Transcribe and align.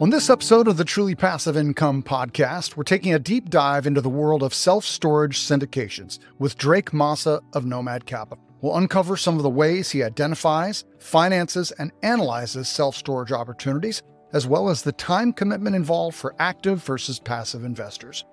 On 0.00 0.08
this 0.08 0.30
episode 0.30 0.66
of 0.66 0.78
the 0.78 0.84
Truly 0.86 1.14
Passive 1.14 1.58
Income 1.58 2.04
podcast, 2.04 2.74
we're 2.74 2.84
taking 2.84 3.12
a 3.12 3.18
deep 3.18 3.50
dive 3.50 3.86
into 3.86 4.00
the 4.00 4.08
world 4.08 4.42
of 4.42 4.54
self 4.54 4.82
storage 4.82 5.38
syndications 5.38 6.18
with 6.38 6.56
Drake 6.56 6.94
Massa 6.94 7.42
of 7.52 7.66
Nomad 7.66 8.06
Capital. 8.06 8.42
We'll 8.62 8.78
uncover 8.78 9.18
some 9.18 9.36
of 9.36 9.42
the 9.42 9.50
ways 9.50 9.90
he 9.90 10.02
identifies, 10.02 10.86
finances, 10.98 11.70
and 11.72 11.92
analyzes 12.02 12.66
self 12.66 12.96
storage 12.96 13.30
opportunities, 13.30 14.02
as 14.32 14.46
well 14.46 14.70
as 14.70 14.80
the 14.80 14.92
time 14.92 15.34
commitment 15.34 15.76
involved 15.76 16.16
for 16.16 16.34
active 16.38 16.82
versus 16.82 17.20
passive 17.20 17.62
investors. 17.62 18.24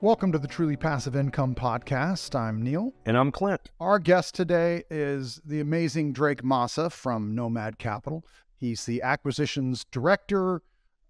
Welcome 0.00 0.32
to 0.32 0.40
the 0.40 0.48
Truly 0.48 0.76
Passive 0.76 1.14
Income 1.14 1.54
podcast. 1.54 2.34
I'm 2.34 2.64
Neil. 2.64 2.92
And 3.06 3.16
I'm 3.16 3.30
Clint. 3.30 3.70
Our 3.78 4.00
guest 4.00 4.34
today 4.34 4.82
is 4.90 5.40
the 5.44 5.60
amazing 5.60 6.14
Drake 6.14 6.42
Massa 6.42 6.90
from 6.90 7.36
Nomad 7.36 7.78
Capital. 7.78 8.24
He's 8.58 8.84
the 8.84 9.02
acquisitions 9.02 9.84
director. 9.90 10.62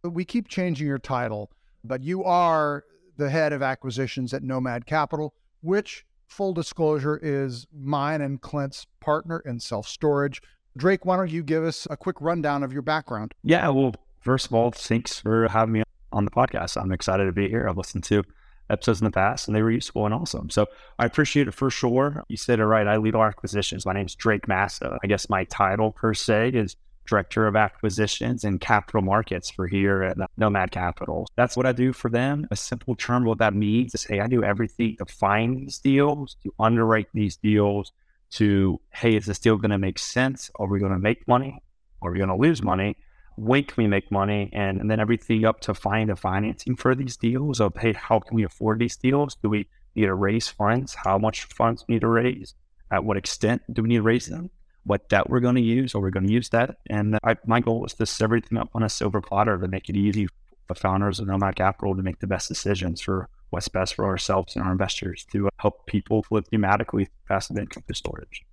We 0.03 0.25
keep 0.25 0.49
changing 0.49 0.87
your 0.87 0.99
title, 0.99 1.51
but 1.83 2.03
you 2.03 2.23
are 2.25 2.85
the 3.17 3.31
head 3.31 3.53
of 3.53 3.63
acquisitions 3.63 4.35
at 4.35 4.43
Nomad 4.43 4.87
Capital, 4.87 5.35
which, 5.63 6.05
full 6.27 6.53
disclosure, 6.53 7.19
is 7.23 7.67
mine 7.73 8.21
and 8.21 8.41
Clint's 8.41 8.87
partner 9.01 9.41
in 9.41 9.61
self 9.61 9.89
storage. 9.89 10.43
Drake, 10.77 11.05
why 11.05 11.17
don't 11.17 11.31
you 11.31 11.43
give 11.43 11.65
us 11.65 11.87
a 11.91 11.97
quick 11.97 12.21
rundown 12.21 12.63
of 12.63 12.73
your 12.73 12.83
background? 12.83 13.35
Yeah, 13.43 13.69
well, 13.71 13.95
first 14.21 14.47
of 14.47 14.55
all, 14.55 14.71
thanks 14.71 15.21
for 15.21 15.49
having 15.49 15.73
me 15.73 15.83
on 16.13 16.25
the 16.25 16.31
podcast. 16.31 16.81
I'm 16.81 16.93
excited 16.93 17.25
to 17.25 17.33
be 17.33 17.49
here. 17.49 17.67
I've 17.69 17.77
listened 17.77 18.05
to 18.05 18.23
episodes 18.71 19.01
in 19.01 19.07
the 19.07 19.11
past 19.11 19.49
and 19.49 19.57
they 19.57 19.63
were 19.63 19.71
useful 19.71 20.05
and 20.05 20.15
awesome. 20.15 20.51
So 20.51 20.67
I 20.99 21.07
appreciate 21.07 21.49
it 21.49 21.55
for 21.55 21.71
sure. 21.71 22.23
You 22.29 22.37
said 22.37 22.61
it 22.61 22.67
right. 22.67 22.87
I 22.87 22.99
lead 22.99 23.17
acquisitions. 23.17 23.87
My 23.87 23.95
name's 23.95 24.15
Drake 24.15 24.47
Massa. 24.47 24.99
I 25.03 25.07
guess 25.07 25.31
my 25.31 25.45
title 25.45 25.93
per 25.93 26.15
se 26.15 26.51
is 26.51 26.77
Director 27.09 27.47
of 27.47 27.57
Acquisitions 27.57 28.45
and 28.45 28.61
Capital 28.61 29.03
Markets 29.03 29.51
for 29.51 29.67
here 29.67 30.03
at 30.03 30.19
Nomad 30.37 30.71
Capital. 30.71 31.27
That's 31.37 31.57
what 31.57 31.67
I 31.67 31.73
do 31.73 31.93
for 31.93 32.11
them. 32.11 32.47
A 32.51 32.57
simple 32.57 32.95
term, 32.95 33.25
what 33.25 33.39
that 33.39 33.55
means 33.55 33.95
is, 33.95 34.05
hey, 34.05 34.21
I 34.21 34.27
do 34.27 34.45
everything 34.45 34.97
to 34.99 35.07
find 35.07 35.57
these 35.57 35.79
deals, 35.79 36.37
to 36.43 36.53
underwrite 36.59 37.09
these 37.15 37.37
deals, 37.37 37.93
to, 38.33 38.81
hey, 38.93 39.17
is 39.17 39.27
this 39.27 39.39
deal 39.39 39.57
going 39.57 39.71
to 39.71 39.79
make 39.79 39.99
sense? 39.99 40.51
Are 40.57 40.67
we 40.67 40.79
going 40.79 40.93
to 40.93 40.99
make 40.99 41.27
money? 41.27 41.63
Are 42.03 42.13
we 42.13 42.19
going 42.19 42.29
to 42.29 42.37
lose 42.37 42.63
money? 42.63 42.97
When 43.37 43.65
can 43.65 43.83
we 43.83 43.89
make 43.89 44.11
money? 44.11 44.51
And, 44.53 44.81
and 44.81 44.91
then 44.91 45.01
everything 45.01 45.45
up 45.45 45.61
to 45.63 45.75
find 45.75 46.11
the 46.11 46.17
financing 46.17 46.77
for 46.77 46.95
these 46.95 47.17
deals 47.17 47.61
of, 47.61 47.77
hey, 47.77 47.95
how 47.95 48.21
can 48.21 48.35
we 48.35 48.45
afford 48.45 48.81
these 48.81 48.97
deals? 48.97 49.37
Do 49.43 49.49
we 49.49 49.69
need 49.95 50.07
to 50.07 50.15
raise 50.15 50.49
funds? 50.49 50.95
How 50.95 51.19
much 51.19 51.45
funds 51.45 51.85
need 51.89 52.03
to 52.03 52.09
raise? 52.09 52.55
At 52.91 53.05
what 53.05 53.17
extent 53.17 53.63
do 53.73 53.83
we 53.83 53.89
need 53.89 53.97
to 53.97 54.03
raise 54.03 54.27
them? 54.27 54.51
What 54.89 55.09
debt 55.09 55.29
we're 55.29 55.41
going 55.41 55.55
to 55.55 55.61
use, 55.61 55.95
or 55.95 56.01
we're 56.01 56.11
going 56.11 56.27
to 56.27 56.33
use 56.33 56.49
that. 56.49 56.79
And 56.89 57.19
I, 57.23 57.37
my 57.47 57.61
goal 57.61 57.85
is 57.85 57.95
to 57.95 58.07
set 58.07 58.25
everything 58.25 58.59
up 58.59 58.71
on 58.75 58.83
a 58.83 58.89
silver 58.89 59.21
platter 59.21 59.59
to 59.59 59.69
make 59.69 59.89
it 59.89 59.97
easy 59.97 60.29
for 60.67 60.75
founders 60.75 61.21
of 61.21 61.27
Nomad 61.27 61.57
Capital 61.57 61.95
to 61.95 62.03
make 62.03 62.21
the 62.21 62.27
best 62.27 62.49
decisions 62.49 63.01
for 63.01 63.29
what's 63.51 63.69
best 63.69 63.95
for 63.95 64.05
ourselves 64.05 64.57
and 64.57 64.65
our 64.65 64.73
investors 64.73 65.27
to 65.33 65.47
uh, 65.47 65.51
help 65.59 65.87
people 65.87 66.25
live 66.31 66.49
thematically 66.51 67.07
passive 67.27 67.59
income 67.59 67.83
to 67.87 67.95
storage. 67.95 68.45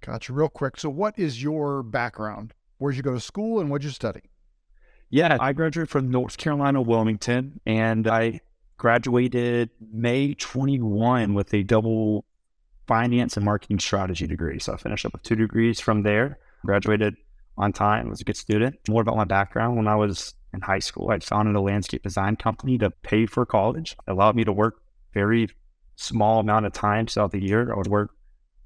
Gotcha. 0.00 0.32
Real 0.32 0.48
quick. 0.48 0.78
So, 0.78 0.88
what 0.88 1.18
is 1.18 1.42
your 1.42 1.82
background? 1.82 2.52
Where'd 2.78 2.96
you 2.96 3.02
go 3.02 3.14
to 3.14 3.20
school 3.20 3.60
and 3.60 3.70
what'd 3.70 3.84
you 3.84 3.90
study? 3.90 4.22
Yeah, 5.08 5.36
I 5.40 5.52
graduated 5.52 5.88
from 5.88 6.10
North 6.10 6.36
Carolina, 6.36 6.82
Wilmington, 6.82 7.60
and 7.64 8.08
I 8.08 8.40
graduated 8.76 9.70
May 9.92 10.34
21 10.34 11.32
with 11.32 11.54
a 11.54 11.62
double 11.62 12.24
finance 12.86 13.36
and 13.36 13.44
marketing 13.44 13.78
strategy 13.78 14.26
degree. 14.26 14.58
So 14.58 14.72
I 14.72 14.76
finished 14.76 15.06
up 15.06 15.12
with 15.12 15.22
two 15.22 15.36
degrees 15.36 15.80
from 15.80 16.02
there, 16.02 16.38
graduated 16.64 17.16
on 17.58 17.72
time, 17.72 18.08
was 18.08 18.20
a 18.20 18.24
good 18.24 18.36
student. 18.36 18.76
More 18.88 19.02
about 19.02 19.16
my 19.16 19.24
background 19.24 19.76
when 19.76 19.88
I 19.88 19.96
was 19.96 20.34
in 20.52 20.60
high 20.60 20.78
school, 20.78 21.10
I 21.10 21.18
founded 21.18 21.56
a 21.56 21.60
landscape 21.60 22.02
design 22.02 22.36
company 22.36 22.78
to 22.78 22.90
pay 22.90 23.26
for 23.26 23.44
college. 23.46 23.96
It 24.06 24.10
allowed 24.10 24.36
me 24.36 24.44
to 24.44 24.52
work 24.52 24.80
very 25.14 25.48
small 25.96 26.40
amount 26.40 26.66
of 26.66 26.72
time 26.72 27.06
throughout 27.06 27.32
the 27.32 27.42
year. 27.42 27.72
I 27.72 27.76
would 27.76 27.86
work 27.86 28.10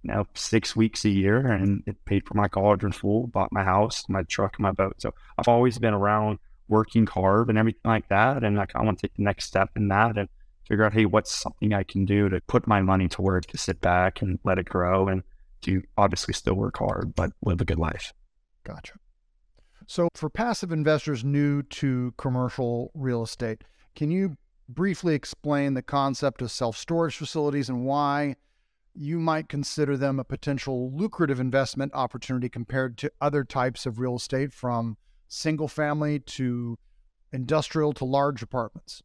you 0.02 0.12
know, 0.12 0.26
six 0.34 0.74
weeks 0.74 1.04
a 1.04 1.10
year 1.10 1.46
and 1.46 1.82
it 1.86 2.04
paid 2.04 2.26
for 2.26 2.34
my 2.34 2.48
college 2.48 2.82
in 2.82 2.92
full, 2.92 3.26
bought 3.26 3.52
my 3.52 3.62
house, 3.62 4.04
my 4.08 4.22
truck, 4.24 4.58
my 4.58 4.72
boat. 4.72 4.94
So 4.98 5.14
I've 5.38 5.48
always 5.48 5.78
been 5.78 5.94
around 5.94 6.38
working 6.68 7.06
hard 7.06 7.48
and 7.48 7.58
everything 7.58 7.82
like 7.84 8.08
that. 8.08 8.42
And 8.42 8.58
I 8.58 8.66
want 8.76 8.98
to 8.98 9.06
take 9.06 9.16
the 9.16 9.22
next 9.22 9.44
step 9.44 9.70
in 9.76 9.88
that. 9.88 10.16
And 10.16 10.28
figure 10.70 10.84
out, 10.84 10.92
hey, 10.92 11.04
what's 11.04 11.34
something 11.34 11.74
I 11.74 11.82
can 11.82 12.04
do 12.04 12.28
to 12.28 12.40
put 12.46 12.68
my 12.68 12.80
money 12.80 13.08
to 13.08 13.22
work 13.22 13.46
to 13.46 13.58
sit 13.58 13.80
back 13.80 14.22
and 14.22 14.38
let 14.44 14.56
it 14.56 14.66
grow 14.66 15.08
and 15.08 15.24
to 15.62 15.82
obviously 15.98 16.32
still 16.32 16.54
work 16.54 16.78
hard, 16.78 17.12
but 17.16 17.32
live 17.42 17.60
a 17.60 17.64
good 17.64 17.78
life. 17.78 18.12
Gotcha. 18.62 18.94
So, 19.88 20.08
for 20.14 20.30
passive 20.30 20.70
investors 20.70 21.24
new 21.24 21.62
to 21.64 22.14
commercial 22.16 22.92
real 22.94 23.24
estate, 23.24 23.64
can 23.96 24.12
you 24.12 24.36
briefly 24.68 25.16
explain 25.16 25.74
the 25.74 25.82
concept 25.82 26.40
of 26.40 26.52
self 26.52 26.76
storage 26.76 27.16
facilities 27.16 27.68
and 27.68 27.84
why 27.84 28.36
you 28.94 29.18
might 29.18 29.48
consider 29.48 29.96
them 29.96 30.20
a 30.20 30.24
potential 30.24 30.92
lucrative 30.94 31.40
investment 31.40 31.92
opportunity 31.94 32.48
compared 32.48 32.96
to 32.98 33.10
other 33.20 33.42
types 33.42 33.86
of 33.86 33.98
real 33.98 34.14
estate 34.14 34.52
from 34.52 34.96
single 35.26 35.66
family 35.66 36.20
to 36.20 36.78
industrial 37.32 37.92
to 37.94 38.04
large 38.04 38.40
apartments? 38.40 39.02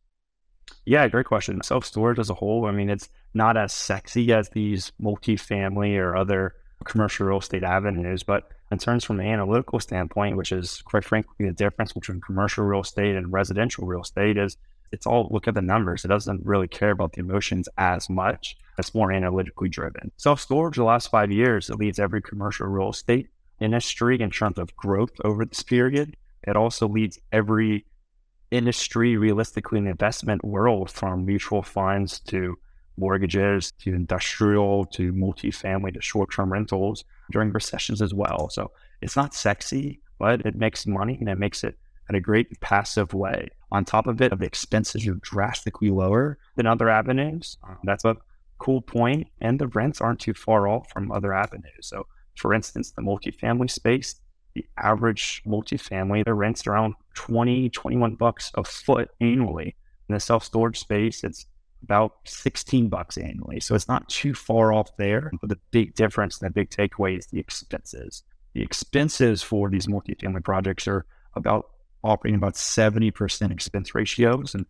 Yeah, 0.85 1.07
great 1.07 1.25
question. 1.25 1.61
Self 1.63 1.85
storage 1.85 2.19
as 2.19 2.29
a 2.29 2.35
whole, 2.35 2.65
I 2.65 2.71
mean, 2.71 2.89
it's 2.89 3.09
not 3.33 3.57
as 3.57 3.73
sexy 3.73 4.31
as 4.33 4.49
these 4.49 4.91
multifamily 5.01 5.97
or 5.97 6.15
other 6.15 6.55
commercial 6.85 7.25
real 7.27 7.39
estate 7.39 7.63
avenues, 7.63 8.23
but 8.23 8.51
in 8.71 8.77
terms 8.77 9.03
from 9.03 9.19
an 9.19 9.27
analytical 9.27 9.79
standpoint, 9.79 10.37
which 10.37 10.51
is 10.51 10.81
quite 10.83 11.03
frankly 11.03 11.45
the 11.45 11.51
difference 11.51 11.93
between 11.93 12.21
commercial 12.21 12.63
real 12.63 12.81
estate 12.81 13.15
and 13.15 13.31
residential 13.31 13.85
real 13.85 14.01
estate, 14.01 14.37
is 14.37 14.57
it's 14.91 15.05
all 15.05 15.27
look 15.31 15.47
at 15.47 15.55
the 15.55 15.61
numbers. 15.61 16.05
It 16.05 16.09
doesn't 16.09 16.45
really 16.45 16.67
care 16.67 16.91
about 16.91 17.13
the 17.13 17.21
emotions 17.21 17.67
as 17.77 18.09
much. 18.09 18.57
It's 18.77 18.93
more 18.93 19.11
analytically 19.11 19.69
driven. 19.69 20.11
Self 20.17 20.39
storage, 20.39 20.75
the 20.75 20.83
last 20.83 21.09
five 21.09 21.31
years, 21.31 21.69
it 21.69 21.77
leads 21.77 21.99
every 21.99 22.21
commercial 22.21 22.67
real 22.67 22.89
estate 22.89 23.29
industry 23.59 24.19
in 24.19 24.29
terms 24.29 24.57
of 24.57 24.75
growth 24.75 25.11
over 25.23 25.45
this 25.45 25.63
period. 25.63 26.15
It 26.43 26.55
also 26.55 26.87
leads 26.87 27.19
every 27.31 27.85
industry 28.51 29.17
realistically 29.17 29.81
the 29.81 29.89
investment 29.89 30.43
world 30.43 30.89
from 30.89 31.25
mutual 31.25 31.61
funds 31.61 32.19
to 32.21 32.57
mortgages 32.97 33.71
to 33.79 33.93
industrial 33.93 34.85
to 34.85 35.11
multifamily 35.11 35.93
to 35.93 36.01
short-term 36.01 36.51
rentals 36.51 37.03
during 37.31 37.51
recessions 37.51 38.01
as 38.01 38.13
well. 38.13 38.49
So 38.49 38.71
it's 39.01 39.15
not 39.15 39.33
sexy, 39.33 39.99
but 40.17 40.45
it 40.45 40.55
makes 40.55 40.87
money 40.87 41.17
and 41.19 41.27
it 41.27 41.37
makes 41.37 41.63
it 41.63 41.77
in 42.09 42.15
a 42.15 42.21
great 42.21 42.59
passive 42.61 43.13
way. 43.13 43.49
On 43.71 43.83
top 43.83 44.07
of 44.07 44.21
it, 44.21 44.37
the 44.37 44.45
expenses 44.45 45.07
are 45.07 45.15
drastically 45.15 45.89
lower 45.89 46.37
than 46.55 46.67
other 46.67 46.89
avenues. 46.89 47.57
Um, 47.67 47.79
that's 47.83 48.05
a 48.05 48.15
cool 48.57 48.81
point, 48.81 49.27
and 49.41 49.59
the 49.59 49.67
rents 49.67 49.99
aren't 49.99 50.19
too 50.19 50.33
far 50.33 50.67
off 50.67 50.89
from 50.91 51.11
other 51.11 51.33
avenues. 51.33 51.81
So, 51.81 52.05
for 52.37 52.53
instance, 52.53 52.91
the 52.91 53.01
multifamily 53.01 53.69
space, 53.69 54.15
the 54.55 54.65
average 54.77 55.43
multifamily, 55.45 56.25
the 56.25 56.33
rents 56.33 56.65
around 56.65 56.95
20, 57.13 57.69
21 57.69 58.15
bucks 58.15 58.51
a 58.55 58.63
foot 58.63 59.11
annually. 59.21 59.75
In 60.09 60.13
the 60.13 60.19
self 60.19 60.43
storage 60.43 60.79
space, 60.79 61.23
it's 61.23 61.45
about 61.83 62.13
16 62.25 62.89
bucks 62.89 63.17
annually. 63.17 63.59
So 63.59 63.75
it's 63.75 63.87
not 63.87 64.07
too 64.09 64.33
far 64.33 64.73
off 64.73 64.95
there. 64.97 65.31
But 65.39 65.49
the 65.49 65.59
big 65.71 65.93
difference, 65.95 66.39
the 66.39 66.49
big 66.49 66.69
takeaway 66.69 67.17
is 67.17 67.27
the 67.27 67.39
expenses. 67.39 68.23
The 68.53 68.63
expenses 68.63 69.43
for 69.43 69.69
these 69.69 69.87
multifamily 69.87 70.43
projects 70.43 70.87
are 70.87 71.05
about 71.35 71.69
operating 72.03 72.37
about 72.37 72.53
70% 72.53 73.51
expense 73.51 73.93
ratios. 73.93 74.55
And 74.55 74.65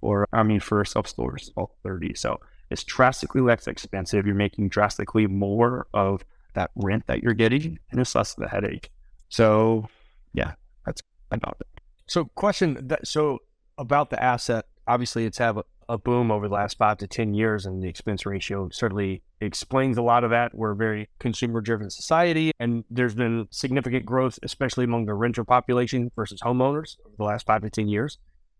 for, 0.00 0.28
I 0.32 0.42
mean, 0.42 0.60
for 0.60 0.84
self 0.84 1.08
storage, 1.08 1.42
it's 1.42 1.50
about 1.50 1.70
30. 1.82 2.14
So 2.14 2.38
it's 2.70 2.84
drastically 2.84 3.40
less 3.40 3.66
expensive. 3.66 4.26
You're 4.26 4.34
making 4.34 4.68
drastically 4.68 5.26
more 5.26 5.86
of 5.94 6.24
that 6.54 6.70
rent 6.74 7.06
that 7.06 7.22
you're 7.22 7.34
getting, 7.34 7.78
and 7.90 8.00
it's 8.00 8.14
less 8.14 8.36
of 8.36 8.42
a 8.42 8.48
headache. 8.48 8.90
So, 9.30 9.88
yeah, 10.34 10.52
that's 10.84 11.02
about 11.30 11.56
it. 11.60 11.66
So, 12.06 12.26
question 12.34 12.88
that 12.88 13.06
so 13.06 13.38
about 13.78 14.10
the 14.10 14.22
asset. 14.22 14.66
Obviously, 14.86 15.24
it's 15.24 15.38
have 15.38 15.56
a, 15.56 15.64
a 15.88 15.96
boom 15.96 16.32
over 16.32 16.48
the 16.48 16.54
last 16.54 16.76
five 16.76 16.98
to 16.98 17.06
ten 17.06 17.32
years, 17.32 17.64
and 17.64 17.82
the 17.82 17.88
expense 17.88 18.26
ratio 18.26 18.68
certainly 18.70 19.22
explains 19.40 19.96
a 19.96 20.02
lot 20.02 20.24
of 20.24 20.30
that. 20.30 20.52
We're 20.52 20.72
a 20.72 20.76
very 20.76 21.08
consumer-driven 21.20 21.90
society, 21.90 22.50
and 22.58 22.84
there's 22.90 23.14
been 23.14 23.46
significant 23.50 24.04
growth, 24.04 24.38
especially 24.42 24.84
among 24.84 25.06
the 25.06 25.14
renter 25.14 25.44
population 25.44 26.10
versus 26.16 26.40
homeowners 26.40 26.96
over 27.06 27.14
the 27.16 27.24
last 27.24 27.46
five 27.46 27.62
to 27.62 27.70
ten 27.70 27.88
years. 27.88 28.18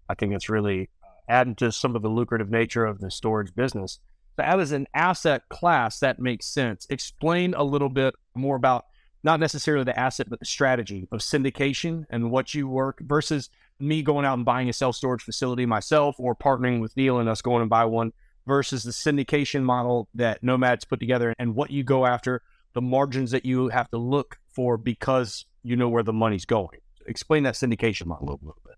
I 0.09 0.15
think 0.15 0.33
it's 0.33 0.49
really 0.49 0.89
uh, 1.03 1.09
adding 1.29 1.57
to 1.57 1.73
some 1.73 1.97
of 1.97 2.03
the 2.03 2.09
lucrative 2.09 2.51
nature 2.51 2.87
of 2.87 3.01
the 3.01 3.11
storage 3.11 3.55
business. 3.57 3.99
So, 4.37 4.45
as 4.45 4.71
an 4.71 4.87
asset 4.95 5.43
class, 5.49 5.99
that 5.99 6.21
makes 6.21 6.47
sense. 6.47 6.87
Explain 6.89 7.55
a 7.55 7.65
little 7.65 7.89
bit 7.89 8.15
more 8.37 8.55
about 8.55 8.85
not 9.23 9.41
necessarily 9.41 9.85
the 9.85 9.99
asset, 9.99 10.29
but 10.31 10.39
the 10.41 10.47
strategy 10.47 11.07
of 11.13 11.21
syndication 11.21 12.05
and 12.11 12.31
what 12.31 12.55
you 12.55 12.69
work 12.69 13.01
versus 13.01 13.51
me 13.79 14.03
going 14.03 14.25
out 14.25 14.35
and 14.35 14.45
buying 14.45 14.69
a 14.69 14.73
self 14.73 14.97
storage 14.97 15.23
facility 15.23 15.67
myself 15.67 16.17
or 16.19 16.35
partnering 16.35 16.81
with 16.81 16.97
Neil 16.97 17.19
and 17.19 17.29
us 17.29 17.43
going 17.43 17.61
and 17.61 17.71
buy 17.71 17.85
one 17.85 18.13
versus 18.47 18.83
the 18.83 18.91
syndication 18.91 19.63
model 19.63 20.09
that 20.15 20.43
Nomad's 20.43 20.85
put 20.85 21.01
together 21.01 21.35
and 21.39 21.55
what 21.55 21.71
you 21.71 21.83
go 21.83 22.07
after, 22.07 22.43
the 22.73 22.81
margins 22.81 23.31
that 23.31 23.45
you 23.45 23.69
have 23.69 23.91
to 23.91 23.99
look 23.99 24.39
for 24.53 24.77
because 24.77 25.45
you 25.63 25.77
know 25.77 25.89
where 25.89 26.03
the 26.03 26.13
money's 26.13 26.45
going. 26.45 26.79
Explain 27.07 27.43
that 27.45 27.55
syndication 27.55 28.07
model 28.07 28.29
a 28.29 28.31
little 28.31 28.57
bit. 28.67 28.77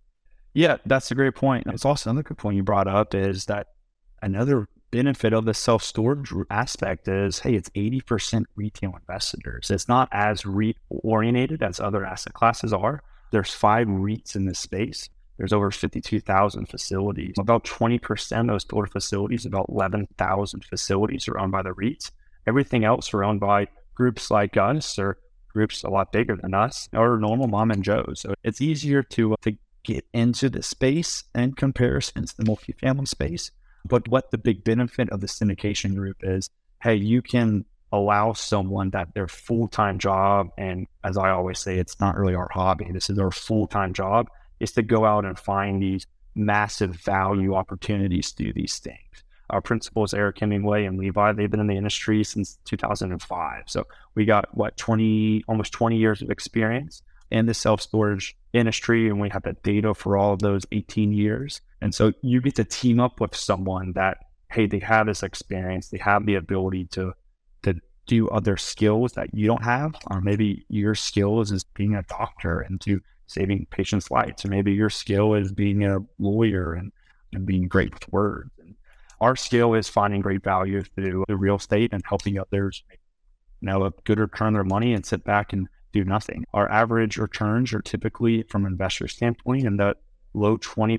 Yeah, 0.55 0.77
that's 0.85 1.11
a 1.11 1.15
great 1.15 1.35
point. 1.35 1.67
It's 1.69 1.85
also 1.85 2.11
another 2.11 2.25
good 2.25 2.38
point 2.38 2.56
you 2.56 2.62
brought 2.62 2.88
up 2.88 3.15
is 3.15 3.47
that 3.47 3.69
another 4.21 4.69
benefit 4.93 5.33
of 5.33 5.47
the 5.47 5.55
self 5.55 5.83
storage 5.83 6.33
aspect 6.50 7.09
is 7.09 7.41
hey, 7.41 7.55
it's 7.55 7.71
80% 7.71 8.44
retail 8.55 8.94
investors. 8.97 9.71
It's 9.71 9.89
not 9.89 10.09
as 10.12 10.47
REIT 10.47 10.77
oriented 10.89 11.62
as 11.62 11.81
other 11.81 12.05
asset 12.05 12.35
classes 12.35 12.73
are. 12.73 13.03
There's 13.33 13.50
five 13.50 13.89
REITs 13.89 14.37
in 14.37 14.44
this 14.44 14.61
space. 14.61 15.09
There's 15.39 15.53
over 15.53 15.71
52,000 15.71 16.67
facilities. 16.67 17.35
About 17.39 17.65
20% 17.65 18.41
of 18.41 18.47
those 18.47 18.65
total 18.65 18.87
facilities, 18.87 19.47
about 19.47 19.67
11,000 19.71 20.65
facilities 20.65 21.27
are 21.27 21.38
owned 21.38 21.50
by 21.50 21.62
the 21.62 21.71
REITs. 21.71 22.11
Everything 22.47 22.85
else 22.85 23.12
are 23.15 23.25
owned 23.25 23.41
by 23.41 23.67
groups 23.95 24.31
like 24.31 24.56
us 24.56 24.99
or 24.99 25.19
groups 25.49 25.83
a 25.83 25.91
lot 25.91 26.12
bigger 26.12 26.37
than 26.37 26.55
us 26.55 26.88
or 26.93 27.19
normal 27.19 27.49
mom 27.49 27.71
and 27.71 27.83
Joe. 27.83 28.05
So 28.15 28.35
it's 28.45 28.61
easier 28.61 29.03
to, 29.03 29.33
uh, 29.33 29.37
to 29.43 29.56
get 29.85 30.05
into 30.12 30.49
the 30.49 30.62
space 30.62 31.25
in 31.35 31.55
comparison 31.55 32.27
to 32.27 32.37
the 32.37 32.45
multifamily 32.45 33.09
space. 33.09 33.50
But 33.84 34.08
what 34.08 34.31
the 34.31 34.38
big 34.38 34.64
benefit 34.64 35.11
of 35.11 35.20
the 35.20 35.26
syndication 35.26 35.94
group 35.94 36.19
is, 36.23 36.50
hey, 36.82 36.94
you 36.94 37.23
can 37.23 37.64
allow 37.93 38.32
someone 38.32 38.90
that 38.90 39.14
their 39.14 39.29
full 39.29 39.69
time 39.69 39.99
job, 39.99 40.49
and 40.56 40.87
as 41.05 41.19
I 41.19 41.31
always 41.31 41.58
say, 41.58 41.79
it's 41.79 42.00
not 42.00 42.17
really 42.17 42.34
our 42.34 42.49
hobby, 42.50 42.90
this 42.93 43.11
is 43.11 43.19
our 43.19 43.31
full 43.31 43.67
time 43.67 43.93
job, 43.93 44.29
is 44.61 44.73
to 44.73 44.82
go 44.82 45.05
out 45.05 45.25
and 45.25 45.38
find 45.38 45.82
these 45.82 46.06
massive 46.34 46.96
value 46.96 47.55
opportunities 47.55 48.32
do 48.32 48.52
these 48.52 48.79
things. 48.79 49.25
Our 49.50 49.61
principals, 49.61 50.14
Eric 50.14 50.38
Hemingway 50.38 50.87
and 50.87 50.99
Levi, 50.99 51.32
they've 51.32 51.50
been 51.50 51.61
in 51.61 51.67
the 51.67 51.76
industry 51.76 52.25
since 52.25 52.58
2005. 52.64 53.64
So 53.67 53.87
we 54.14 54.25
got 54.25 54.56
what 54.56 54.78
20, 54.78 55.44
almost 55.46 55.73
20 55.73 55.99
years 55.99 56.23
of 56.23 56.31
experience 56.31 57.02
in 57.31 57.44
the 57.44 57.55
self 57.55 57.82
storage 57.82 58.35
industry, 58.55 59.08
and 59.08 59.20
we 59.20 59.28
have 59.28 59.43
the 59.43 59.55
data 59.62 59.94
for 59.94 60.17
all 60.17 60.32
of 60.32 60.40
those 60.40 60.64
18 60.73 61.12
years. 61.12 61.61
And 61.82 61.94
so 61.94 62.12
you 62.23 62.40
get 62.40 62.55
to 62.56 62.64
team 62.64 63.00
up 63.00 63.20
with 63.20 63.34
someone 63.34 63.93
that, 63.94 64.19
hey, 64.52 64.67
they 64.67 64.79
have 64.79 65.06
this 65.06 65.23
experience, 65.23 65.88
they 65.88 65.99
have 65.99 66.25
the 66.26 66.37
ability 66.37 66.87
to 66.93 67.12
to 67.64 67.75
do 68.06 68.29
other 68.29 68.56
skills 68.56 69.12
that 69.12 69.34
you 69.34 69.46
don't 69.46 69.64
have, 69.64 69.94
or 70.11 70.20
maybe 70.20 70.64
your 70.69 70.94
skill 70.94 71.40
is 71.40 71.64
being 71.75 71.94
a 71.94 72.02
doctor 72.05 72.61
and 72.61 72.81
to 72.81 73.00
saving 73.26 73.67
patients' 73.70 74.11
lives, 74.11 74.44
or 74.44 74.49
maybe 74.49 74.73
your 74.73 74.90
skill 74.90 75.34
is 75.34 75.52
being 75.52 75.84
a 75.84 75.99
lawyer 76.19 76.75
and, 76.75 76.93
and 77.32 77.46
being 77.46 77.69
great 77.69 77.93
with 77.93 78.12
words. 78.12 78.50
And 78.58 78.75
our 79.20 79.37
skill 79.37 79.75
is 79.75 79.88
finding 79.88 80.20
great 80.20 80.43
value 80.43 80.82
through 80.82 81.25
the 81.28 81.37
real 81.37 81.56
estate 81.56 81.93
and 81.93 82.02
helping 82.05 82.38
others 82.38 82.82
you 83.61 83.67
know 83.67 83.85
a 83.85 83.93
good 84.05 84.19
return 84.19 84.49
on 84.49 84.52
their 84.55 84.64
money 84.64 84.93
and 84.93 85.06
sit 85.06 85.25
back 85.25 85.52
and 85.52 85.69
do 85.93 86.05
nothing. 86.05 86.44
Our 86.52 86.70
average 86.70 87.17
returns 87.17 87.73
are 87.73 87.82
typically, 87.82 88.43
from 88.44 88.67
investor 88.67 89.08
standpoint, 89.08 89.67
and 89.67 89.78
the 89.78 89.94
low 90.34 90.56
20% 90.56 90.99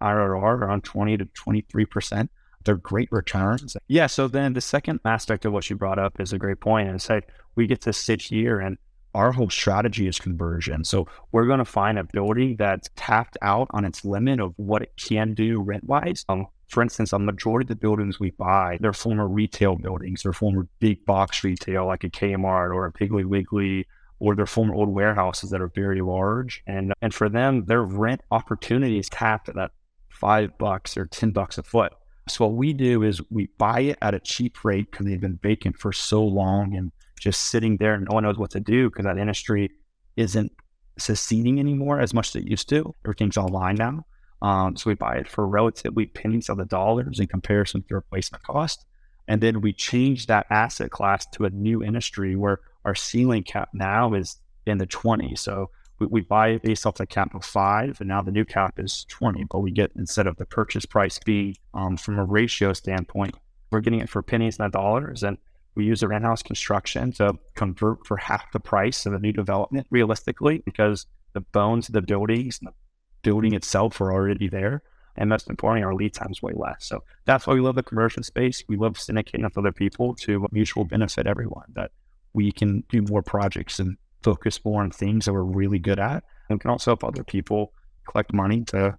IRR, 0.00 0.42
around 0.42 0.84
20 0.84 1.16
to 1.18 1.24
23%. 1.26 2.28
They're 2.64 2.76
great 2.76 3.08
returns. 3.12 3.76
Yeah. 3.88 4.06
So 4.06 4.26
then 4.26 4.54
the 4.54 4.60
second 4.60 5.00
aspect 5.04 5.44
of 5.44 5.52
what 5.52 5.68
you 5.68 5.76
brought 5.76 5.98
up 5.98 6.18
is 6.18 6.32
a 6.32 6.38
great 6.38 6.60
point. 6.60 6.88
And 6.88 7.00
say 7.00 7.20
we 7.56 7.66
get 7.66 7.82
to 7.82 7.92
sit 7.92 8.22
here 8.22 8.58
and 8.58 8.78
our 9.14 9.32
whole 9.32 9.50
strategy 9.50 10.08
is 10.08 10.18
conversion. 10.18 10.84
So 10.84 11.06
we're 11.30 11.46
going 11.46 11.58
to 11.58 11.64
find 11.64 11.98
a 11.98 12.04
building 12.04 12.56
that's 12.58 12.90
tapped 12.96 13.38
out 13.42 13.68
on 13.70 13.84
its 13.84 14.04
limit 14.04 14.40
of 14.40 14.54
what 14.56 14.82
it 14.82 14.92
can 14.96 15.34
do 15.34 15.60
rent 15.60 15.84
wise. 15.84 16.24
Um, 16.28 16.46
for 16.68 16.82
instance, 16.82 17.12
a 17.12 17.18
majority 17.18 17.64
of 17.64 17.68
the 17.68 17.76
buildings 17.76 18.18
we 18.18 18.30
buy, 18.30 18.78
they're 18.80 18.92
former 18.92 19.28
retail 19.28 19.76
buildings. 19.76 20.22
They're 20.22 20.32
former 20.32 20.66
big 20.80 21.04
box 21.04 21.44
retail 21.44 21.86
like 21.86 22.02
a 22.02 22.10
Kmart 22.10 22.74
or 22.74 22.86
a 22.86 22.92
Piggly 22.92 23.24
Wiggly 23.24 23.86
or 24.18 24.34
they're 24.34 24.46
former 24.46 24.74
old 24.74 24.88
warehouses 24.88 25.50
that 25.50 25.60
are 25.60 25.70
very 25.74 26.00
large. 26.00 26.62
And 26.66 26.92
and 27.02 27.14
for 27.14 27.28
them, 27.28 27.64
their 27.66 27.82
rent 27.82 28.22
opportunity 28.30 28.98
is 28.98 29.08
capped 29.08 29.48
at 29.48 29.54
that 29.56 29.72
five 30.10 30.56
bucks 30.58 30.96
or 30.96 31.06
ten 31.06 31.30
bucks 31.30 31.58
a 31.58 31.62
foot. 31.62 31.92
So 32.28 32.46
what 32.46 32.56
we 32.56 32.72
do 32.72 33.02
is 33.02 33.20
we 33.30 33.48
buy 33.58 33.80
it 33.80 33.98
at 34.00 34.14
a 34.14 34.20
cheap 34.20 34.64
rate 34.64 34.90
because 34.90 35.06
they've 35.06 35.20
been 35.20 35.38
vacant 35.42 35.76
for 35.76 35.92
so 35.92 36.24
long 36.24 36.74
and 36.74 36.90
just 37.20 37.42
sitting 37.42 37.76
there 37.76 37.94
and 37.94 38.06
no 38.08 38.14
one 38.14 38.24
knows 38.24 38.38
what 38.38 38.50
to 38.52 38.60
do 38.60 38.88
because 38.88 39.04
that 39.04 39.18
industry 39.18 39.70
isn't 40.16 40.50
succeeding 40.98 41.58
anymore 41.58 42.00
as 42.00 42.14
much 42.14 42.28
as 42.28 42.36
it 42.36 42.48
used 42.48 42.68
to. 42.70 42.94
Everything's 43.04 43.36
online 43.36 43.76
now. 43.76 44.06
Um, 44.42 44.76
so 44.76 44.90
we 44.90 44.94
buy 44.94 45.16
it 45.16 45.28
for 45.28 45.46
relatively 45.46 46.06
pennies 46.06 46.48
of 46.48 46.58
the 46.58 46.64
dollars 46.64 47.20
in 47.20 47.26
comparison 47.26 47.82
to 47.88 47.94
replacement 47.94 48.44
cost. 48.44 48.84
And 49.26 49.40
then 49.40 49.60
we 49.60 49.72
change 49.72 50.26
that 50.26 50.46
asset 50.50 50.90
class 50.90 51.26
to 51.32 51.46
a 51.46 51.50
new 51.50 51.82
industry 51.82 52.36
where 52.36 52.60
our 52.84 52.94
ceiling 52.94 53.42
cap 53.42 53.70
now 53.72 54.14
is 54.14 54.36
in 54.66 54.78
the 54.78 54.86
20. 54.86 55.36
So 55.36 55.70
we, 55.98 56.06
we 56.06 56.20
buy 56.20 56.58
based 56.58 56.86
off 56.86 56.96
the 56.96 57.06
cap 57.06 57.34
of 57.34 57.44
five, 57.44 58.00
and 58.00 58.08
now 58.08 58.22
the 58.22 58.30
new 58.30 58.44
cap 58.44 58.78
is 58.78 59.04
20. 59.08 59.44
But 59.50 59.60
we 59.60 59.70
get 59.70 59.92
instead 59.96 60.26
of 60.26 60.36
the 60.36 60.46
purchase 60.46 60.86
price 60.86 61.18
being 61.18 61.56
um, 61.72 61.96
from 61.96 62.18
a 62.18 62.24
ratio 62.24 62.72
standpoint, 62.72 63.34
we're 63.70 63.80
getting 63.80 64.00
it 64.00 64.08
for 64.08 64.22
pennies, 64.22 64.58
not 64.58 64.72
dollars. 64.72 65.22
And 65.22 65.38
we 65.74 65.84
use 65.84 66.02
a 66.02 66.08
rent 66.08 66.24
house 66.24 66.42
construction 66.42 67.12
to 67.12 67.34
convert 67.54 68.06
for 68.06 68.16
half 68.16 68.52
the 68.52 68.60
price 68.60 69.06
of 69.06 69.12
a 69.12 69.18
new 69.18 69.32
development 69.32 69.86
realistically 69.90 70.62
because 70.64 71.06
the 71.32 71.40
bones 71.40 71.88
of 71.88 71.94
the 71.94 72.02
buildings 72.02 72.58
and 72.60 72.68
the 72.68 72.74
building 73.22 73.54
itself 73.54 74.00
are 74.00 74.12
already 74.12 74.48
there. 74.48 74.82
And 75.16 75.28
most 75.28 75.48
importantly, 75.48 75.84
our 75.84 75.94
lead 75.94 76.14
time 76.14 76.30
is 76.30 76.42
way 76.42 76.52
less. 76.54 76.86
So 76.86 77.04
that's 77.24 77.46
why 77.46 77.54
we 77.54 77.60
love 77.60 77.76
the 77.76 77.82
conversion 77.82 78.22
space. 78.22 78.64
We 78.68 78.76
love 78.76 78.94
syndicating 78.94 79.44
with 79.44 79.56
other 79.56 79.72
people 79.72 80.14
to 80.16 80.46
mutual 80.50 80.84
benefit 80.84 81.26
everyone. 81.26 81.66
That 81.74 81.92
we 82.34 82.52
can 82.52 82.84
do 82.90 83.02
more 83.02 83.22
projects 83.22 83.78
and 83.78 83.96
focus 84.22 84.62
more 84.64 84.82
on 84.82 84.90
things 84.90 85.24
that 85.24 85.32
we're 85.32 85.42
really 85.42 85.78
good 85.78 85.98
at. 85.98 86.24
And 86.48 86.58
we 86.58 86.58
can 86.58 86.70
also 86.70 86.90
help 86.90 87.04
other 87.04 87.24
people 87.24 87.72
collect 88.10 88.32
money 88.32 88.64
to 88.64 88.98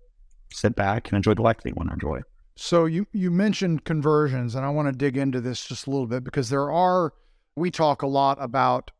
sit 0.52 0.76
back 0.76 1.10
and 1.10 1.18
enjoy 1.18 1.34
the 1.34 1.42
life 1.42 1.58
they 1.64 1.74
want 1.74 1.90
to 1.90 1.94
enjoy. 1.94 2.22
So 2.56 2.86
you 2.86 3.06
you 3.12 3.32
mentioned 3.32 3.84
conversions, 3.84 4.56
and 4.56 4.66
I 4.66 4.70
want 4.70 4.88
to 4.88 4.94
dig 4.94 5.18
into 5.18 5.42
this 5.42 5.66
just 5.66 5.88
a 5.88 5.90
little 5.90 6.08
bit 6.08 6.24
because 6.24 6.50
there 6.50 6.72
are 6.72 7.14
we 7.56 7.70
talk 7.70 8.02
a 8.02 8.08
lot 8.08 8.38
about 8.42 8.92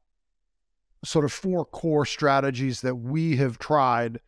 sort 1.06 1.24
of 1.24 1.32
four 1.32 1.66
core 1.66 2.06
strategies 2.06 2.82
that 2.82 2.96
we 2.96 3.38
have 3.38 3.58
tried 3.58 4.20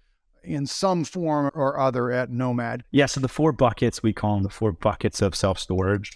in 0.44 0.66
some 0.66 1.04
form 1.04 1.52
or 1.54 1.78
other 1.78 2.10
at 2.10 2.30
Nomad. 2.30 2.84
Yeah, 2.92 3.08
so 3.08 3.20
the 3.20 3.28
four 3.28 3.52
buckets 3.52 4.02
we 4.02 4.14
call 4.14 4.36
them 4.36 4.44
the 4.44 4.50
four 4.50 4.72
buckets 4.72 5.22
of 5.22 5.36
self 5.36 5.60
storage 5.60 6.14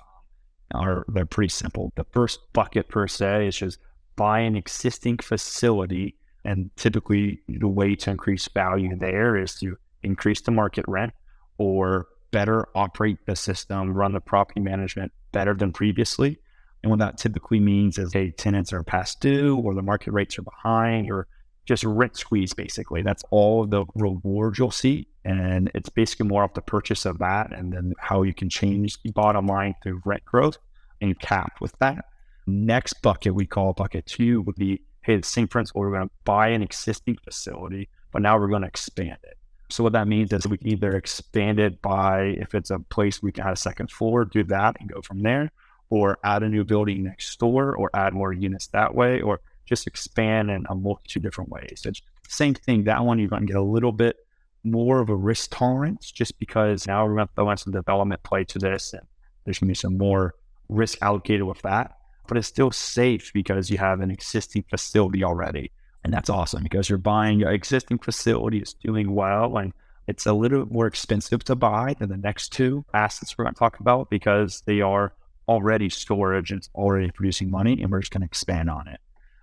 are 0.74 1.06
they're 1.08 1.26
pretty 1.26 1.50
simple. 1.50 1.92
The 1.96 2.06
first 2.12 2.40
bucket 2.54 2.90
per 2.90 3.08
se 3.08 3.48
is 3.48 3.58
just 3.58 3.80
buy 4.16 4.40
an 4.40 4.56
existing 4.56 5.18
facility, 5.18 6.16
and 6.44 6.70
typically 6.76 7.42
the 7.48 7.68
way 7.68 7.96
to 7.96 8.12
increase 8.12 8.48
value 8.48 8.96
there 8.98 9.36
is 9.36 9.56
to 9.56 9.78
increase 10.04 10.42
the 10.42 10.52
market 10.52 10.86
rent 10.88 11.14
or 11.58 12.08
better 12.32 12.68
operate 12.76 13.18
the 13.26 13.36
system, 13.36 13.94
run 13.94 14.14
the 14.14 14.22
property 14.22 14.60
management 14.60 15.12
better 15.32 15.54
than 15.54 15.72
previously. 15.72 16.40
And 16.84 16.90
what 16.90 17.00
that 17.00 17.18
typically 17.18 17.60
means 17.60 17.98
is, 17.98 18.14
hey, 18.14 18.32
tenants 18.32 18.74
are 18.74 18.84
past 18.84 19.22
due 19.22 19.58
or 19.58 19.76
the 19.76 19.82
market 19.82 20.12
rates 20.12 20.40
are 20.40 20.44
behind 20.44 21.12
or 21.12 21.28
just 21.66 21.84
rent 21.84 22.18
squeeze, 22.18 22.54
basically. 22.54 23.02
That's 23.02 23.24
all 23.30 23.66
the 23.66 23.86
rewards 23.96 24.58
you'll 24.58 24.72
see. 24.72 25.08
And 25.24 25.72
it's 25.76 25.90
basically 25.90 26.28
more 26.28 26.44
off 26.44 26.56
the 26.56 26.62
purchase 26.62 27.06
of 27.06 27.20
that 27.20 27.54
and 27.54 27.72
then 27.72 27.94
how 28.00 28.24
you 28.24 28.34
can 28.34 28.50
change 28.50 29.02
the 29.04 29.12
bottom 29.12 29.46
line 29.46 29.76
through 29.84 30.02
rent 30.04 30.26
growth 30.26 30.58
and 31.00 31.20
cap 31.20 31.62
with 31.62 31.78
that. 31.80 32.06
Next 32.48 32.94
bucket 33.02 33.36
we 33.36 33.46
call 33.46 33.74
bucket 33.74 34.08
two 34.08 34.42
would 34.42 34.56
be, 34.56 34.82
hey, 35.04 35.18
the 35.18 35.24
same 35.24 35.48
principle, 35.48 35.82
we're 35.82 35.92
going 35.92 36.08
to 36.08 36.14
buy 36.26 36.50
an 36.50 36.64
existing 36.64 37.18
facility, 37.24 37.88
but 38.12 38.22
now 38.22 38.38
we're 38.38 38.48
going 38.48 38.64
to 38.64 38.68
expand 38.68 39.18
it. 39.24 39.38
So 39.70 39.84
what 39.84 39.94
that 39.94 40.08
means 40.08 40.34
is 40.34 40.48
we 40.48 40.58
can 40.58 40.68
either 40.68 40.96
expand 40.96 41.60
it 41.60 41.82
by, 41.82 42.36
if 42.40 42.54
it's 42.56 42.72
a 42.72 42.80
place 42.80 43.22
we 43.22 43.32
can 43.32 43.46
add 43.46 43.54
a 43.54 43.58
second 43.58 43.90
floor, 43.90 44.26
do 44.26 44.44
that 44.46 44.76
and 44.80 44.92
go 44.92 45.02
from 45.02 45.22
there, 45.22 45.52
or 45.90 46.18
add 46.24 46.44
a 46.44 46.50
new 46.50 46.64
building 46.64 47.04
next 47.04 47.40
door, 47.40 47.76
or 47.76 47.90
add 47.94 48.14
more 48.14 48.34
units 48.34 48.68
that 48.68 48.94
way, 48.96 49.22
or 49.22 49.40
just 49.66 49.88
expand 49.88 50.50
in 50.50 50.66
a 50.70 50.76
multitude 50.76 51.26
of 51.26 51.32
different 51.32 51.50
ways. 51.50 51.84
It's 51.86 52.02
same 52.28 52.54
thing. 52.54 52.86
That 52.86 53.04
one, 53.04 53.20
you're 53.20 53.30
going 53.30 53.46
to 53.46 53.48
get 53.48 53.58
a 53.58 53.62
little 53.62 53.92
bit 53.92 54.18
more 54.64 55.00
of 55.00 55.10
a 55.10 55.16
risk 55.16 55.52
tolerance 55.52 56.12
just 56.12 56.40
because 56.40 56.88
now 56.88 57.06
we're 57.06 57.16
going 57.16 57.28
to 57.28 57.34
throw 57.34 57.50
in 57.50 57.58
some 57.58 57.74
development 57.74 58.24
play 58.24 58.44
to 58.46 58.60
this 58.60 58.94
and 58.94 59.02
there's 59.44 59.60
going 59.60 59.68
to 59.68 59.72
be 59.72 59.76
some 59.76 59.98
more 59.98 60.36
risk 60.70 60.98
allocated 61.02 61.44
with 61.44 61.62
that. 61.64 61.98
But 62.28 62.38
it's 62.38 62.48
still 62.48 62.72
safe 62.72 63.32
because 63.34 63.70
you 63.70 63.78
have 63.80 64.00
an 64.00 64.12
existing 64.12 64.64
facility 64.70 65.24
already. 65.24 65.72
And 66.04 66.14
that's 66.14 66.30
awesome 66.30 66.64
because 66.64 66.90
you're 66.90 66.98
buying 66.98 67.44
an 67.44 67.50
existing 67.50 68.00
facility, 68.00 68.60
it's 68.60 68.74
doing 68.74 69.14
well, 69.14 69.58
and 69.58 69.74
it's 70.08 70.26
a 70.26 70.34
little 70.34 70.64
bit 70.66 70.74
more 70.74 70.88
expensive 70.88 71.44
to 71.46 71.56
buy 71.56 71.96
than 72.00 72.10
the 72.10 72.18
next 72.18 72.50
two 72.50 72.86
assets 72.94 73.38
we're 73.38 73.46
going 73.46 73.54
to 73.54 73.60
talk 73.60 73.80
about 73.80 74.10
because 74.10 74.62
they 74.66 74.82
are 74.82 75.14
already 75.48 75.90
storage 75.90 76.52
and 76.52 76.60
it's 76.60 76.70
already 76.74 77.12
producing 77.12 77.52
money, 77.52 77.82
and 77.82 77.92
we're 77.92 78.00
just 78.00 78.12
going 78.12 78.22
to 78.22 78.26
expand 78.26 78.70
on 78.70 78.88
it. 78.88 79.00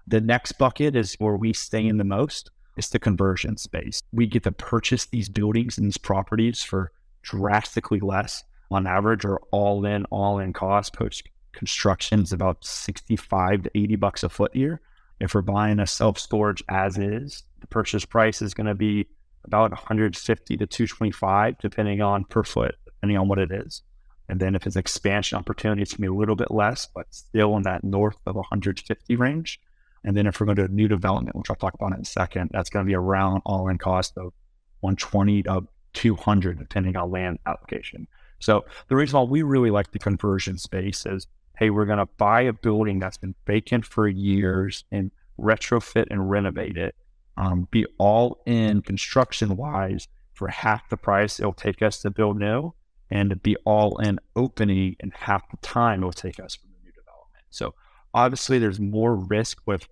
The 0.08 0.22
next 0.22 0.52
bucket 0.52 0.96
is 0.96 1.16
where 1.18 1.36
we 1.36 1.52
stay 1.52 1.86
in 1.86 1.98
the 1.98 2.04
most. 2.04 2.50
It's 2.78 2.88
the 2.88 2.98
conversion 2.98 3.58
space. 3.58 4.00
We 4.10 4.26
get 4.26 4.42
to 4.44 4.52
purchase 4.52 5.04
these 5.04 5.28
buildings 5.28 5.76
and 5.76 5.86
these 5.86 5.98
properties 5.98 6.62
for 6.62 6.92
drastically 7.20 8.00
less 8.00 8.42
on 8.70 8.86
average 8.86 9.26
or 9.26 9.38
all 9.50 9.84
in, 9.84 10.06
all 10.06 10.38
in 10.38 10.54
cost. 10.54 10.94
Post 10.94 11.24
construction 11.52 12.22
is 12.22 12.32
about 12.32 12.64
65 12.64 13.64
to 13.64 13.70
80 13.74 13.96
bucks 13.96 14.22
a 14.22 14.30
foot 14.30 14.52
here. 14.54 14.80
If 15.20 15.34
we're 15.34 15.42
buying 15.42 15.78
a 15.78 15.86
self 15.86 16.18
storage 16.18 16.64
as 16.70 16.96
is, 16.96 17.42
the 17.60 17.66
purchase 17.66 18.06
price 18.06 18.40
is 18.40 18.54
going 18.54 18.68
to 18.68 18.74
be 18.74 19.06
about 19.44 19.72
150 19.72 20.56
to 20.56 20.66
225, 20.66 21.58
depending 21.58 22.00
on 22.00 22.24
per 22.24 22.44
foot, 22.44 22.76
depending 22.86 23.18
on 23.18 23.28
what 23.28 23.38
it 23.38 23.50
is. 23.50 23.82
And 24.30 24.40
then 24.40 24.54
if 24.54 24.66
it's 24.66 24.76
expansion 24.76 25.36
opportunity, 25.36 25.82
it's 25.82 25.92
gonna 25.92 26.08
be 26.08 26.14
a 26.14 26.18
little 26.18 26.36
bit 26.36 26.50
less, 26.50 26.86
but 26.94 27.06
still 27.10 27.56
in 27.58 27.62
that 27.64 27.84
north 27.84 28.18
of 28.26 28.36
150 28.36 29.16
range. 29.16 29.60
And 30.04 30.16
then 30.16 30.26
if 30.26 30.40
we're 30.40 30.46
going 30.46 30.56
to 30.56 30.68
do 30.68 30.72
a 30.72 30.74
new 30.74 30.88
development, 30.88 31.36
which 31.36 31.50
I'll 31.50 31.56
talk 31.56 31.74
about 31.74 31.94
in 31.94 32.00
a 32.00 32.04
second, 32.04 32.50
that's 32.52 32.70
going 32.70 32.84
to 32.84 32.88
be 32.88 32.94
around 32.94 33.42
all 33.44 33.68
in 33.68 33.78
cost 33.78 34.16
of 34.16 34.32
120 34.80 35.42
to 35.44 35.66
200, 35.94 36.58
depending 36.58 36.96
on 36.96 37.10
land 37.10 37.38
application. 37.46 38.06
So 38.40 38.64
the 38.88 38.96
reason 38.96 39.18
why 39.18 39.24
we 39.24 39.42
really 39.42 39.70
like 39.70 39.90
the 39.90 39.98
conversion 39.98 40.58
space 40.58 41.04
is, 41.06 41.26
hey, 41.58 41.70
we're 41.70 41.86
going 41.86 41.98
to 41.98 42.08
buy 42.18 42.42
a 42.42 42.52
building 42.52 43.00
that's 43.00 43.16
been 43.16 43.34
vacant 43.46 43.84
for 43.84 44.06
years 44.06 44.84
and 44.92 45.10
retrofit 45.38 46.06
and 46.10 46.30
renovate 46.30 46.76
it, 46.76 46.94
um, 47.36 47.68
be 47.70 47.86
all 47.98 48.40
in 48.46 48.82
construction 48.82 49.56
wise 49.56 50.08
for 50.34 50.48
half 50.48 50.88
the 50.88 50.96
price 50.96 51.40
it'll 51.40 51.52
take 51.52 51.82
us 51.82 52.00
to 52.00 52.10
build 52.10 52.38
new, 52.38 52.72
and 53.10 53.42
be 53.42 53.56
all 53.64 53.98
in 53.98 54.20
opening 54.36 54.94
in 55.00 55.10
half 55.10 55.50
the 55.50 55.56
time 55.58 56.00
it'll 56.00 56.12
take 56.12 56.38
us 56.38 56.54
for 56.54 56.66
the 56.68 56.84
new 56.84 56.92
development. 56.92 57.44
So 57.50 57.74
obviously 58.14 58.58
there's 58.58 58.80
more 58.80 59.16
risk 59.16 59.60
with 59.66 59.86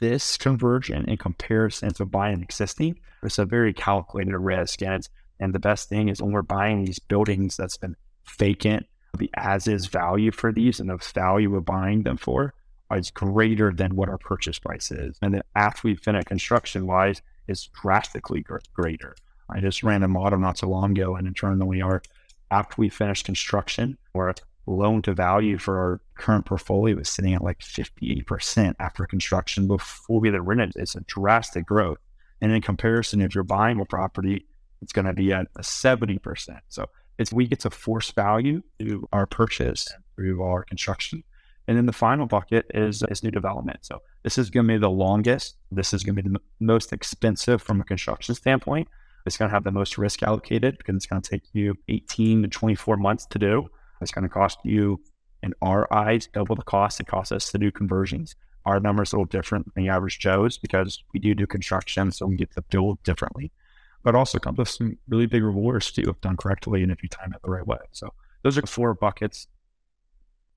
this 0.00 0.36
conversion 0.36 1.04
in 1.08 1.16
comparison 1.16 1.92
to 1.94 2.04
buying 2.04 2.42
existing. 2.42 2.98
It's 3.22 3.38
a 3.38 3.44
very 3.44 3.72
calculated 3.72 4.38
risk. 4.38 4.82
And 4.82 4.94
it's 4.94 5.08
and 5.40 5.52
the 5.54 5.58
best 5.58 5.88
thing 5.88 6.08
is 6.08 6.22
when 6.22 6.32
we're 6.32 6.42
buying 6.42 6.84
these 6.84 6.98
buildings 6.98 7.56
that's 7.56 7.76
been 7.76 7.96
vacant, 8.38 8.86
the 9.18 9.30
as 9.34 9.66
is 9.66 9.86
value 9.86 10.30
for 10.30 10.52
these 10.52 10.80
and 10.80 10.88
the 10.88 10.96
value 10.96 11.50
we're 11.50 11.60
buying 11.60 12.02
them 12.02 12.16
for 12.16 12.54
is 12.92 13.10
greater 13.10 13.72
than 13.72 13.96
what 13.96 14.08
our 14.08 14.18
purchase 14.18 14.58
price 14.58 14.90
is. 14.92 15.18
And 15.20 15.34
then 15.34 15.42
after 15.56 15.88
we 15.88 15.96
finish 15.96 16.24
construction 16.24 16.86
wise, 16.86 17.22
is 17.46 17.68
drastically 17.82 18.44
greater. 18.72 19.14
I 19.50 19.60
just 19.60 19.82
ran 19.82 20.02
a 20.02 20.08
model 20.08 20.38
not 20.38 20.58
so 20.58 20.68
long 20.68 20.92
ago, 20.92 21.16
and 21.16 21.26
internally, 21.26 21.82
our 21.82 22.02
after 22.50 22.76
we 22.78 22.88
finish 22.88 23.22
construction, 23.22 23.98
we're 24.14 24.32
loan 24.66 25.02
to 25.02 25.14
value 25.14 25.58
for 25.58 25.78
our 25.78 26.00
current 26.16 26.46
portfolio 26.46 26.98
is 26.98 27.08
sitting 27.08 27.34
at 27.34 27.42
like 27.42 27.58
58% 27.60 28.74
after 28.78 29.06
construction 29.06 29.66
before 29.66 30.20
we 30.20 30.28
even 30.28 30.42
rented. 30.42 30.72
It's 30.76 30.94
a 30.94 31.00
drastic 31.02 31.66
growth. 31.66 31.98
And 32.40 32.52
in 32.52 32.62
comparison, 32.62 33.20
if 33.20 33.34
you're 33.34 33.44
buying 33.44 33.80
a 33.80 33.84
property, 33.84 34.46
it's 34.82 34.92
going 34.92 35.06
to 35.06 35.12
be 35.12 35.32
at 35.32 35.46
a 35.56 35.62
70%. 35.62 36.60
So 36.68 36.86
it's 37.18 37.32
we 37.32 37.46
get 37.46 37.60
to 37.60 37.70
force 37.70 38.10
value 38.10 38.62
through 38.78 39.08
our 39.12 39.26
purchase 39.26 39.88
through 40.16 40.42
our 40.42 40.64
construction. 40.64 41.22
And 41.66 41.76
then 41.76 41.86
the 41.86 41.92
final 41.92 42.26
bucket 42.26 42.66
is, 42.74 43.02
is 43.10 43.22
new 43.22 43.30
development. 43.30 43.78
So 43.82 44.02
this 44.22 44.36
is 44.36 44.50
going 44.50 44.66
to 44.66 44.74
be 44.74 44.78
the 44.78 44.90
longest. 44.90 45.56
This 45.70 45.94
is 45.94 46.02
going 46.02 46.16
to 46.16 46.22
be 46.22 46.28
the 46.28 46.34
m- 46.34 46.42
most 46.60 46.92
expensive 46.92 47.62
from 47.62 47.80
a 47.80 47.84
construction 47.84 48.34
standpoint. 48.34 48.88
It's 49.24 49.38
going 49.38 49.48
to 49.48 49.54
have 49.54 49.64
the 49.64 49.70
most 49.70 49.96
risk 49.96 50.22
allocated 50.22 50.76
because 50.76 50.96
it's 50.96 51.06
going 51.06 51.22
to 51.22 51.30
take 51.30 51.44
you 51.54 51.74
18 51.88 52.42
to 52.42 52.48
24 52.48 52.98
months 52.98 53.26
to 53.26 53.38
do. 53.38 53.70
It's 54.04 54.12
going 54.12 54.22
to 54.22 54.28
cost 54.28 54.58
you, 54.64 55.00
in 55.42 55.52
our 55.60 55.92
eyes, 55.92 56.28
double 56.32 56.56
the 56.56 56.62
cost 56.62 57.00
it 57.00 57.06
costs 57.06 57.32
us 57.32 57.50
to 57.50 57.58
do 57.58 57.70
conversions. 57.70 58.34
Our 58.64 58.80
numbers 58.80 59.12
a 59.12 59.16
little 59.16 59.26
different 59.26 59.74
than 59.74 59.84
the 59.84 59.90
average 59.90 60.18
Joe's 60.18 60.56
because 60.56 61.02
we 61.12 61.20
do 61.20 61.34
do 61.34 61.46
construction, 61.46 62.12
so 62.12 62.26
we 62.26 62.36
get 62.36 62.52
to 62.54 62.62
build 62.62 63.02
differently. 63.02 63.52
But 64.02 64.14
also 64.14 64.38
comes 64.38 64.58
with 64.58 64.68
some 64.68 64.98
really 65.08 65.26
big 65.26 65.42
rewards 65.42 65.90
too 65.92 66.04
if 66.08 66.20
done 66.20 66.36
correctly 66.36 66.82
and 66.82 66.92
if 66.92 67.02
you 67.02 67.08
time 67.08 67.32
it 67.34 67.42
the 67.42 67.50
right 67.50 67.66
way. 67.66 67.78
So 67.92 68.08
those 68.42 68.56
are 68.56 68.62
the 68.62 68.66
four 68.66 68.94
buckets. 68.94 69.48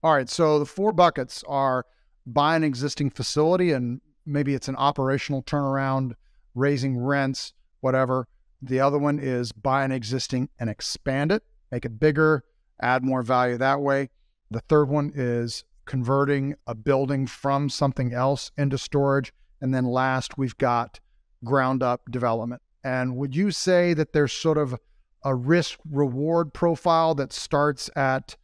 All 0.03 0.13
right. 0.13 0.29
So 0.29 0.59
the 0.59 0.65
four 0.65 0.93
buckets 0.93 1.43
are 1.47 1.85
buy 2.25 2.55
an 2.55 2.63
existing 2.63 3.09
facility 3.09 3.71
and 3.71 4.01
maybe 4.25 4.53
it's 4.53 4.67
an 4.67 4.75
operational 4.75 5.43
turnaround, 5.43 6.13
raising 6.55 6.97
rents, 6.97 7.53
whatever. 7.79 8.27
The 8.61 8.79
other 8.79 8.97
one 8.97 9.19
is 9.19 9.51
buy 9.51 9.83
an 9.83 9.91
existing 9.91 10.49
and 10.59 10.69
expand 10.69 11.31
it, 11.31 11.43
make 11.71 11.85
it 11.85 11.99
bigger, 11.99 12.43
add 12.81 13.03
more 13.03 13.21
value 13.21 13.57
that 13.57 13.81
way. 13.81 14.09
The 14.51 14.61
third 14.61 14.89
one 14.89 15.11
is 15.13 15.63
converting 15.85 16.55
a 16.65 16.75
building 16.75 17.27
from 17.27 17.69
something 17.69 18.13
else 18.13 18.51
into 18.57 18.77
storage. 18.77 19.33
And 19.61 19.73
then 19.73 19.85
last, 19.85 20.37
we've 20.37 20.57
got 20.57 20.99
ground 21.43 21.81
up 21.81 22.01
development. 22.11 22.61
And 22.83 23.15
would 23.17 23.35
you 23.35 23.51
say 23.51 23.93
that 23.93 24.13
there's 24.13 24.33
sort 24.33 24.57
of 24.57 24.75
a 25.23 25.35
risk 25.35 25.79
reward 25.89 26.53
profile 26.53 27.15
that 27.15 27.33
starts 27.33 27.89
at 27.95 28.35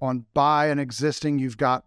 on 0.00 0.26
buy 0.34 0.66
an 0.66 0.78
existing, 0.78 1.38
you've 1.38 1.56
got 1.56 1.84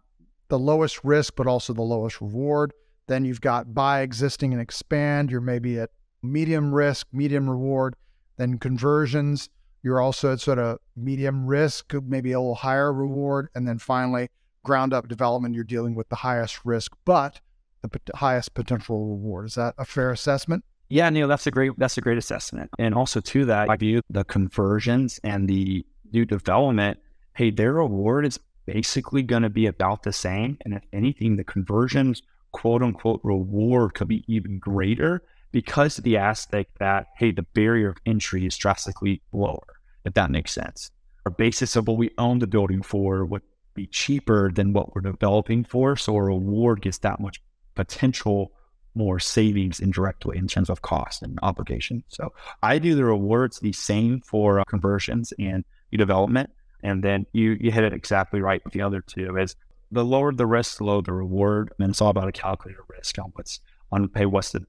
the 0.49 0.59
lowest 0.59 1.03
risk, 1.03 1.35
but 1.35 1.47
also 1.47 1.73
the 1.73 1.81
lowest 1.81 2.21
reward. 2.21 2.73
Then 3.07 3.25
you've 3.25 3.41
got 3.41 3.73
buy 3.73 4.01
existing 4.01 4.53
and 4.53 4.61
expand. 4.61 5.31
You're 5.31 5.41
maybe 5.41 5.79
at 5.79 5.91
medium 6.21 6.73
risk, 6.73 7.07
medium 7.11 7.49
reward. 7.49 7.95
Then 8.37 8.57
conversions, 8.57 9.49
you're 9.83 10.01
also 10.01 10.33
at 10.33 10.41
sort 10.41 10.59
of 10.59 10.79
medium 10.95 11.45
risk, 11.45 11.93
maybe 11.93 12.31
a 12.31 12.39
little 12.39 12.55
higher 12.55 12.91
reward. 12.91 13.49
And 13.55 13.67
then 13.67 13.77
finally, 13.77 14.29
ground 14.63 14.93
up 14.93 15.07
development, 15.07 15.55
you're 15.55 15.63
dealing 15.63 15.95
with 15.95 16.09
the 16.09 16.17
highest 16.17 16.65
risk, 16.65 16.93
but 17.05 17.39
the 17.81 17.89
p- 17.89 17.99
highest 18.15 18.53
potential 18.53 19.07
reward. 19.07 19.47
Is 19.47 19.55
that 19.55 19.75
a 19.77 19.85
fair 19.85 20.11
assessment? 20.11 20.63
Yeah, 20.89 21.09
Neil, 21.09 21.27
that's 21.27 21.47
a 21.47 21.51
great 21.51 21.73
that's 21.77 21.97
a 21.97 22.01
great 22.01 22.17
assessment. 22.17 22.69
And 22.79 22.95
also 22.95 23.19
to 23.19 23.45
that, 23.45 23.69
I 23.69 23.75
view 23.75 24.01
the 24.09 24.23
conversions 24.23 25.19
and 25.23 25.47
the 25.47 25.85
new 26.11 26.25
development. 26.25 26.99
Hey, 27.33 27.51
their 27.51 27.73
reward 27.73 28.25
is 28.25 28.39
basically 28.65 29.21
going 29.21 29.43
to 29.43 29.49
be 29.49 29.65
about 29.65 30.03
the 30.03 30.13
same. 30.13 30.57
And 30.63 30.73
if 30.73 30.83
anything, 30.93 31.35
the 31.35 31.43
conversions 31.43 32.21
quote 32.51 32.81
unquote 32.81 33.21
reward 33.23 33.93
could 33.95 34.07
be 34.07 34.23
even 34.27 34.59
greater 34.59 35.23
because 35.51 35.97
of 35.97 36.03
the 36.03 36.17
aspect 36.17 36.79
that 36.79 37.07
hey, 37.17 37.31
the 37.31 37.43
barrier 37.53 37.89
of 37.89 37.97
entry 38.05 38.45
is 38.45 38.57
drastically 38.57 39.21
lower 39.31 39.77
if 40.07 40.13
that 40.15 40.31
makes 40.31 40.53
sense. 40.53 40.89
Our 41.25 41.31
basis 41.31 41.75
of 41.75 41.87
what 41.87 41.97
we 41.97 42.09
own 42.17 42.39
the 42.39 42.47
building 42.47 42.81
for 42.81 43.25
would 43.25 43.43
be 43.75 43.85
cheaper 43.85 44.49
than 44.51 44.73
what 44.73 44.95
we're 44.95 45.01
developing 45.01 45.63
for. 45.63 45.95
So 45.95 46.15
our 46.15 46.25
reward 46.25 46.81
gets 46.81 46.97
that 46.99 47.19
much 47.19 47.41
potential 47.75 48.53
more 48.95 49.19
savings 49.19 49.79
indirectly 49.79 50.37
in 50.37 50.47
terms 50.47 50.69
of 50.69 50.81
cost 50.81 51.21
and 51.21 51.37
obligation. 51.43 52.03
So 52.07 52.33
I 52.63 52.79
do 52.79 52.95
the 52.95 53.03
rewards 53.03 53.59
the 53.59 53.73
same 53.73 54.21
for 54.21 54.61
uh, 54.61 54.63
conversions 54.63 55.33
and 55.37 55.63
development. 55.91 56.49
And 56.81 57.03
then 57.03 57.25
you, 57.33 57.57
you 57.59 57.71
hit 57.71 57.83
it 57.83 57.93
exactly 57.93 58.39
right 58.39 58.63
with 58.63 58.73
the 58.73 58.81
other 58.81 59.01
two 59.01 59.37
is 59.37 59.55
the 59.91 60.05
lower 60.05 60.31
the 60.31 60.45
risk, 60.45 60.77
the 60.77 60.85
lower 60.85 61.01
the 61.01 61.13
reward. 61.13 61.73
And 61.79 61.89
it's 61.89 62.01
all 62.01 62.09
about 62.09 62.27
a 62.27 62.31
calculated 62.31 62.81
risk 62.89 63.19
on 63.19 63.31
what's 63.35 63.59
on 63.91 64.07
pay 64.09 64.25
what's 64.25 64.51
the 64.51 64.65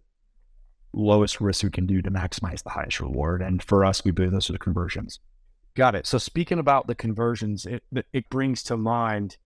lowest 0.92 1.40
risk 1.40 1.62
we 1.62 1.70
can 1.70 1.86
do 1.86 2.02
to 2.02 2.10
maximize 2.10 2.62
the 2.62 2.70
highest 2.70 3.00
reward. 3.00 3.42
And 3.42 3.62
for 3.62 3.84
us, 3.84 4.04
we 4.04 4.10
believe 4.10 4.32
those 4.32 4.50
are 4.50 4.54
the 4.54 4.58
conversions. 4.58 5.20
Got 5.74 5.94
it. 5.94 6.06
So 6.06 6.18
speaking 6.18 6.58
about 6.58 6.86
the 6.86 6.94
conversions, 6.94 7.66
it 7.66 7.84
it 8.12 8.28
brings 8.30 8.62
to 8.64 8.76
mind. 8.76 9.36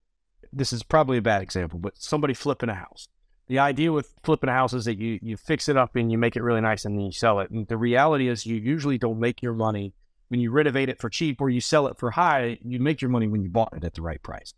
This 0.51 0.73
is 0.73 0.83
probably 0.83 1.17
a 1.17 1.21
bad 1.21 1.41
example, 1.41 1.79
but 1.79 1.97
somebody 1.97 2.33
flipping 2.33 2.69
a 2.69 2.75
house. 2.75 3.07
The 3.47 3.59
idea 3.59 3.91
with 3.91 4.13
flipping 4.23 4.49
a 4.49 4.53
house 4.53 4.73
is 4.73 4.85
that 4.85 4.97
you 4.97 5.19
you 5.21 5.37
fix 5.37 5.69
it 5.69 5.77
up 5.77 5.95
and 5.95 6.11
you 6.11 6.17
make 6.17 6.35
it 6.35 6.43
really 6.43 6.61
nice 6.61 6.85
and 6.85 6.97
then 6.97 7.05
you 7.05 7.11
sell 7.11 7.39
it. 7.39 7.51
And 7.51 7.67
the 7.67 7.77
reality 7.77 8.29
is 8.29 8.45
you 8.45 8.55
usually 8.55 8.97
don't 8.97 9.19
make 9.19 9.41
your 9.41 9.53
money 9.53 9.93
when 10.29 10.39
you 10.39 10.49
renovate 10.49 10.89
it 10.89 10.99
for 10.99 11.09
cheap 11.09 11.39
or 11.39 11.49
you 11.49 11.61
sell 11.61 11.85
it 11.87 11.99
for 11.99 12.11
high. 12.11 12.57
You 12.63 12.79
make 12.79 13.01
your 13.01 13.11
money 13.11 13.27
when 13.27 13.43
you 13.43 13.49
bought 13.49 13.73
it 13.75 13.83
at 13.83 13.93
the 13.93 14.01
right 14.01 14.21
price. 14.23 14.53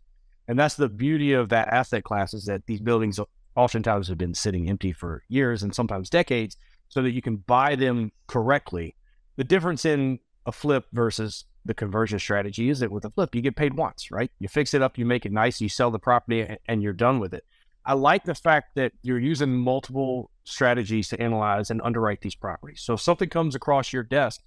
And 0.48 0.58
that's 0.58 0.76
the 0.76 0.88
beauty 0.88 1.32
of 1.32 1.48
that 1.50 1.68
asset 1.68 2.04
class 2.04 2.32
is 2.32 2.44
that 2.44 2.62
these 2.66 2.80
buildings 2.80 3.20
oftentimes 3.56 4.08
have 4.08 4.18
been 4.18 4.34
sitting 4.34 4.68
empty 4.70 4.92
for 4.92 5.24
years 5.28 5.62
and 5.62 5.74
sometimes 5.74 6.08
decades 6.08 6.56
so 6.88 7.02
that 7.02 7.12
you 7.12 7.22
can 7.22 7.36
buy 7.36 7.74
them 7.76 8.12
correctly. 8.26 8.96
The 9.36 9.44
difference 9.44 9.84
in 9.84 10.18
a 10.46 10.52
flip 10.52 10.86
versus 10.92 11.44
the 11.64 11.74
conversion 11.74 12.18
strategy 12.18 12.70
is 12.70 12.78
that 12.80 12.90
with 12.90 13.04
a 13.04 13.10
flip, 13.10 13.34
you 13.34 13.42
get 13.42 13.56
paid 13.56 13.74
once, 13.74 14.10
right? 14.10 14.30
You 14.38 14.48
fix 14.48 14.72
it 14.72 14.82
up, 14.82 14.96
you 14.96 15.04
make 15.04 15.26
it 15.26 15.32
nice, 15.32 15.60
you 15.60 15.68
sell 15.68 15.90
the 15.90 15.98
property, 15.98 16.56
and 16.66 16.82
you're 16.82 16.92
done 16.92 17.18
with 17.18 17.34
it. 17.34 17.44
I 17.84 17.94
like 17.94 18.24
the 18.24 18.34
fact 18.34 18.74
that 18.76 18.92
you're 19.02 19.18
using 19.18 19.52
multiple 19.52 20.30
strategies 20.44 21.08
to 21.08 21.20
analyze 21.20 21.70
and 21.70 21.80
underwrite 21.82 22.20
these 22.20 22.34
properties. 22.34 22.80
So 22.80 22.94
if 22.94 23.00
something 23.00 23.28
comes 23.28 23.54
across 23.54 23.92
your 23.92 24.02
desk, 24.02 24.42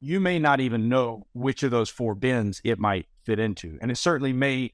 you 0.00 0.18
may 0.18 0.38
not 0.38 0.60
even 0.60 0.88
know 0.88 1.26
which 1.32 1.62
of 1.62 1.70
those 1.70 1.90
four 1.90 2.14
bins 2.14 2.60
it 2.64 2.78
might 2.78 3.06
fit 3.24 3.38
into. 3.38 3.78
And 3.80 3.90
it 3.90 3.96
certainly 3.96 4.32
may 4.32 4.72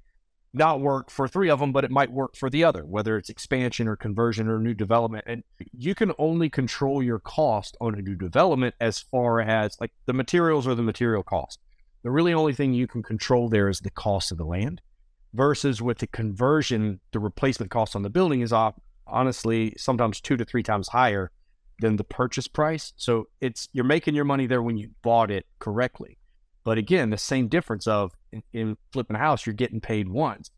not 0.56 0.80
work 0.80 1.10
for 1.10 1.28
three 1.28 1.50
of 1.50 1.60
them, 1.60 1.72
but 1.72 1.84
it 1.84 1.90
might 1.90 2.10
work 2.10 2.36
for 2.36 2.48
the 2.48 2.64
other, 2.64 2.84
whether 2.84 3.16
it's 3.16 3.28
expansion 3.28 3.86
or 3.86 3.94
conversion 3.94 4.48
or 4.48 4.58
new 4.58 4.74
development. 4.74 5.24
And 5.26 5.44
you 5.76 5.94
can 5.94 6.12
only 6.18 6.48
control 6.48 7.02
your 7.02 7.18
cost 7.18 7.76
on 7.80 7.94
a 7.94 8.02
new 8.02 8.14
development 8.14 8.74
as 8.80 8.98
far 8.98 9.40
as 9.40 9.76
like 9.80 9.92
the 10.06 10.12
materials 10.12 10.66
or 10.66 10.74
the 10.74 10.82
material 10.82 11.22
cost. 11.22 11.60
The 12.02 12.10
really 12.10 12.32
only 12.32 12.54
thing 12.54 12.72
you 12.72 12.86
can 12.86 13.02
control 13.02 13.48
there 13.48 13.68
is 13.68 13.80
the 13.80 13.90
cost 13.90 14.32
of 14.32 14.38
the 14.38 14.44
land 14.44 14.80
versus 15.34 15.82
with 15.82 15.98
the 15.98 16.06
conversion, 16.06 17.00
the 17.12 17.18
replacement 17.18 17.70
cost 17.70 17.94
on 17.94 18.02
the 18.02 18.10
building 18.10 18.40
is 18.40 18.52
off, 18.52 18.74
honestly, 19.06 19.74
sometimes 19.76 20.20
two 20.20 20.36
to 20.36 20.44
three 20.44 20.62
times 20.62 20.88
higher 20.88 21.30
than 21.80 21.96
the 21.96 22.04
purchase 22.04 22.48
price. 22.48 22.94
So 22.96 23.28
it's 23.40 23.68
you're 23.72 23.84
making 23.84 24.14
your 24.14 24.24
money 24.24 24.46
there 24.46 24.62
when 24.62 24.78
you 24.78 24.90
bought 25.02 25.30
it 25.30 25.46
correctly. 25.58 26.16
But 26.66 26.78
again, 26.78 27.10
the 27.10 27.16
same 27.16 27.46
difference 27.46 27.86
of 27.86 28.16
in, 28.32 28.42
in, 28.52 28.76
flipping 28.92 29.14
a 29.14 29.20
house, 29.20 29.46
you're 29.46 29.54
getting 29.54 29.80
paid 29.80 30.08
once 30.08 30.50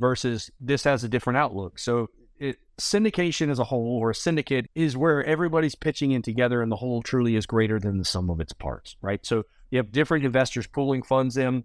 versus 0.00 0.50
this 0.58 0.82
has 0.82 1.04
a 1.04 1.08
different 1.08 1.36
outlook. 1.36 1.78
So 1.78 2.08
it, 2.40 2.56
syndication 2.76 3.50
as 3.50 3.60
a 3.60 3.64
whole 3.64 4.00
or 4.00 4.10
a 4.10 4.16
syndicate 4.16 4.68
is 4.74 4.96
where 4.96 5.22
everybody's 5.22 5.76
pitching 5.76 6.10
in 6.10 6.22
together 6.22 6.60
and 6.60 6.72
the 6.72 6.76
whole 6.76 7.02
truly 7.02 7.36
is 7.36 7.46
greater 7.46 7.78
than 7.78 7.98
the 7.98 8.04
sum 8.04 8.30
of 8.30 8.40
its 8.40 8.52
parts, 8.52 8.96
right? 9.00 9.24
So 9.24 9.44
you 9.70 9.76
have 9.76 9.92
different 9.92 10.24
investors 10.24 10.66
pooling 10.66 11.04
funds 11.04 11.36
in 11.36 11.62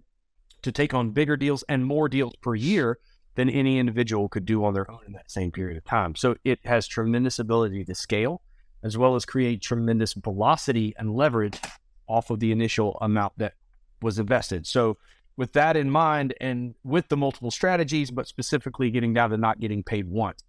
to 0.62 0.70
take 0.70 0.94
on 0.94 1.10
bigger 1.10 1.36
deals 1.36 1.64
and 1.68 1.84
more 1.84 2.08
deals 2.08 2.36
per 2.36 2.54
year 2.54 3.00
than 3.34 3.50
any 3.50 3.80
individual 3.80 4.28
could 4.28 4.46
do 4.46 4.64
on 4.64 4.72
their 4.72 4.88
own 4.88 5.00
in 5.04 5.14
that 5.14 5.32
same 5.32 5.50
period 5.50 5.76
of 5.76 5.84
time. 5.84 6.14
So 6.14 6.36
it 6.44 6.60
has 6.64 6.86
tremendous 6.86 7.40
ability 7.40 7.84
to 7.86 7.94
scale 7.96 8.40
as 8.84 8.96
well 8.96 9.16
as 9.16 9.24
create 9.24 9.62
tremendous 9.62 10.12
velocity 10.12 10.94
and 10.96 11.12
leverage 11.12 11.60
off 12.06 12.30
of 12.30 12.38
the 12.38 12.52
initial 12.52 12.96
amount 13.00 13.32
that 13.38 13.54
was 14.02 14.18
invested. 14.18 14.66
So 14.66 14.96
with 15.36 15.52
that 15.54 15.76
in 15.76 15.90
mind 15.90 16.34
and 16.40 16.74
with 16.84 17.08
the 17.08 17.16
multiple 17.16 17.50
strategies, 17.50 18.10
but 18.10 18.26
specifically 18.26 18.90
getting 18.90 19.14
down 19.14 19.30
to 19.30 19.36
not 19.36 19.60
getting 19.60 19.82
paid 19.82 20.08
once, 20.08 20.42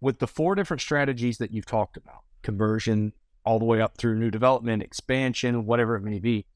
with 0.00 0.18
the 0.18 0.26
four 0.26 0.54
different 0.54 0.80
strategies 0.80 1.38
that 1.38 1.52
you've 1.52 1.66
talked 1.66 1.96
about, 1.96 2.22
conversion 2.42 3.12
all 3.44 3.58
the 3.58 3.64
way 3.64 3.80
up 3.80 3.96
through 3.96 4.18
new 4.18 4.30
development, 4.30 4.82
expansion, 4.82 5.64
whatever 5.64 5.96
it 5.96 6.02
may 6.02 6.18
be, 6.18 6.46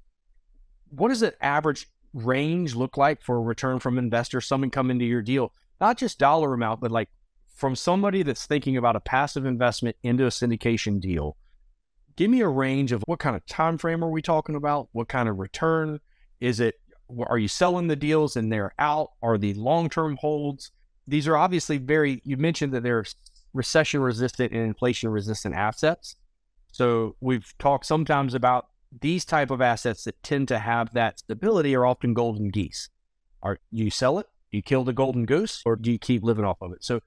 what 0.91 1.09
does 1.09 1.21
the 1.21 1.45
average 1.45 1.87
range 2.13 2.75
look 2.75 2.97
like 2.97 3.23
for 3.23 3.37
a 3.37 3.41
return 3.41 3.79
from 3.79 3.99
investors? 3.99 4.47
Someone 4.47 4.71
come 4.71 4.91
into 4.91 5.05
your 5.05 5.23
deal, 5.23 5.53
not 5.81 5.97
just 5.97 6.19
dollar 6.19 6.55
amount, 6.55 6.81
but 6.81 6.91
like 6.91 7.09
from 7.55 7.75
somebody 7.75 8.23
that's 8.23 8.47
thinking 8.47 8.77
about 8.77 8.97
a 8.97 9.01
passive 9.01 9.47
investment 9.47 9.97
into 10.03 10.25
a 10.25 10.31
syndication 10.31 11.01
deal. 11.01 11.37
Give 12.17 12.31
me 12.31 12.41
a 12.41 12.49
range 12.49 12.93
of 12.93 13.03
what 13.07 13.19
kind 13.19 13.37
of 13.37 13.47
time 13.47 13.79
frame 13.79 14.03
are 14.03 14.11
we 14.11 14.23
talking 14.23 14.55
about? 14.55 14.89
What 14.93 15.09
kind 15.09 15.29
of 15.29 15.39
return 15.39 16.01
is 16.41 16.61
it? 16.61 16.81
Are 17.27 17.39
you 17.39 17.49
selling 17.49 17.87
the 17.87 17.97
deals 17.97 18.37
and 18.37 18.53
they're 18.53 18.75
out? 18.79 19.13
Are 19.23 19.39
the 19.39 19.55
long 19.55 19.89
term 19.89 20.17
holds? 20.21 20.73
These 21.07 21.29
are 21.29 21.37
obviously 21.37 21.79
very. 21.79 22.21
You 22.25 22.37
mentioned 22.37 22.73
that 22.73 22.83
they're 22.83 23.05
recession 23.53 24.01
resistant 24.01 24.53
and 24.53 24.63
inflation 24.63 25.09
resistant 25.09 25.55
assets. 25.55 26.17
So 26.73 27.17
we've 27.21 27.55
talked 27.59 27.87
sometimes 27.87 28.35
about 28.35 28.67
these 29.01 29.25
type 29.25 29.51
of 29.51 29.61
assets 29.61 30.05
that 30.05 30.23
tend 30.23 30.49
to 30.49 30.59
have 30.59 30.93
that 30.93 31.19
stability 31.21 31.75
are 31.75 31.87
often 31.87 32.15
golden 32.15 32.51
geese. 32.51 32.89
Are 33.43 33.59
you 33.71 33.91
sell 33.91 34.19
it? 34.19 34.27
Do 34.51 34.59
you 34.59 34.63
kill 34.63 34.85
the 34.85 34.93
golden 34.93 35.25
goose 35.25 35.63
or 35.65 35.77
do 35.77 35.91
you 35.91 35.99
keep 35.99 36.23
living 36.23 36.45
off 36.45 36.59
of 36.61 36.73
it? 36.73 36.85
So 36.85 37.01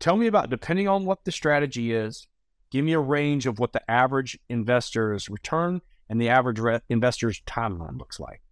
tell 0.00 0.16
me 0.16 0.26
about 0.26 0.50
depending 0.50 0.88
on 0.88 1.04
what 1.04 1.24
the 1.24 1.32
strategy 1.32 1.92
is, 1.92 2.26
give 2.70 2.84
me 2.84 2.92
a 2.92 3.00
range 3.00 3.46
of 3.46 3.58
what 3.58 3.72
the 3.72 3.90
average 3.90 4.38
investor's 4.48 5.28
return 5.28 5.82
and 6.08 6.20
the 6.20 6.28
average 6.28 6.58
re- 6.58 6.80
investor's 6.88 7.40
timeline 7.46 7.98
looks 7.98 8.18
like. 8.18 8.42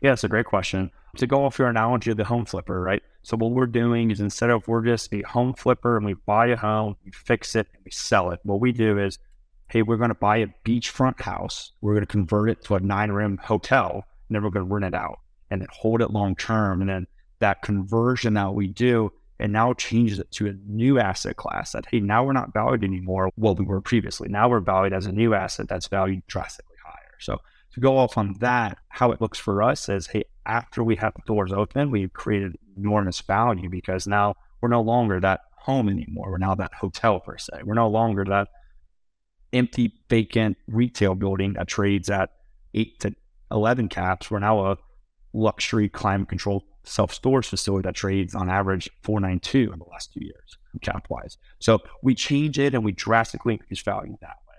Yeah, 0.00 0.12
it's 0.12 0.24
a 0.24 0.28
great 0.28 0.46
question. 0.46 0.90
To 1.16 1.26
go 1.26 1.44
off 1.44 1.58
your 1.58 1.68
analogy 1.68 2.10
of 2.10 2.16
the 2.16 2.24
home 2.24 2.46
flipper, 2.46 2.80
right? 2.80 3.02
So 3.22 3.36
what 3.36 3.50
we're 3.50 3.66
doing 3.66 4.10
is 4.10 4.20
instead 4.20 4.50
of 4.50 4.66
we're 4.66 4.84
just 4.84 5.12
a 5.12 5.22
home 5.22 5.54
flipper 5.54 5.96
and 5.96 6.06
we 6.06 6.14
buy 6.14 6.46
a 6.46 6.56
home, 6.56 6.96
we 7.04 7.10
fix 7.10 7.54
it, 7.54 7.66
and 7.74 7.82
we 7.84 7.90
sell 7.90 8.30
it. 8.30 8.40
What 8.44 8.60
we 8.60 8.72
do 8.72 8.98
is 8.98 9.18
hey, 9.70 9.82
we're 9.82 9.96
going 9.96 10.10
to 10.10 10.14
buy 10.14 10.38
a 10.38 10.48
beachfront 10.64 11.20
house. 11.20 11.72
We're 11.80 11.94
going 11.94 12.04
to 12.04 12.10
convert 12.10 12.50
it 12.50 12.64
to 12.64 12.74
a 12.74 12.80
nine 12.80 13.12
room 13.12 13.38
hotel, 13.38 14.04
and 14.28 14.34
then 14.34 14.42
we're 14.42 14.50
going 14.50 14.66
to 14.66 14.72
rent 14.72 14.84
it 14.84 14.94
out 14.94 15.20
and 15.50 15.60
then 15.60 15.68
hold 15.72 16.02
it 16.02 16.10
long 16.10 16.34
term. 16.34 16.80
And 16.80 16.90
then 16.90 17.06
that 17.38 17.62
conversion 17.62 18.34
that 18.34 18.52
we 18.52 18.66
do, 18.66 19.12
and 19.38 19.52
now 19.52 19.72
changes 19.74 20.18
it 20.18 20.30
to 20.32 20.48
a 20.48 20.54
new 20.66 20.98
asset 20.98 21.36
class 21.36 21.72
that, 21.72 21.86
hey, 21.90 22.00
now 22.00 22.24
we're 22.24 22.32
not 22.32 22.52
valued 22.52 22.84
anymore 22.84 23.30
what 23.36 23.58
we 23.58 23.64
were 23.64 23.80
previously. 23.80 24.28
Now 24.28 24.48
we're 24.48 24.60
valued 24.60 24.92
as 24.92 25.06
a 25.06 25.12
new 25.12 25.34
asset 25.34 25.68
that's 25.68 25.86
valued 25.86 26.26
drastically 26.26 26.76
higher. 26.84 27.14
So 27.20 27.38
to 27.72 27.80
go 27.80 27.96
off 27.96 28.18
on 28.18 28.34
that, 28.40 28.78
how 28.88 29.12
it 29.12 29.20
looks 29.20 29.38
for 29.38 29.62
us 29.62 29.88
is, 29.88 30.08
hey, 30.08 30.24
after 30.46 30.82
we 30.82 30.96
have 30.96 31.14
the 31.14 31.22
doors 31.26 31.52
open, 31.52 31.90
we've 31.90 32.12
created 32.12 32.56
enormous 32.76 33.20
value 33.20 33.68
because 33.68 34.06
now 34.06 34.34
we're 34.60 34.68
no 34.68 34.80
longer 34.80 35.20
that 35.20 35.40
home 35.56 35.88
anymore. 35.88 36.30
We're 36.30 36.38
now 36.38 36.54
that 36.56 36.74
hotel 36.74 37.20
per 37.20 37.38
se. 37.38 37.60
We're 37.64 37.74
no 37.74 37.88
longer 37.88 38.24
that 38.24 38.48
empty, 39.52 39.92
vacant 40.08 40.56
retail 40.66 41.14
building 41.14 41.54
that 41.54 41.68
trades 41.68 42.10
at 42.10 42.30
eight 42.74 43.00
to 43.00 43.14
11 43.50 43.88
caps. 43.88 44.30
We're 44.30 44.38
now 44.38 44.72
a 44.72 44.76
luxury 45.32 45.88
climate 45.88 46.28
controlled 46.28 46.62
self 46.84 47.12
storage 47.12 47.46
facility 47.46 47.86
that 47.86 47.94
trades 47.94 48.34
on 48.34 48.48
average 48.48 48.90
492 49.02 49.72
in 49.72 49.78
the 49.78 49.84
last 49.84 50.12
two 50.12 50.24
years, 50.24 50.56
cap 50.82 51.06
wise. 51.10 51.36
So 51.58 51.80
we 52.02 52.14
change 52.14 52.58
it 52.58 52.74
and 52.74 52.84
we 52.84 52.92
drastically 52.92 53.54
increase 53.54 53.82
value 53.82 54.16
that 54.20 54.38
way. 54.48 54.49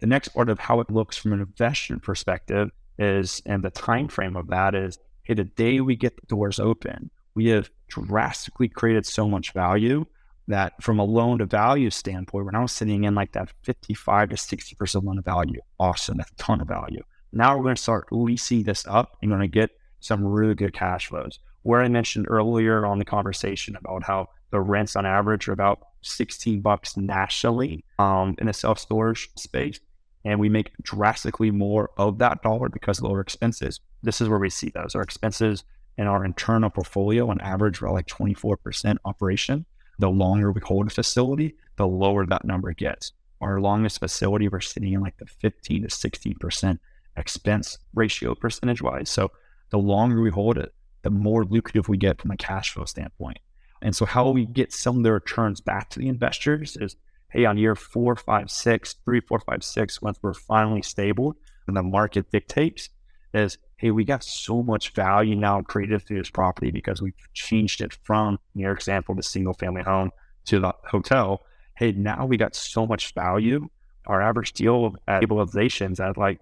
The 0.00 0.06
next 0.06 0.28
part 0.28 0.48
of 0.48 0.58
how 0.58 0.80
it 0.80 0.90
looks 0.90 1.16
from 1.16 1.32
an 1.32 1.40
investment 1.40 2.02
perspective 2.02 2.70
is, 2.98 3.42
and 3.46 3.62
the 3.62 3.70
time 3.70 4.08
frame 4.08 4.36
of 4.36 4.48
that 4.48 4.74
is, 4.74 4.98
hey, 5.22 5.34
the 5.34 5.44
day 5.44 5.80
we 5.80 5.94
get 5.96 6.16
the 6.16 6.26
doors 6.26 6.58
open, 6.58 7.10
we 7.34 7.46
have 7.48 7.70
drastically 7.88 8.68
created 8.68 9.06
so 9.06 9.28
much 9.28 9.52
value 9.52 10.06
that 10.48 10.82
from 10.82 10.98
a 10.98 11.04
loan 11.04 11.38
to 11.38 11.46
value 11.46 11.90
standpoint, 11.90 12.44
we're 12.44 12.50
now 12.50 12.66
sitting 12.66 13.04
in 13.04 13.14
like 13.14 13.32
that 13.32 13.52
55 13.62 14.30
to 14.30 14.36
60% 14.36 15.04
loan 15.04 15.16
to 15.16 15.22
value. 15.22 15.60
Awesome. 15.78 16.16
That's 16.16 16.32
a 16.32 16.36
ton 16.36 16.60
of 16.60 16.68
value. 16.68 17.02
Now 17.32 17.56
we're 17.56 17.62
going 17.62 17.76
to 17.76 17.82
start 17.82 18.08
leasing 18.10 18.64
this 18.64 18.86
up 18.86 19.16
and 19.22 19.30
going 19.30 19.42
to 19.42 19.48
get 19.48 19.70
some 20.00 20.24
really 20.24 20.54
good 20.54 20.72
cash 20.72 21.06
flows. 21.06 21.38
Where 21.62 21.82
I 21.82 21.88
mentioned 21.88 22.26
earlier 22.28 22.86
on 22.86 22.98
the 22.98 23.04
conversation 23.04 23.76
about 23.76 24.02
how 24.02 24.28
the 24.50 24.60
rents 24.60 24.96
on 24.96 25.06
average 25.06 25.46
are 25.48 25.52
about 25.52 25.80
16 26.02 26.60
bucks 26.60 26.96
nationally 26.96 27.84
um, 27.98 28.34
in 28.38 28.46
the 28.46 28.52
self 28.52 28.78
storage 28.78 29.28
space. 29.36 29.78
And 30.24 30.38
we 30.38 30.48
make 30.48 30.72
drastically 30.82 31.50
more 31.50 31.90
of 31.96 32.18
that 32.18 32.42
dollar 32.42 32.68
because 32.68 32.98
of 32.98 33.04
lower 33.04 33.20
expenses. 33.20 33.80
This 34.02 34.20
is 34.20 34.28
where 34.28 34.38
we 34.38 34.50
see 34.50 34.70
those. 34.70 34.94
Our 34.94 35.02
expenses 35.02 35.64
in 35.96 36.06
our 36.06 36.24
internal 36.24 36.70
portfolio 36.70 37.30
on 37.30 37.40
average 37.40 37.82
are 37.82 37.90
like 37.90 38.06
24% 38.06 38.96
operation 39.04 39.66
the 40.00 40.10
longer 40.10 40.50
we 40.50 40.60
hold 40.62 40.86
a 40.86 40.90
facility, 40.90 41.54
the 41.76 41.86
lower 41.86 42.26
that 42.26 42.44
number 42.44 42.72
gets. 42.72 43.12
Our 43.40 43.60
longest 43.60 44.00
facility, 44.00 44.48
we're 44.48 44.60
sitting 44.60 44.92
in 44.94 45.00
like 45.00 45.18
the 45.18 45.26
15 45.26 45.82
to 45.82 45.88
16% 45.88 46.78
expense 47.16 47.78
ratio 47.94 48.34
percentage 48.34 48.82
wise. 48.82 49.10
So 49.10 49.30
the 49.68 49.78
longer 49.78 50.20
we 50.20 50.30
hold 50.30 50.58
it, 50.58 50.72
the 51.02 51.10
more 51.10 51.44
lucrative 51.44 51.88
we 51.88 51.96
get 51.98 52.20
from 52.20 52.30
a 52.30 52.36
cash 52.36 52.72
flow 52.72 52.86
standpoint. 52.86 53.38
And 53.82 53.94
so 53.94 54.04
how 54.04 54.30
we 54.30 54.46
get 54.46 54.72
some 54.72 54.98
of 54.98 55.02
the 55.02 55.12
returns 55.12 55.60
back 55.60 55.90
to 55.90 55.98
the 55.98 56.08
investors 56.08 56.76
is, 56.78 56.96
hey, 57.30 57.44
on 57.44 57.58
year 57.58 57.74
four, 57.74 58.16
five, 58.16 58.50
six, 58.50 58.96
three, 59.04 59.20
four, 59.20 59.40
five, 59.40 59.62
six, 59.62 60.02
once 60.02 60.18
we're 60.22 60.34
finally 60.34 60.82
stable 60.82 61.36
and 61.66 61.76
the 61.76 61.82
market 61.82 62.30
dictates, 62.30 62.90
is 63.32 63.58
hey, 63.76 63.90
we 63.90 64.04
got 64.04 64.22
so 64.22 64.62
much 64.62 64.90
value 64.90 65.34
now 65.34 65.62
created 65.62 66.02
through 66.02 66.18
this 66.18 66.30
property 66.30 66.70
because 66.70 67.00
we've 67.00 67.14
changed 67.32 67.80
it 67.80 67.96
from, 68.02 68.38
your 68.54 68.72
example, 68.72 69.14
the 69.14 69.22
single 69.22 69.54
family 69.54 69.82
home 69.82 70.10
to 70.44 70.60
the 70.60 70.74
hotel. 70.84 71.46
Hey, 71.76 71.92
now 71.92 72.26
we 72.26 72.36
got 72.36 72.54
so 72.54 72.86
much 72.86 73.14
value. 73.14 73.68
Our 74.06 74.20
average 74.20 74.52
deal 74.52 74.94
at 75.08 75.22
stabilizations 75.22 76.00
at 76.00 76.18
like 76.18 76.40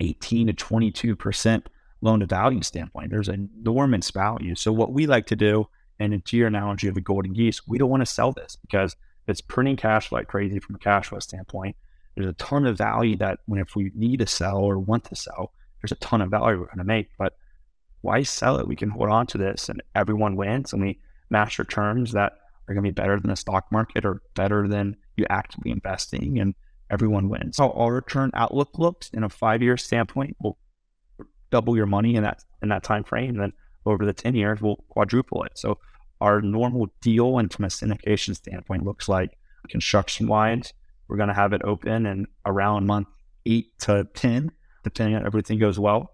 18 0.00 0.48
to 0.48 0.52
22% 0.52 1.66
loan 2.00 2.20
to 2.20 2.26
value 2.26 2.62
standpoint. 2.62 3.10
There's 3.10 3.28
enormous 3.28 4.10
value. 4.10 4.54
So 4.54 4.72
what 4.72 4.92
we 4.92 5.06
like 5.06 5.26
to 5.26 5.36
do, 5.36 5.68
and 5.98 6.24
to 6.24 6.36
your 6.36 6.48
analogy 6.48 6.88
of 6.88 6.94
the 6.94 7.00
golden 7.00 7.32
geese, 7.32 7.66
we 7.66 7.78
don't 7.78 7.90
want 7.90 8.02
to 8.02 8.06
sell 8.06 8.32
this 8.32 8.56
because 8.56 8.96
it's 9.26 9.40
printing 9.40 9.76
cash 9.76 10.12
like 10.12 10.28
crazy 10.28 10.58
from 10.58 10.76
a 10.76 10.78
cash 10.78 11.08
flow 11.08 11.18
standpoint. 11.18 11.76
There's 12.14 12.28
a 12.28 12.34
ton 12.34 12.66
of 12.66 12.78
value 12.78 13.16
that 13.16 13.40
when 13.46 13.60
if 13.60 13.76
we 13.76 13.92
need 13.94 14.20
to 14.20 14.26
sell 14.26 14.58
or 14.58 14.78
want 14.78 15.04
to 15.04 15.16
sell, 15.16 15.52
there's 15.80 15.92
a 15.92 15.96
ton 15.96 16.22
of 16.22 16.30
value 16.30 16.58
we're 16.58 16.66
going 16.66 16.78
to 16.78 16.84
make, 16.84 17.08
but 17.18 17.34
why 18.00 18.22
sell 18.22 18.58
it? 18.58 18.68
We 18.68 18.76
can 18.76 18.90
hold 18.90 19.10
on 19.10 19.26
to 19.28 19.38
this 19.38 19.68
and 19.68 19.82
everyone 19.94 20.36
wins 20.36 20.72
and 20.72 20.82
we 20.82 21.00
master 21.28 21.64
terms 21.64 22.12
that 22.12 22.32
are 22.68 22.74
going 22.74 22.84
to 22.84 22.90
be 22.90 22.94
better 22.94 23.18
than 23.18 23.30
the 23.30 23.36
stock 23.36 23.66
market 23.70 24.04
or 24.04 24.22
better 24.34 24.68
than 24.68 24.96
you 25.16 25.26
actively 25.28 25.70
investing 25.70 26.38
and 26.38 26.54
everyone 26.90 27.28
wins. 27.28 27.58
How 27.58 27.70
our 27.70 27.94
return 27.94 28.30
outlook 28.34 28.78
looks 28.78 29.10
in 29.10 29.24
a 29.24 29.28
five 29.28 29.62
year 29.62 29.76
standpoint, 29.76 30.36
we'll 30.40 30.56
double 31.50 31.76
your 31.76 31.86
money 31.86 32.16
in 32.16 32.22
that 32.22 32.42
in 32.62 32.68
that 32.68 32.82
time 32.82 33.04
frame. 33.04 33.30
And 33.30 33.40
then 33.40 33.52
over 33.84 34.04
the 34.04 34.12
10 34.12 34.34
years, 34.34 34.60
we'll 34.60 34.84
quadruple 34.88 35.44
it. 35.44 35.52
So 35.54 35.78
our 36.20 36.40
normal 36.40 36.88
deal 37.00 37.38
and 37.38 37.52
from 37.52 37.64
a 37.64 37.68
syndication 37.68 38.34
standpoint 38.34 38.84
looks 38.84 39.08
like 39.08 39.36
construction 39.68 40.26
wise, 40.28 40.72
we're 41.08 41.16
going 41.16 41.28
to 41.28 41.34
have 41.34 41.52
it 41.52 41.62
open 41.64 42.06
and 42.06 42.26
around 42.44 42.86
month 42.86 43.08
eight 43.44 43.78
to 43.80 44.06
10 44.14 44.50
depending 44.82 45.16
on 45.16 45.26
everything 45.26 45.58
goes 45.58 45.80
well. 45.80 46.12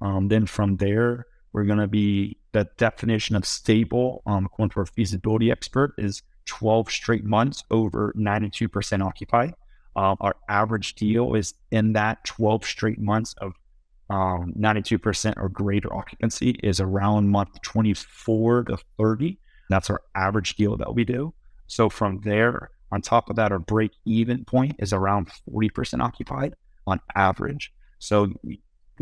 Um, 0.00 0.28
then 0.28 0.46
from 0.46 0.78
there, 0.78 1.26
we're 1.52 1.64
going 1.64 1.78
to 1.78 1.86
be 1.86 2.38
the 2.52 2.66
definition 2.78 3.36
of 3.36 3.44
stable, 3.44 4.22
um, 4.26 4.46
according 4.46 4.70
to 4.70 4.80
our 4.80 4.86
feasibility 4.86 5.50
expert, 5.50 5.92
is 5.98 6.22
12 6.46 6.90
straight 6.90 7.24
months 7.24 7.62
over 7.70 8.14
92% 8.16 9.04
occupied. 9.04 9.54
Um, 9.94 10.16
our 10.20 10.36
average 10.48 10.94
deal 10.94 11.34
is 11.34 11.54
in 11.70 11.92
that 11.92 12.24
12 12.24 12.64
straight 12.64 12.98
months 12.98 13.34
of 13.38 13.52
um, 14.10 14.52
92% 14.58 15.34
or 15.36 15.48
greater 15.48 15.94
occupancy 15.94 16.58
is 16.62 16.80
around 16.80 17.28
month 17.28 17.60
24 17.62 18.64
to 18.64 18.78
30. 18.98 19.38
That's 19.68 19.90
our 19.90 20.02
average 20.14 20.56
deal 20.56 20.76
that 20.76 20.94
we 20.94 21.04
do. 21.04 21.34
So 21.66 21.88
from 21.88 22.20
there, 22.20 22.70
on 22.92 23.02
top 23.02 23.30
of 23.30 23.36
that, 23.36 23.52
our 23.52 23.58
break 23.58 23.92
even 24.04 24.44
point 24.44 24.76
is 24.78 24.92
around 24.92 25.28
40% 25.50 26.00
occupied 26.00 26.54
on 26.86 27.00
average. 27.14 27.72
So 27.98 28.32
we, 28.42 28.60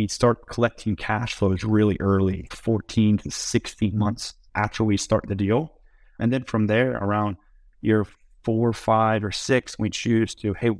start 0.09 0.49
collecting 0.49 0.97
cash 0.97 1.35
flows 1.35 1.65
really 1.65 1.99
early, 2.01 2.49
14 2.51 3.19
to 3.19 3.31
16 3.31 3.97
months 3.97 4.35
after 4.55 4.83
we 4.83 4.97
start 4.97 5.27
the 5.29 5.35
deal. 5.35 5.75
And 6.19 6.33
then 6.33 6.45
from 6.45 6.67
there, 6.67 6.93
around 6.93 7.37
year 7.83 8.07
four, 8.43 8.73
five, 8.73 9.23
or 9.23 9.31
six, 9.31 9.79
we 9.79 9.91
choose 9.91 10.35
to, 10.37 10.55
hey, 10.55 10.71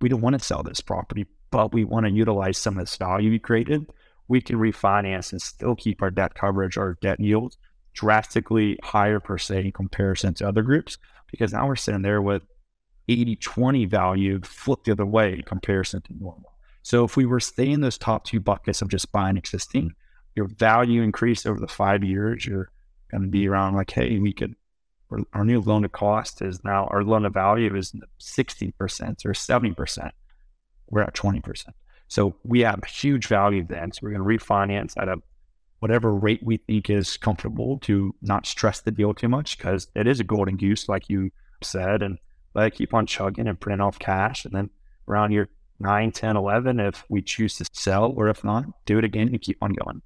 we 0.00 0.08
don't 0.08 0.22
want 0.22 0.38
to 0.38 0.44
sell 0.44 0.62
this 0.62 0.80
property, 0.80 1.26
but 1.50 1.74
we 1.74 1.84
want 1.84 2.06
to 2.06 2.12
utilize 2.12 2.56
some 2.56 2.78
of 2.78 2.82
this 2.82 2.96
value 2.96 3.30
we 3.30 3.38
created, 3.38 3.86
we 4.28 4.40
can 4.40 4.56
refinance 4.56 5.32
and 5.32 5.42
still 5.42 5.74
keep 5.74 6.00
our 6.00 6.10
debt 6.10 6.34
coverage 6.34 6.78
our 6.78 6.96
debt 7.02 7.20
yields 7.20 7.58
drastically 7.92 8.78
higher 8.82 9.20
per 9.20 9.38
se 9.38 9.66
in 9.66 9.72
comparison 9.72 10.34
to 10.34 10.48
other 10.48 10.62
groups 10.62 10.98
because 11.30 11.52
now 11.52 11.66
we're 11.66 11.76
sitting 11.76 12.02
there 12.02 12.22
with 12.22 12.42
80 13.08 13.36
20 13.36 13.84
value 13.86 14.40
flipped 14.42 14.84
the 14.84 14.92
other 14.92 15.06
way 15.06 15.34
in 15.34 15.42
comparison 15.42 16.00
to 16.02 16.14
normal. 16.18 16.52
So 16.82 17.04
if 17.04 17.16
we 17.16 17.26
were 17.26 17.40
staying 17.40 17.72
in 17.72 17.80
those 17.80 17.98
top 17.98 18.24
two 18.24 18.40
buckets 18.40 18.82
of 18.82 18.88
just 18.88 19.12
buying 19.12 19.36
existing, 19.36 19.94
your 20.34 20.46
value 20.46 21.02
increase 21.02 21.46
over 21.46 21.60
the 21.60 21.68
five 21.68 22.02
years, 22.02 22.46
you're 22.46 22.70
going 23.10 23.22
to 23.22 23.28
be 23.28 23.46
around 23.46 23.74
like, 23.74 23.90
hey, 23.90 24.18
we 24.18 24.32
could, 24.32 24.54
our 25.32 25.44
new 25.44 25.60
loan 25.60 25.82
to 25.82 25.88
cost 25.88 26.42
is 26.42 26.64
now, 26.64 26.86
our 26.86 27.04
loan 27.04 27.22
to 27.22 27.30
value 27.30 27.74
is 27.76 27.94
60% 28.20 28.72
or 29.24 29.32
70%. 29.32 30.10
We're 30.88 31.02
at 31.02 31.14
20%. 31.14 31.66
So 32.08 32.34
we 32.44 32.60
have 32.60 32.84
huge 32.84 33.26
value 33.26 33.64
then. 33.64 33.92
So 33.92 34.00
we're 34.02 34.16
going 34.16 34.38
to 34.38 34.44
refinance 34.44 34.94
at 35.00 35.08
a 35.08 35.16
whatever 35.82 36.14
rate 36.14 36.40
we 36.44 36.58
think 36.58 36.88
is 36.88 37.16
comfortable 37.16 37.76
to 37.80 38.14
not 38.22 38.46
stress 38.46 38.80
the 38.80 38.92
deal 38.92 39.12
too 39.12 39.28
much 39.28 39.58
because 39.58 39.88
it 39.96 40.06
is 40.06 40.20
a 40.20 40.24
golden 40.24 40.56
goose, 40.56 40.88
like 40.88 41.08
you 41.08 41.28
said, 41.60 42.02
and 42.02 42.18
let 42.54 42.68
it 42.68 42.74
keep 42.76 42.94
on 42.94 43.04
chugging 43.04 43.48
and 43.48 43.58
print 43.58 43.82
off 43.82 43.98
cash. 43.98 44.44
And 44.44 44.54
then 44.54 44.70
around 45.08 45.32
year 45.32 45.48
9, 45.80 46.12
10, 46.12 46.36
11, 46.36 46.78
if 46.78 47.04
we 47.08 47.20
choose 47.20 47.56
to 47.56 47.64
sell, 47.72 48.14
or 48.16 48.28
if 48.28 48.44
not, 48.44 48.66
do 48.86 48.96
it 48.96 49.02
again 49.02 49.26
and 49.26 49.42
keep 49.42 49.58
on 49.60 49.72
going. 49.72 50.02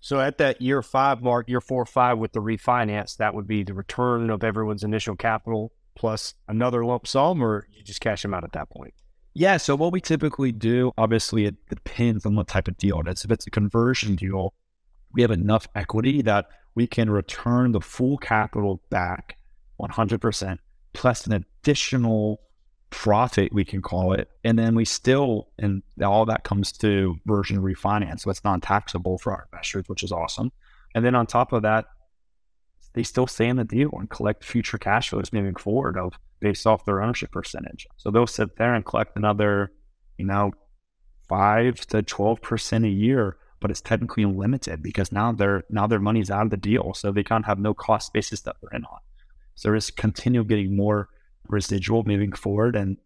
So 0.00 0.18
at 0.18 0.38
that 0.38 0.62
year 0.62 0.80
five 0.80 1.20
mark, 1.20 1.46
year 1.46 1.60
four 1.60 1.82
or 1.82 1.86
five 1.86 2.16
with 2.16 2.32
the 2.32 2.40
refinance, 2.40 3.18
that 3.18 3.34
would 3.34 3.46
be 3.46 3.64
the 3.64 3.74
return 3.74 4.30
of 4.30 4.42
everyone's 4.42 4.82
initial 4.82 5.14
capital 5.14 5.72
plus 5.94 6.32
another 6.48 6.86
lump 6.86 7.06
sum, 7.06 7.42
or 7.42 7.66
you 7.70 7.84
just 7.84 8.00
cash 8.00 8.22
them 8.22 8.32
out 8.32 8.44
at 8.44 8.52
that 8.52 8.70
point? 8.70 8.94
Yeah. 9.34 9.58
So 9.58 9.76
what 9.76 9.92
we 9.92 10.00
typically 10.00 10.52
do, 10.52 10.90
obviously, 10.96 11.44
it 11.44 11.56
depends 11.68 12.24
on 12.24 12.34
what 12.34 12.48
type 12.48 12.66
of 12.66 12.78
deal 12.78 13.00
it 13.00 13.08
is. 13.08 13.26
If 13.26 13.30
it's 13.30 13.46
a 13.46 13.50
conversion 13.50 14.16
deal, 14.16 14.54
we 15.12 15.22
have 15.22 15.30
enough 15.30 15.66
equity 15.74 16.22
that 16.22 16.46
we 16.74 16.86
can 16.86 17.10
return 17.10 17.72
the 17.72 17.80
full 17.80 18.18
capital 18.18 18.80
back 18.90 19.36
100% 19.80 20.58
plus 20.92 21.26
an 21.26 21.32
additional 21.32 22.40
profit, 22.90 23.52
we 23.52 23.64
can 23.64 23.82
call 23.82 24.12
it. 24.12 24.28
And 24.44 24.58
then 24.58 24.74
we 24.74 24.84
still, 24.84 25.48
and 25.58 25.82
all 26.02 26.26
that 26.26 26.44
comes 26.44 26.72
to 26.72 27.16
version 27.26 27.58
refinance. 27.58 28.20
So 28.20 28.30
it's 28.30 28.44
non 28.44 28.60
taxable 28.60 29.18
for 29.18 29.32
our 29.32 29.48
investors, 29.52 29.84
which 29.86 30.02
is 30.02 30.12
awesome. 30.12 30.52
And 30.94 31.04
then 31.04 31.14
on 31.14 31.26
top 31.26 31.52
of 31.52 31.62
that, 31.62 31.86
they 32.94 33.02
still 33.02 33.26
stay 33.26 33.46
in 33.46 33.56
the 33.56 33.64
deal 33.64 33.90
and 33.92 34.08
collect 34.08 34.44
future 34.44 34.78
cash 34.78 35.10
flows 35.10 35.32
moving 35.32 35.54
forward 35.54 35.96
of 35.96 36.14
based 36.40 36.66
off 36.66 36.84
their 36.84 37.02
ownership 37.02 37.30
percentage. 37.30 37.86
So 37.96 38.10
they'll 38.10 38.26
sit 38.26 38.56
there 38.56 38.74
and 38.74 38.84
collect 38.84 39.16
another, 39.16 39.70
you 40.16 40.24
know, 40.24 40.52
five 41.28 41.76
to 41.88 42.02
twelve 42.02 42.40
percent 42.40 42.84
a 42.84 42.88
year, 42.88 43.36
but 43.60 43.70
it's 43.70 43.80
technically 43.80 44.24
limited 44.24 44.82
because 44.82 45.12
now 45.12 45.32
their 45.32 45.64
now 45.70 45.86
their 45.86 46.00
money's 46.00 46.30
out 46.30 46.44
of 46.44 46.50
the 46.50 46.56
deal. 46.56 46.94
So 46.94 47.12
they 47.12 47.24
can't 47.24 47.46
have 47.46 47.58
no 47.58 47.74
cost 47.74 48.12
basis 48.12 48.40
that 48.42 48.56
they're 48.60 48.76
in 48.76 48.84
on. 48.84 48.98
So 49.54 49.74
just 49.74 49.96
continue 49.96 50.44
getting 50.44 50.76
more 50.76 51.08
residual 51.48 52.04
moving 52.04 52.32
forward. 52.32 52.76
And 52.76 52.98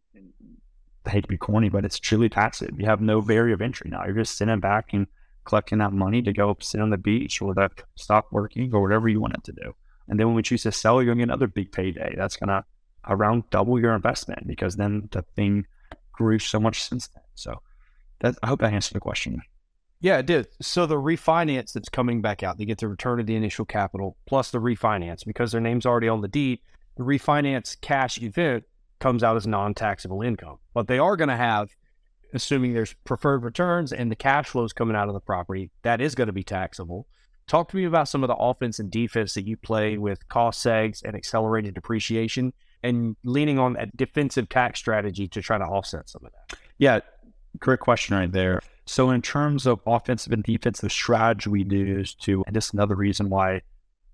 I 1.07 1.11
hate 1.11 1.23
to 1.23 1.29
be 1.29 1.39
corny, 1.39 1.69
but 1.69 1.85
it's 1.85 1.99
truly 1.99 2.29
passive. 2.29 2.79
You 2.79 2.87
have 2.87 3.01
no 3.01 3.21
barrier 3.23 3.55
of 3.55 3.63
entry 3.63 3.91
now. 3.91 4.05
You're 4.05 4.15
just 4.15 4.37
sitting 4.37 4.61
back 4.61 4.93
and 4.93 5.07
collecting 5.45 5.79
that 5.79 5.93
money 5.93 6.23
to 6.23 6.33
go 6.33 6.57
sit 6.61 6.81
on 6.81 6.91
the 6.91 6.99
beach 6.99 7.41
or 7.43 7.55
to 7.55 7.71
stop 7.97 8.27
working 8.31 8.73
or 8.73 8.83
whatever 8.83 9.09
you 9.09 9.21
want 9.21 9.35
it 9.35 9.45
to 9.45 9.53
do. 9.53 9.75
And 10.09 10.19
then 10.19 10.27
when 10.27 10.37
we 10.37 10.43
choose 10.43 10.63
to 10.65 10.73
sell, 10.73 10.97
you're 10.97 11.07
going 11.07 11.19
to 11.19 11.23
get 11.23 11.31
another 11.31 11.47
big 11.47 11.73
payday. 11.73 12.15
That's 12.17 12.37
going 12.37 12.49
to 12.49 12.65
around 13.09 13.45
double 13.51 13.81
your 13.81 13.95
investment 13.95 14.47
because 14.47 14.77
then 14.77 15.09
the 15.11 15.23
thing 15.23 15.67
grew 16.13 16.39
so 16.39 16.61
much 16.61 16.83
since 16.83 17.09
then. 17.09 17.25
So 17.35 17.63
that, 18.21 18.37
I 18.43 18.49
hope 18.49 18.61
that 18.61 18.73
answered 18.73 18.95
the 18.95 19.01
question. 19.01 19.43
Yeah, 20.03 20.19
it 20.19 20.27
did. 20.27 20.49
So 20.61 20.85
the 20.85 20.97
refinance 20.97 21.73
that's 21.73 21.89
coming 21.89 22.21
back 22.21 22.43
out, 22.43 22.59
they 22.59 22.65
get 22.65 22.79
the 22.79 22.89
return 22.89 23.21
of 23.21 23.27
the 23.27 23.37
initial 23.37 23.65
capital 23.65 24.17
plus 24.27 24.51
the 24.51 24.59
refinance 24.59 25.25
because 25.25 25.53
their 25.53 25.61
name's 25.61 25.87
already 25.87 26.09
on 26.09 26.21
the 26.21 26.29
deed 26.29 26.59
the 26.97 27.03
refinance 27.03 27.81
cash 27.81 28.21
event 28.21 28.65
comes 29.01 29.23
out 29.23 29.37
as 29.37 29.47
non-taxable 29.47 30.23
income. 30.23 30.59
But 30.75 30.87
they 30.87 30.99
are 30.99 31.17
going 31.17 31.29
to 31.29 31.37
have, 31.37 31.71
assuming 32.35 32.75
there's 32.75 32.95
preferred 33.05 33.43
returns 33.43 33.93
and 33.93 34.11
the 34.11 34.17
cash 34.17 34.49
flows 34.49 34.73
coming 34.73 34.97
out 34.97 35.09
of 35.09 35.15
the 35.15 35.21
property, 35.21 35.71
that 35.83 36.01
is 36.01 36.15
going 36.15 36.29
to 36.29 36.33
be 36.33 36.45
taxable. 36.45 37.07
Talk 37.49 37.71
to 37.71 37.77
me 37.77 37.85
about 37.85 38.09
some 38.09 38.23
of 38.23 38.29
the 38.29 38.37
offense 38.37 38.79
and 38.79 38.91
defense 38.91 39.35
that 39.35 39.47
you 39.47 39.57
play 39.57 39.99
with 39.99 40.29
cost 40.29 40.65
segs 40.65 41.03
and 41.03 41.17
accelerated 41.17 41.75
depreciation 41.75 42.53
and 42.83 43.17
leaning 43.25 43.59
on 43.59 43.75
that 43.75 43.97
defensive 43.97 44.49
tax 44.49 44.79
strategy 44.79 45.27
to 45.29 45.43
try 45.43 45.59
to 45.59 45.65
offset 45.65 46.09
some 46.09 46.25
of 46.25 46.33
that. 46.33 46.59
Yeah, 46.79 47.01
great 47.59 47.81
question 47.81 48.17
right 48.17 48.31
there. 48.31 48.61
So 48.85 49.11
in 49.11 49.23
terms 49.23 49.67
of 49.67 49.81
offensive 49.87 50.33
and 50.33 50.43
defensive 50.43 50.91
strategy 50.91 51.49
we 51.51 51.65
use 51.65 52.15
to, 52.17 52.43
and 52.47 52.57
this 52.57 52.67
is 52.67 52.75
another 52.75 52.95
reason 52.95 53.31
why 53.31 53.63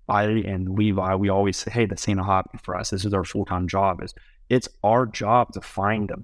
I 0.07 0.23
and 0.23 0.77
Levi, 0.77 1.15
we 1.15 1.29
always 1.29 1.57
say, 1.57 1.71
hey, 1.71 1.85
this 1.85 2.07
ain't 2.09 2.19
a 2.19 2.23
hobby 2.23 2.57
for 2.63 2.75
us. 2.75 2.89
This 2.89 3.05
is 3.05 3.13
our 3.13 3.23
full 3.23 3.45
time 3.45 3.67
job. 3.67 4.03
Is 4.03 4.13
it's 4.49 4.67
our 4.83 5.05
job 5.05 5.53
to 5.53 5.61
find 5.61 6.09
the 6.09 6.23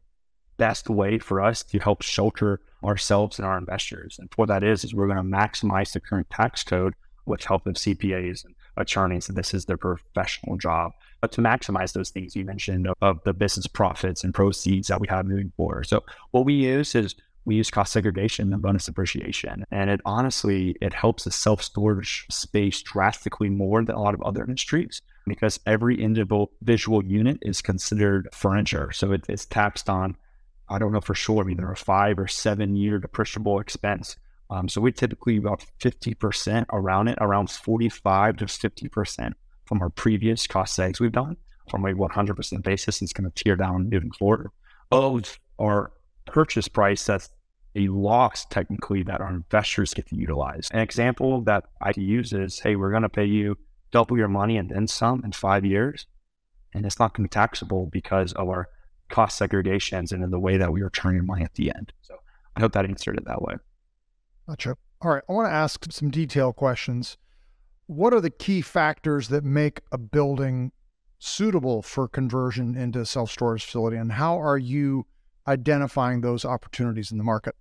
best 0.57 0.89
way 0.89 1.19
for 1.19 1.41
us 1.41 1.63
to 1.63 1.79
help 1.79 2.01
shelter 2.01 2.61
ourselves 2.83 3.37
and 3.37 3.45
our 3.45 3.57
investors. 3.57 4.17
And 4.19 4.29
what 4.35 4.47
that 4.47 4.63
is, 4.63 4.83
is 4.83 4.93
we're 4.93 5.07
going 5.07 5.17
to 5.17 5.23
maximize 5.23 5.93
the 5.93 5.99
current 5.99 6.29
tax 6.29 6.63
code 6.63 6.93
with 7.25 7.43
help 7.43 7.65
of 7.67 7.75
CPAs 7.75 8.45
and 8.45 8.55
attorneys. 8.77 9.27
And 9.27 9.37
this 9.37 9.53
is 9.53 9.65
their 9.65 9.77
professional 9.77 10.57
job. 10.57 10.91
But 11.21 11.31
to 11.33 11.41
maximize 11.41 11.93
those 11.93 12.09
things 12.09 12.35
you 12.35 12.45
mentioned 12.45 12.87
of, 12.87 12.95
of 13.01 13.23
the 13.23 13.33
business 13.33 13.67
profits 13.67 14.23
and 14.23 14.33
proceeds 14.33 14.87
that 14.87 15.01
we 15.01 15.07
have 15.07 15.25
moving 15.25 15.51
forward. 15.57 15.87
So 15.87 16.03
what 16.31 16.45
we 16.45 16.53
use 16.53 16.95
is 16.95 17.15
we 17.45 17.55
use 17.55 17.69
cost 17.69 17.93
segregation 17.93 18.51
and 18.51 18.61
bonus 18.61 18.85
depreciation. 18.85 19.65
And 19.71 19.89
it 19.89 20.01
honestly, 20.05 20.75
it 20.81 20.93
helps 20.93 21.23
the 21.23 21.31
self-storage 21.31 22.25
space 22.29 22.81
drastically 22.81 23.49
more 23.49 23.83
than 23.83 23.95
a 23.95 24.01
lot 24.01 24.13
of 24.13 24.21
other 24.23 24.43
industries 24.43 25.01
because 25.27 25.59
every 25.65 26.01
individual 26.01 27.03
unit 27.03 27.37
is 27.41 27.61
considered 27.61 28.29
furniture. 28.33 28.91
So 28.91 29.11
it, 29.11 29.25
it's 29.29 29.45
taxed 29.45 29.89
on, 29.89 30.17
I 30.69 30.79
don't 30.79 30.91
know 30.91 31.01
for 31.01 31.15
sure, 31.15 31.49
either 31.49 31.71
a 31.71 31.75
five 31.75 32.19
or 32.19 32.27
seven 32.27 32.75
year 32.75 32.99
depreciable 32.99 33.61
expense. 33.61 34.17
Um, 34.49 34.67
so 34.67 34.81
we 34.81 34.91
typically 34.91 35.37
about 35.37 35.65
50% 35.79 36.65
around 36.71 37.07
it, 37.07 37.17
around 37.21 37.49
45 37.49 38.37
to 38.37 38.45
50% 38.45 39.33
from 39.65 39.81
our 39.81 39.89
previous 39.89 40.45
cost 40.45 40.77
segs 40.77 40.99
we've 40.99 41.11
done 41.11 41.37
from 41.69 41.85
a 41.85 41.93
100% 41.93 42.63
basis. 42.63 43.01
It's 43.01 43.13
going 43.13 43.29
to 43.29 43.43
tear 43.43 43.55
down 43.55 43.89
moving 43.89 44.11
forward. 44.11 44.49
Of 44.91 45.39
our 45.59 45.91
purchase 46.25 46.67
price 46.67 47.05
that's 47.05 47.29
a 47.75 47.87
loss 47.89 48.45
technically 48.45 49.03
that 49.03 49.21
our 49.21 49.29
investors 49.29 49.93
get 49.93 50.07
to 50.07 50.15
utilize. 50.15 50.69
An 50.71 50.79
example 50.79 51.41
that 51.41 51.65
I 51.81 51.91
use 51.95 52.33
is, 52.33 52.59
hey, 52.59 52.75
we're 52.75 52.91
going 52.91 53.03
to 53.03 53.09
pay 53.09 53.25
you 53.25 53.57
double 53.91 54.17
your 54.17 54.27
money 54.27 54.57
and 54.57 54.69
then 54.69 54.87
some 54.87 55.23
in 55.23 55.31
five 55.31 55.65
years. 55.65 56.05
And 56.73 56.85
it's 56.85 56.99
not 56.99 57.13
going 57.13 57.27
to 57.27 57.29
be 57.29 57.33
taxable 57.33 57.87
because 57.91 58.33
of 58.33 58.49
our 58.49 58.67
cost 59.09 59.39
segregations 59.39 60.11
and 60.11 60.23
in 60.23 60.31
the 60.31 60.39
way 60.39 60.57
that 60.57 60.71
we 60.71 60.81
return 60.81 61.13
your 61.13 61.23
money 61.23 61.43
at 61.43 61.53
the 61.55 61.73
end. 61.73 61.93
So 62.01 62.15
I 62.55 62.61
hope 62.61 62.73
that 62.73 62.85
answered 62.85 63.17
it 63.17 63.25
that 63.25 63.41
way. 63.41 63.55
Gotcha. 64.47 64.77
All 65.01 65.11
right. 65.11 65.23
I 65.29 65.33
want 65.33 65.47
to 65.47 65.53
ask 65.53 65.91
some 65.91 66.09
detailed 66.09 66.55
questions. 66.55 67.17
What 67.87 68.13
are 68.13 68.21
the 68.21 68.29
key 68.29 68.61
factors 68.61 69.27
that 69.29 69.43
make 69.43 69.81
a 69.91 69.97
building 69.97 70.71
suitable 71.19 71.81
for 71.81 72.07
conversion 72.07 72.75
into 72.75 72.99
a 72.99 73.05
self 73.05 73.31
storage 73.31 73.65
facility? 73.65 73.97
And 73.97 74.13
how 74.13 74.41
are 74.41 74.57
you 74.57 75.05
identifying 75.47 76.21
those 76.21 76.45
opportunities 76.45 77.11
in 77.11 77.17
the 77.17 77.23
market? 77.23 77.55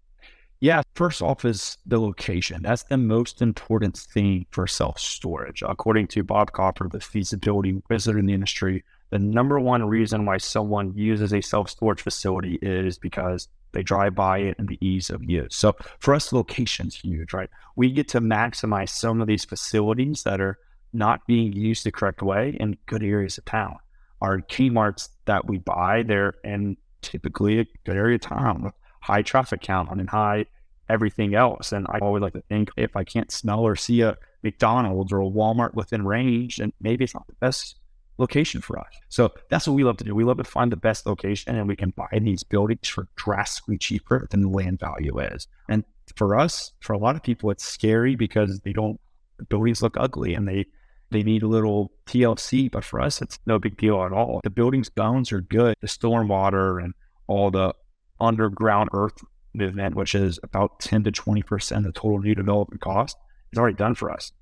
Yeah, 0.64 0.80
first 0.94 1.20
off 1.20 1.44
is 1.44 1.76
the 1.84 2.00
location. 2.00 2.62
That's 2.62 2.84
the 2.84 2.96
most 2.96 3.42
important 3.42 3.98
thing 3.98 4.46
for 4.50 4.66
self 4.66 4.98
storage. 4.98 5.62
According 5.62 6.06
to 6.06 6.22
Bob 6.22 6.52
Copper, 6.52 6.88
the 6.88 7.00
feasibility 7.00 7.82
wizard 7.90 8.16
in 8.16 8.24
the 8.24 8.32
industry, 8.32 8.82
the 9.10 9.18
number 9.18 9.60
one 9.60 9.84
reason 9.84 10.24
why 10.24 10.38
someone 10.38 10.96
uses 10.96 11.34
a 11.34 11.42
self 11.42 11.68
storage 11.68 12.00
facility 12.00 12.58
is 12.62 12.96
because 12.96 13.46
they 13.72 13.82
drive 13.82 14.14
by 14.14 14.38
it 14.38 14.56
and 14.58 14.66
the 14.66 14.78
ease 14.80 15.10
of 15.10 15.22
use. 15.22 15.54
So 15.54 15.76
for 15.98 16.14
us, 16.14 16.32
location's 16.32 16.96
huge, 16.96 17.34
right? 17.34 17.50
We 17.76 17.92
get 17.92 18.08
to 18.08 18.22
maximize 18.22 18.88
some 18.88 19.20
of 19.20 19.26
these 19.26 19.44
facilities 19.44 20.22
that 20.22 20.40
are 20.40 20.58
not 20.94 21.26
being 21.26 21.52
used 21.52 21.84
the 21.84 21.92
correct 21.92 22.22
way 22.22 22.56
in 22.58 22.78
good 22.86 23.02
areas 23.02 23.36
of 23.36 23.44
town. 23.44 23.76
Our 24.22 24.38
Kmarts 24.40 25.10
that 25.26 25.46
we 25.46 25.58
buy, 25.58 26.04
they're 26.04 26.36
in 26.42 26.78
typically 27.02 27.58
a 27.60 27.66
good 27.84 27.98
area 27.98 28.14
of 28.14 28.22
town 28.22 28.72
high 29.04 29.22
traffic 29.22 29.60
count 29.60 29.90
and 29.90 30.08
high 30.08 30.46
everything 30.88 31.34
else. 31.34 31.72
And 31.72 31.86
I 31.88 31.98
always 31.98 32.22
like 32.22 32.32
to 32.32 32.42
think 32.48 32.70
if 32.76 32.96
I 32.96 33.04
can't 33.04 33.30
smell 33.30 33.60
or 33.60 33.76
see 33.76 34.00
a 34.00 34.16
McDonald's 34.42 35.12
or 35.12 35.20
a 35.20 35.30
Walmart 35.30 35.74
within 35.74 36.04
range, 36.04 36.58
and 36.58 36.72
maybe 36.80 37.04
it's 37.04 37.14
not 37.14 37.26
the 37.26 37.34
best 37.40 37.76
location 38.18 38.60
for 38.60 38.78
us. 38.78 38.92
So 39.08 39.32
that's 39.50 39.66
what 39.66 39.74
we 39.74 39.84
love 39.84 39.96
to 39.98 40.04
do. 40.04 40.14
We 40.14 40.24
love 40.24 40.36
to 40.38 40.44
find 40.44 40.70
the 40.70 40.76
best 40.76 41.06
location 41.06 41.56
and 41.56 41.66
we 41.68 41.76
can 41.76 41.90
buy 41.90 42.18
these 42.20 42.44
buildings 42.44 42.88
for 42.88 43.08
drastically 43.16 43.78
cheaper 43.78 44.26
than 44.30 44.42
the 44.42 44.48
land 44.48 44.78
value 44.78 45.18
is. 45.18 45.48
And 45.68 45.84
for 46.16 46.38
us, 46.38 46.72
for 46.80 46.92
a 46.92 46.98
lot 46.98 47.16
of 47.16 47.22
people, 47.22 47.50
it's 47.50 47.64
scary 47.64 48.14
because 48.16 48.60
they 48.60 48.72
don't, 48.72 49.00
the 49.38 49.44
buildings 49.44 49.82
look 49.82 49.96
ugly 49.98 50.34
and 50.34 50.46
they 50.46 50.66
They 51.10 51.22
need 51.22 51.42
a 51.42 51.48
little 51.48 51.92
TLC, 52.06 52.70
but 52.70 52.84
for 52.84 53.00
us, 53.00 53.22
it's 53.22 53.38
no 53.46 53.58
big 53.58 53.76
deal 53.76 54.02
at 54.02 54.12
all. 54.12 54.40
The 54.42 54.50
building's 54.50 54.90
bones 54.90 55.32
are 55.32 55.40
good. 55.40 55.76
The 55.80 55.86
stormwater 55.86 56.82
and 56.82 56.94
all 57.26 57.50
the 57.50 57.72
underground 58.20 58.90
earth 58.92 59.22
movement, 59.54 59.94
which 59.94 60.14
is 60.14 60.38
about 60.42 60.80
10 60.80 61.04
to 61.04 61.12
20% 61.12 61.76
of 61.76 61.84
the 61.84 61.92
total 61.92 62.18
new 62.18 62.34
development 62.34 62.80
cost, 62.80 63.16
is 63.52 63.58
already 63.58 63.76
done 63.76 63.94
for 63.94 64.10
us, 64.10 64.32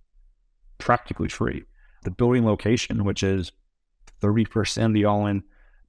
practically 0.78 1.28
free. 1.28 1.64
The 2.04 2.10
building 2.10 2.44
location, 2.44 3.04
which 3.04 3.22
is 3.22 3.52
30% 4.20 4.86
of 4.86 4.92
the 4.94 5.04
all 5.04 5.26
in 5.26 5.42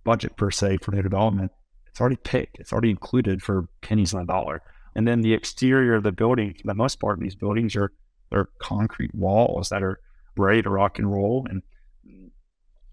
budget 0.03 0.35
per 0.35 0.51
se 0.51 0.77
for 0.77 0.91
new 0.91 1.01
development, 1.01 1.51
it's 1.87 2.01
already 2.01 2.17
picked. 2.17 2.59
It's 2.59 2.73
already 2.73 2.89
included 2.89 3.41
for 3.41 3.67
pennies 3.81 4.13
on 4.13 4.25
the 4.25 4.33
dollar. 4.33 4.61
And 4.95 5.07
then 5.07 5.21
the 5.21 5.33
exterior 5.33 5.95
of 5.95 6.03
the 6.03 6.11
building, 6.11 6.53
for 6.53 6.67
the 6.67 6.73
most 6.73 6.99
part, 6.99 7.19
these 7.19 7.35
buildings 7.35 7.75
are 7.75 7.91
they're 8.29 8.49
concrete 8.59 9.13
walls 9.13 9.69
that 9.69 9.83
are 9.83 9.99
ready 10.35 10.61
to 10.63 10.69
rock 10.69 10.97
and 10.97 11.11
roll. 11.11 11.45
And 11.47 11.61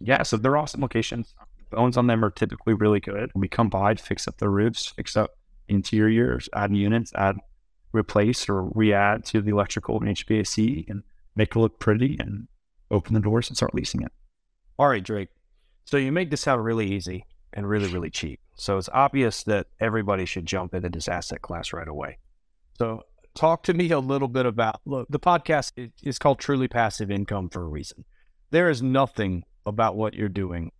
yeah, 0.00 0.22
so 0.22 0.36
they're 0.36 0.56
awesome 0.56 0.82
locations. 0.82 1.34
Bones 1.70 1.96
on 1.96 2.06
them 2.06 2.24
are 2.24 2.30
typically 2.30 2.74
really 2.74 3.00
good. 3.00 3.30
We 3.34 3.48
come 3.48 3.68
by 3.68 3.94
fix 3.94 4.26
up 4.26 4.38
the 4.38 4.48
roofs, 4.48 4.86
fix 4.86 5.16
up 5.16 5.30
interiors, 5.68 6.48
add 6.54 6.74
units, 6.74 7.12
add 7.14 7.36
replace 7.92 8.48
or 8.48 8.62
re-add 8.62 9.24
to 9.26 9.40
the 9.40 9.50
electrical 9.50 10.00
and 10.00 10.08
HVAC 10.08 10.88
and 10.88 11.02
make 11.36 11.54
it 11.54 11.58
look 11.58 11.78
pretty 11.78 12.16
and 12.18 12.48
open 12.90 13.14
the 13.14 13.20
doors 13.20 13.48
and 13.48 13.56
start 13.56 13.74
leasing 13.74 14.02
it. 14.02 14.12
All 14.78 14.88
right, 14.88 15.02
Drake. 15.02 15.28
So 15.84 15.96
you 15.96 16.12
make 16.12 16.30
this 16.30 16.42
sound 16.42 16.64
really 16.64 16.92
easy 16.92 17.24
and 17.52 17.68
really, 17.68 17.92
really 17.92 18.10
cheap. 18.10 18.40
So 18.54 18.78
it's 18.78 18.88
obvious 18.92 19.42
that 19.44 19.66
everybody 19.80 20.24
should 20.24 20.46
jump 20.46 20.74
into 20.74 20.88
this 20.88 21.08
asset 21.08 21.42
class 21.42 21.72
right 21.72 21.88
away. 21.88 22.18
So 22.78 23.02
talk 23.34 23.62
to 23.64 23.74
me 23.74 23.90
a 23.90 23.98
little 23.98 24.28
bit 24.28 24.46
about 24.46 24.80
look, 24.84 25.08
the 25.08 25.18
podcast 25.18 25.90
is 26.02 26.18
called 26.18 26.38
Truly 26.38 26.68
Passive 26.68 27.10
Income 27.10 27.50
for 27.50 27.62
a 27.62 27.68
reason. 27.68 28.04
There 28.50 28.70
is 28.70 28.82
nothing 28.82 29.44
about 29.66 29.96
what 29.96 30.14
you're 30.14 30.28
doing 30.28 30.72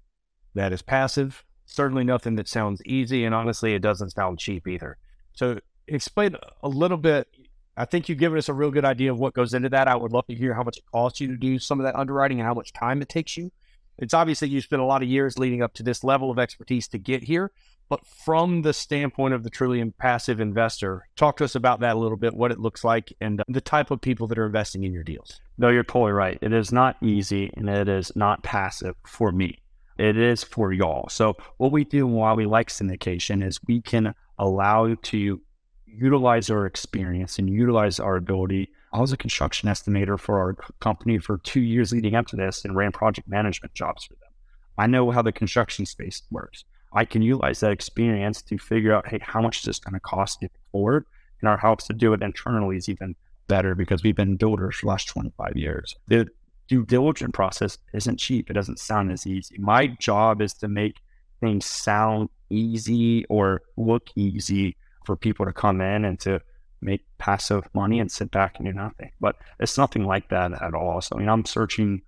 that 0.54 0.72
is 0.72 0.82
passive, 0.82 1.44
certainly 1.66 2.04
nothing 2.04 2.36
that 2.36 2.48
sounds 2.48 2.82
easy, 2.84 3.24
and 3.24 3.34
honestly, 3.34 3.74
it 3.74 3.82
doesn't 3.82 4.10
sound 4.10 4.38
cheap 4.38 4.66
either. 4.66 4.98
So 5.32 5.60
explain 5.86 6.36
a 6.62 6.68
little 6.68 6.96
bit. 6.96 7.28
I 7.76 7.84
think 7.84 8.08
you've 8.08 8.18
given 8.18 8.38
us 8.38 8.48
a 8.48 8.54
real 8.54 8.70
good 8.70 8.84
idea 8.84 9.12
of 9.12 9.18
what 9.18 9.34
goes 9.34 9.54
into 9.54 9.68
that. 9.70 9.88
I 9.88 9.96
would 9.96 10.12
love 10.12 10.26
to 10.26 10.34
hear 10.34 10.54
how 10.54 10.62
much 10.62 10.78
it 10.78 10.84
costs 10.92 11.20
you 11.20 11.28
to 11.28 11.36
do 11.36 11.58
some 11.58 11.80
of 11.80 11.84
that 11.84 11.96
underwriting 11.96 12.40
and 12.40 12.46
how 12.46 12.54
much 12.54 12.72
time 12.72 13.00
it 13.00 13.08
takes 13.08 13.36
you. 13.36 13.52
It's 13.98 14.14
obviously 14.14 14.48
you 14.48 14.60
spent 14.60 14.82
a 14.82 14.86
lot 14.86 15.02
of 15.02 15.08
years 15.08 15.38
leading 15.38 15.62
up 15.62 15.74
to 15.74 15.82
this 15.82 16.02
level 16.02 16.30
of 16.30 16.38
expertise 16.38 16.88
to 16.88 16.98
get 16.98 17.24
here. 17.24 17.52
But 17.90 18.06
from 18.06 18.62
the 18.62 18.72
standpoint 18.72 19.34
of 19.34 19.42
the 19.42 19.50
truly 19.50 19.84
passive 19.98 20.40
investor, 20.40 21.08
talk 21.16 21.36
to 21.38 21.44
us 21.44 21.56
about 21.56 21.80
that 21.80 21.96
a 21.96 21.98
little 21.98 22.16
bit, 22.16 22.34
what 22.34 22.52
it 22.52 22.60
looks 22.60 22.84
like, 22.84 23.12
and 23.20 23.40
uh, 23.40 23.44
the 23.48 23.60
type 23.60 23.90
of 23.90 24.00
people 24.00 24.28
that 24.28 24.38
are 24.38 24.46
investing 24.46 24.84
in 24.84 24.92
your 24.92 25.02
deals. 25.02 25.40
No, 25.58 25.70
you're 25.70 25.82
totally 25.82 26.12
right. 26.12 26.38
It 26.40 26.52
is 26.52 26.72
not 26.72 26.96
easy 27.02 27.50
and 27.56 27.68
it 27.68 27.88
is 27.88 28.12
not 28.14 28.44
passive 28.44 28.94
for 29.04 29.32
me. 29.32 29.58
It 30.00 30.16
is 30.16 30.42
for 30.42 30.72
y'all. 30.72 31.08
So, 31.08 31.36
what 31.58 31.72
we 31.72 31.84
do 31.84 32.06
and 32.06 32.16
why 32.16 32.32
we 32.32 32.46
like 32.46 32.68
syndication 32.68 33.44
is 33.44 33.60
we 33.66 33.80
can 33.82 34.14
allow 34.38 34.94
to 34.94 35.40
utilize 35.86 36.50
our 36.50 36.66
experience 36.66 37.38
and 37.38 37.50
utilize 37.50 38.00
our 38.00 38.16
ability 38.16 38.70
I 38.92 39.00
was 39.00 39.12
a 39.12 39.16
construction 39.16 39.68
estimator 39.68 40.18
for 40.18 40.38
our 40.38 40.54
company 40.80 41.18
for 41.18 41.38
two 41.38 41.60
years 41.60 41.92
leading 41.92 42.16
up 42.16 42.26
to 42.28 42.36
this 42.36 42.64
and 42.64 42.74
ran 42.74 42.90
project 42.90 43.28
management 43.28 43.74
jobs 43.74 44.04
for 44.04 44.14
them. 44.14 44.32
I 44.78 44.86
know 44.86 45.10
how 45.10 45.22
the 45.22 45.32
construction 45.32 45.86
space 45.86 46.22
works. 46.30 46.64
I 46.92 47.04
can 47.04 47.22
utilize 47.22 47.60
that 47.60 47.70
experience 47.70 48.42
to 48.42 48.58
figure 48.58 48.92
out, 48.92 49.06
hey, 49.06 49.20
how 49.22 49.40
much 49.40 49.58
is 49.58 49.64
this 49.64 49.78
going 49.78 49.94
to 49.94 50.00
cost 50.00 50.42
moving 50.42 50.56
forward? 50.72 51.04
And 51.40 51.48
our 51.48 51.56
helps 51.56 51.86
to 51.86 51.92
do 51.92 52.12
it 52.12 52.22
internally 52.22 52.76
is 52.76 52.88
even 52.88 53.14
better 53.46 53.76
because 53.76 54.02
we've 54.02 54.16
been 54.16 54.36
builders 54.36 54.76
for 54.76 54.86
the 54.86 54.90
last 54.90 55.06
25 55.06 55.56
years. 55.56 55.94
The 56.08 56.28
due 56.70 56.87
diligence 56.87 57.33
process 57.35 57.78
isn't 57.92 58.18
cheap. 58.18 58.48
It 58.48 58.54
doesn't 58.54 58.78
sound 58.78 59.11
as 59.11 59.26
easy. 59.26 59.56
My 59.59 59.88
job 59.88 60.40
is 60.40 60.54
to 60.54 60.68
make 60.68 61.00
things 61.40 61.66
sound 61.66 62.28
easy 62.48 63.24
or 63.26 63.62
look 63.76 64.09
easy 64.14 64.76
for 65.04 65.16
people 65.16 65.44
to 65.46 65.52
come 65.52 65.80
in 65.80 66.04
and 66.04 66.18
to 66.20 66.40
make 66.80 67.00
passive 67.18 67.64
money 67.74 67.98
and 67.98 68.11
sit 68.11 68.30
back 68.30 68.56
and 68.56 68.66
do 68.66 68.72
nothing. 68.72 69.11
But 69.20 69.35
it's 69.59 69.76
nothing 69.76 70.04
like 70.04 70.28
that 70.30 70.62
at 70.62 70.74
all. 70.74 71.00
So, 71.00 71.16
I 71.16 71.18
mean, 71.18 71.28
I'm 71.28 71.44
searching 71.44 72.02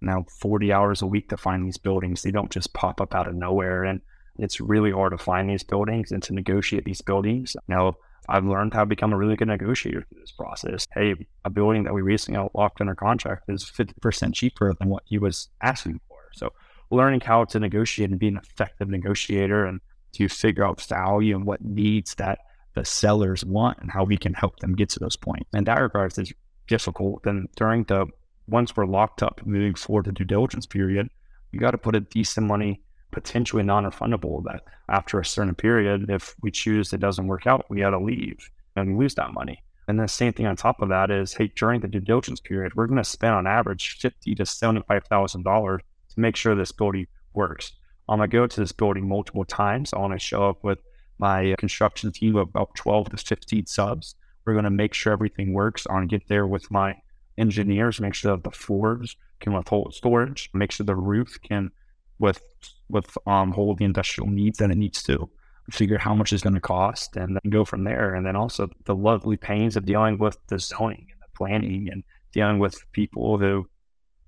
now 0.00 0.24
40 0.40 0.72
hours 0.72 1.02
a 1.02 1.06
week 1.06 1.28
to 1.30 1.36
find 1.36 1.66
these 1.66 1.76
buildings. 1.76 2.22
They 2.22 2.30
don't 2.30 2.50
just 2.50 2.74
pop 2.74 3.00
up 3.00 3.12
out 3.12 3.26
of 3.26 3.34
nowhere. 3.34 3.82
And 3.82 4.00
it's 4.38 4.60
really 4.60 4.92
hard 4.92 5.12
to 5.12 5.18
find 5.18 5.50
these 5.50 5.64
buildings 5.64 6.12
and 6.12 6.22
to 6.22 6.32
negotiate 6.32 6.84
these 6.84 7.02
buildings. 7.02 7.56
Now, 7.66 7.96
I've 8.28 8.44
learned 8.44 8.74
how 8.74 8.80
to 8.80 8.86
become 8.86 9.12
a 9.12 9.16
really 9.16 9.36
good 9.36 9.48
negotiator 9.48 10.04
through 10.08 10.20
this 10.20 10.32
process. 10.32 10.86
Hey, 10.92 11.14
a 11.44 11.50
building 11.50 11.84
that 11.84 11.94
we 11.94 12.02
recently 12.02 12.48
locked 12.54 12.80
under 12.80 12.94
contract 12.94 13.44
is 13.48 13.64
50% 13.64 14.34
cheaper 14.34 14.74
than 14.78 14.88
what 14.88 15.02
he 15.06 15.18
was 15.18 15.48
asking 15.62 16.00
for. 16.08 16.18
So, 16.32 16.52
learning 16.90 17.20
how 17.20 17.44
to 17.44 17.58
negotiate 17.58 18.10
and 18.10 18.18
be 18.18 18.28
an 18.28 18.36
effective 18.38 18.88
negotiator 18.88 19.66
and 19.66 19.80
to 20.12 20.28
figure 20.28 20.64
out 20.64 20.80
value 20.80 21.36
and 21.36 21.44
what 21.44 21.64
needs 21.64 22.14
that 22.14 22.38
the 22.74 22.84
sellers 22.84 23.44
want 23.44 23.78
and 23.80 23.90
how 23.90 24.04
we 24.04 24.16
can 24.16 24.34
help 24.34 24.60
them 24.60 24.74
get 24.74 24.88
to 24.90 25.00
those 25.00 25.16
points. 25.16 25.48
And 25.52 25.66
that 25.66 25.80
regards 25.80 26.18
is 26.18 26.32
difficult. 26.68 27.22
Then 27.24 27.48
during 27.56 27.84
the 27.84 28.06
once 28.48 28.76
we're 28.76 28.86
locked 28.86 29.22
up 29.22 29.40
moving 29.44 29.74
forward 29.74 30.04
to 30.04 30.12
due 30.12 30.24
diligence 30.24 30.66
period, 30.66 31.10
you 31.52 31.58
got 31.58 31.72
to 31.72 31.78
put 31.78 31.96
a 31.96 32.00
decent 32.00 32.46
money, 32.46 32.80
potentially 33.10 33.62
non-refundable. 33.62 34.44
That 34.44 34.62
after 34.88 35.20
a 35.20 35.24
certain 35.24 35.54
period, 35.54 36.10
if 36.10 36.34
we 36.42 36.50
choose 36.50 36.92
it 36.92 37.00
doesn't 37.00 37.26
work 37.26 37.46
out, 37.46 37.66
we 37.68 37.80
got 37.80 37.90
to 37.90 37.98
leave 37.98 38.50
and 38.74 38.98
lose 38.98 39.14
that 39.14 39.32
money. 39.32 39.62
And 39.88 40.00
the 40.00 40.08
same 40.08 40.32
thing 40.32 40.46
on 40.46 40.56
top 40.56 40.82
of 40.82 40.88
that 40.88 41.10
is, 41.10 41.34
hey, 41.34 41.52
during 41.54 41.80
the 41.80 41.88
due 41.88 42.00
diligence 42.00 42.40
period, 42.40 42.74
we're 42.74 42.88
going 42.88 42.96
to 42.98 43.04
spend 43.04 43.34
on 43.34 43.46
average 43.46 43.98
fifty 43.98 44.34
to 44.34 44.44
seventy-five 44.44 45.04
thousand 45.04 45.44
dollars 45.44 45.82
to 46.14 46.20
make 46.20 46.36
sure 46.36 46.54
this 46.54 46.72
building 46.72 47.06
works. 47.34 47.72
I'm 48.08 48.18
gonna 48.18 48.28
go 48.28 48.46
to 48.46 48.60
this 48.60 48.72
building 48.72 49.08
multiple 49.08 49.44
times. 49.44 49.92
I 49.92 49.98
want 49.98 50.12
to 50.12 50.18
show 50.18 50.48
up 50.48 50.62
with 50.62 50.78
my 51.18 51.54
construction 51.58 52.12
team 52.12 52.36
of 52.36 52.48
about 52.48 52.74
12 52.74 53.10
to 53.10 53.16
15 53.16 53.66
subs. 53.66 54.14
We're 54.44 54.52
going 54.52 54.64
to 54.64 54.70
make 54.70 54.94
sure 54.94 55.12
everything 55.12 55.52
works. 55.52 55.86
I'm 55.88 55.96
going 55.96 56.08
to 56.08 56.18
get 56.18 56.28
there 56.28 56.46
with 56.46 56.70
my 56.70 56.96
engineers, 57.38 58.00
make 58.00 58.14
sure 58.14 58.36
that 58.36 58.44
the 58.44 58.50
floors 58.50 59.16
can 59.40 59.52
withhold 59.52 59.94
storage, 59.94 60.50
make 60.54 60.72
sure 60.72 60.86
the 60.86 60.94
roof 60.94 61.38
can 61.42 61.70
with 62.18 62.40
with 62.88 63.16
um 63.26 63.52
hold 63.52 63.78
the 63.78 63.84
industrial 63.84 64.28
needs 64.28 64.58
that 64.58 64.70
it 64.70 64.76
needs 64.76 65.02
to. 65.04 65.30
Figure 65.70 65.98
how 65.98 66.14
much 66.14 66.32
it's 66.32 66.44
going 66.44 66.54
to 66.54 66.60
cost, 66.60 67.16
and 67.16 67.36
then 67.36 67.50
go 67.50 67.64
from 67.64 67.84
there. 67.84 68.14
And 68.14 68.24
then 68.24 68.36
also 68.36 68.68
the 68.84 68.94
lovely 68.94 69.36
pains 69.36 69.76
of 69.76 69.84
dealing 69.84 70.18
with 70.18 70.38
the 70.46 70.58
zoning 70.58 71.06
and 71.10 71.20
the 71.20 71.36
planning 71.36 71.88
and 71.90 72.04
dealing 72.32 72.58
with 72.58 72.80
people 72.92 73.38
who 73.38 73.68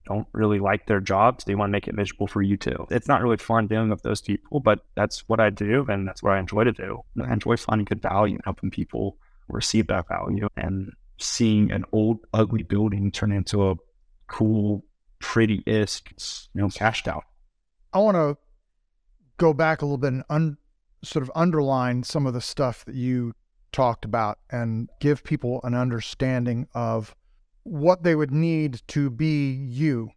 don't 0.09 0.27
really 0.33 0.59
like 0.59 0.87
their 0.87 1.01
jobs. 1.01 1.45
They 1.45 1.55
want 1.55 1.69
to 1.69 1.73
make 1.73 1.87
it 1.87 1.95
miserable 1.95 2.27
for 2.27 2.43
you 2.43 2.57
too. 2.57 2.87
It's 2.91 3.07
not 3.07 3.23
really 3.23 3.37
fun 3.37 3.67
dealing 3.67 3.91
with 3.91 4.03
those 4.03 4.21
people, 4.21 4.61
but 4.61 4.81
that's 4.97 5.29
what 5.29 5.39
I 5.39 5.51
do 5.51 5.87
and 5.89 6.09
that's 6.09 6.23
what 6.23 6.33
I 6.33 6.39
enjoy 6.39 6.65
to 6.65 6.73
do. 6.73 7.03
I 7.23 7.33
enjoy 7.33 7.57
finding 7.57 7.85
good 7.85 8.03
value 8.03 8.35
and 8.35 8.45
helping 8.45 8.71
people 8.71 9.19
receive 9.49 9.87
that 9.89 10.09
value 10.09 10.49
and 10.57 10.93
seeing 11.19 11.71
an 11.71 11.85
old 11.93 12.19
ugly 12.33 12.63
building 12.63 13.11
turn 13.13 13.33
into 13.33 13.69
a 13.71 13.75
cool, 14.29 14.85
pretty 15.19 15.63
isk, 15.65 16.49
you 16.55 16.63
know, 16.63 16.69
cashed 16.69 17.09
out. 17.09 17.25
I 17.93 17.99
want 17.99 18.17
to 18.17 18.37
go 19.39 19.55
back 19.55 19.83
a 19.83 19.85
little 19.85 19.99
bit 19.99 20.13
and 20.13 20.25
un- 20.29 20.59
sort 21.03 21.23
of 21.23 21.31
underline 21.35 22.03
some 22.03 22.27
of 22.27 22.35
the 22.35 22.41
stuff 22.41 22.85
that 22.85 22.95
you 22.95 23.33
talked 23.73 24.05
about 24.05 24.39
and 24.51 24.91
give 25.01 25.25
people 25.25 25.61
an 25.63 25.75
understanding 25.75 26.67
of 26.75 27.15
what 27.63 28.03
they 28.03 28.15
would 28.15 28.31
need 28.31 28.83
to 28.89 29.11
be 29.11 29.51
you. 29.51 30.11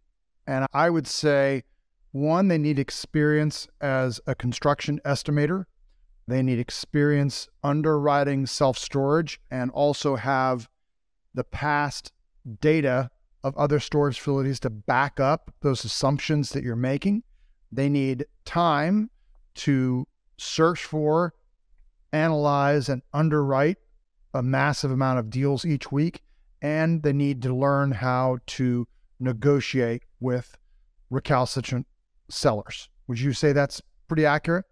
And 0.46 0.66
I 0.72 0.90
would 0.90 1.06
say 1.06 1.64
one, 2.10 2.48
they 2.48 2.58
need 2.58 2.78
experience 2.78 3.68
as 3.80 4.20
a 4.26 4.34
construction 4.34 5.00
estimator. 5.04 5.64
They 6.26 6.42
need 6.42 6.58
experience 6.58 7.48
underwriting 7.62 8.46
self 8.46 8.78
storage 8.78 9.40
and 9.50 9.70
also 9.70 10.16
have 10.16 10.68
the 11.34 11.44
past 11.44 12.12
data 12.60 13.10
of 13.42 13.56
other 13.56 13.80
storage 13.80 14.18
facilities 14.18 14.60
to 14.60 14.70
back 14.70 15.18
up 15.18 15.52
those 15.62 15.84
assumptions 15.84 16.50
that 16.50 16.62
you're 16.62 16.76
making. 16.76 17.22
They 17.72 17.88
need 17.88 18.26
time 18.44 19.10
to 19.54 20.06
search 20.36 20.84
for, 20.84 21.34
analyze, 22.12 22.88
and 22.88 23.02
underwrite 23.12 23.78
a 24.34 24.42
massive 24.42 24.90
amount 24.90 25.18
of 25.18 25.30
deals 25.30 25.64
each 25.64 25.90
week 25.90 26.22
and 26.62 27.02
they 27.02 27.12
need 27.12 27.42
to 27.42 27.54
learn 27.54 27.90
how 27.90 28.38
to 28.46 28.86
negotiate 29.18 30.04
with 30.20 30.56
recalcitrant 31.10 31.86
sellers. 32.30 32.88
Would 33.08 33.20
you 33.20 33.32
say 33.32 33.52
that's 33.52 33.82
pretty 34.08 34.24
accurate? 34.24 34.64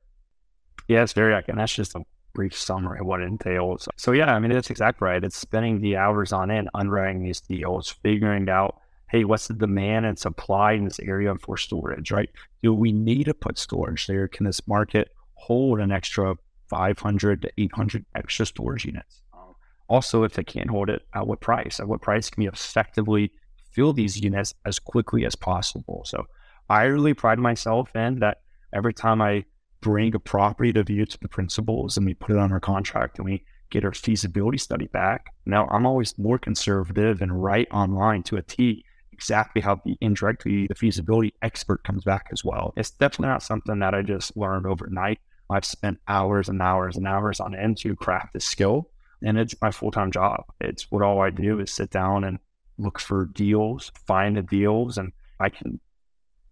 Yeah, 0.89 1.03
it's 1.03 1.13
very 1.13 1.35
accurate. 1.35 1.59
That's 1.59 1.75
just 1.75 1.95
a 1.97 2.03
brief 2.33 2.57
summary 2.57 3.01
of 3.01 3.07
what 3.07 3.21
it 3.21 3.25
entails. 3.25 3.89
So 3.97 4.13
yeah, 4.13 4.33
I 4.33 4.39
mean 4.39 4.53
that's 4.53 4.71
exactly 4.71 5.07
right. 5.07 5.23
It's 5.23 5.37
spending 5.37 5.81
the 5.81 5.97
hours 5.97 6.33
on 6.33 6.51
end 6.51 6.71
underwriting 6.75 7.25
these 7.25 7.41
deals, 7.41 7.91
figuring 7.91 8.49
out, 8.49 8.80
hey, 9.11 9.25
what's 9.25 9.49
the 9.49 9.55
demand 9.55 10.07
and 10.07 10.19
supply 10.19 10.73
in 10.73 10.85
this 10.85 11.01
area 11.01 11.35
for 11.35 11.57
storage, 11.57 12.13
right? 12.13 12.31
Do 12.63 12.73
we 12.73 12.93
need 12.93 13.25
to 13.25 13.35
put 13.35 13.59
storage 13.59 14.07
there? 14.07 14.29
Can 14.29 14.47
this 14.47 14.67
market 14.69 15.11
hold 15.35 15.81
an 15.81 15.91
extra 15.91 16.37
500 16.69 17.43
to 17.43 17.51
800 17.59 18.07
extra 18.15 18.47
storage 18.47 18.85
units? 18.85 19.23
Um, 19.33 19.57
also, 19.89 20.23
if 20.23 20.35
they 20.35 20.45
can't 20.45 20.71
hold 20.71 20.89
it, 20.89 21.03
at 21.13 21.27
what 21.27 21.41
price? 21.41 21.81
At 21.81 21.89
what 21.89 22.03
price 22.03 22.31
can 22.31 22.43
we 22.43 22.49
effectively 22.49 23.33
fill 23.73 23.93
these 23.93 24.21
units 24.21 24.55
as 24.65 24.79
quickly 24.79 25.25
as 25.25 25.35
possible. 25.35 26.03
So 26.05 26.27
I 26.69 26.85
really 26.85 27.15
pride 27.15 27.39
myself 27.41 27.95
in 27.97 28.21
that 28.21 28.43
every 28.73 28.95
time 28.95 29.21
I 29.21 29.45
bring 29.81 30.15
a 30.15 30.21
property 30.21 30.73
to 30.73 30.85
view 30.85 31.07
to 31.07 31.19
the 31.19 31.29
principals 31.29 31.97
and 31.97 32.07
we 32.07 32.15
put 32.15 32.33
it 32.33 32.39
on 32.39 32.53
our 32.53 32.61
contract 32.61 33.19
and 33.19 33.25
we 33.25 33.45
get 33.71 33.85
our 33.85 33.93
feasibility 33.93 34.59
study 34.59 34.87
back. 34.89 35.33
Now 35.47 35.67
I'm 35.69 35.87
always 35.87 36.19
more 36.19 36.39
conservative 36.39 37.23
and 37.23 37.43
write 37.43 37.69
online 37.73 38.23
to 38.25 38.37
a 38.37 38.43
T 38.43 38.85
exactly 39.21 39.61
how 39.61 39.79
the 39.85 39.99
indirectly 40.01 40.67
the 40.67 40.75
feasibility 40.75 41.35
expert 41.43 41.85
comes 41.85 42.05
back 42.05 42.29
as 42.33 42.43
well. 42.43 42.73
It's 42.75 42.91
definitely 42.91 43.29
not 43.29 43.43
something 43.43 43.79
that 43.81 43.95
I 43.95 44.01
just 44.01 44.35
learned 44.35 44.65
overnight. 44.65 45.19
I've 45.51 45.67
spent 45.67 45.99
hours 46.09 46.49
and 46.49 46.63
hours 46.63 46.97
and 46.97 47.07
hours 47.07 47.39
on 47.39 47.55
end 47.55 47.77
to 47.79 47.95
craft 47.97 48.33
this 48.33 48.47
skill 48.47 48.89
and 49.23 49.39
it's 49.39 49.55
my 49.61 49.71
full-time 49.71 50.11
job. 50.11 50.45
It's 50.59 50.91
what 50.91 51.03
all 51.03 51.21
I 51.21 51.29
do 51.29 51.61
is 51.61 51.71
sit 51.71 51.91
down 51.91 52.25
and 52.25 52.39
look 52.79 52.99
for 52.99 53.27
deals, 53.27 53.93
find 54.07 54.39
the 54.39 54.43
deals 54.43 54.97
and 54.97 55.13
I 55.39 55.51
can 55.51 55.81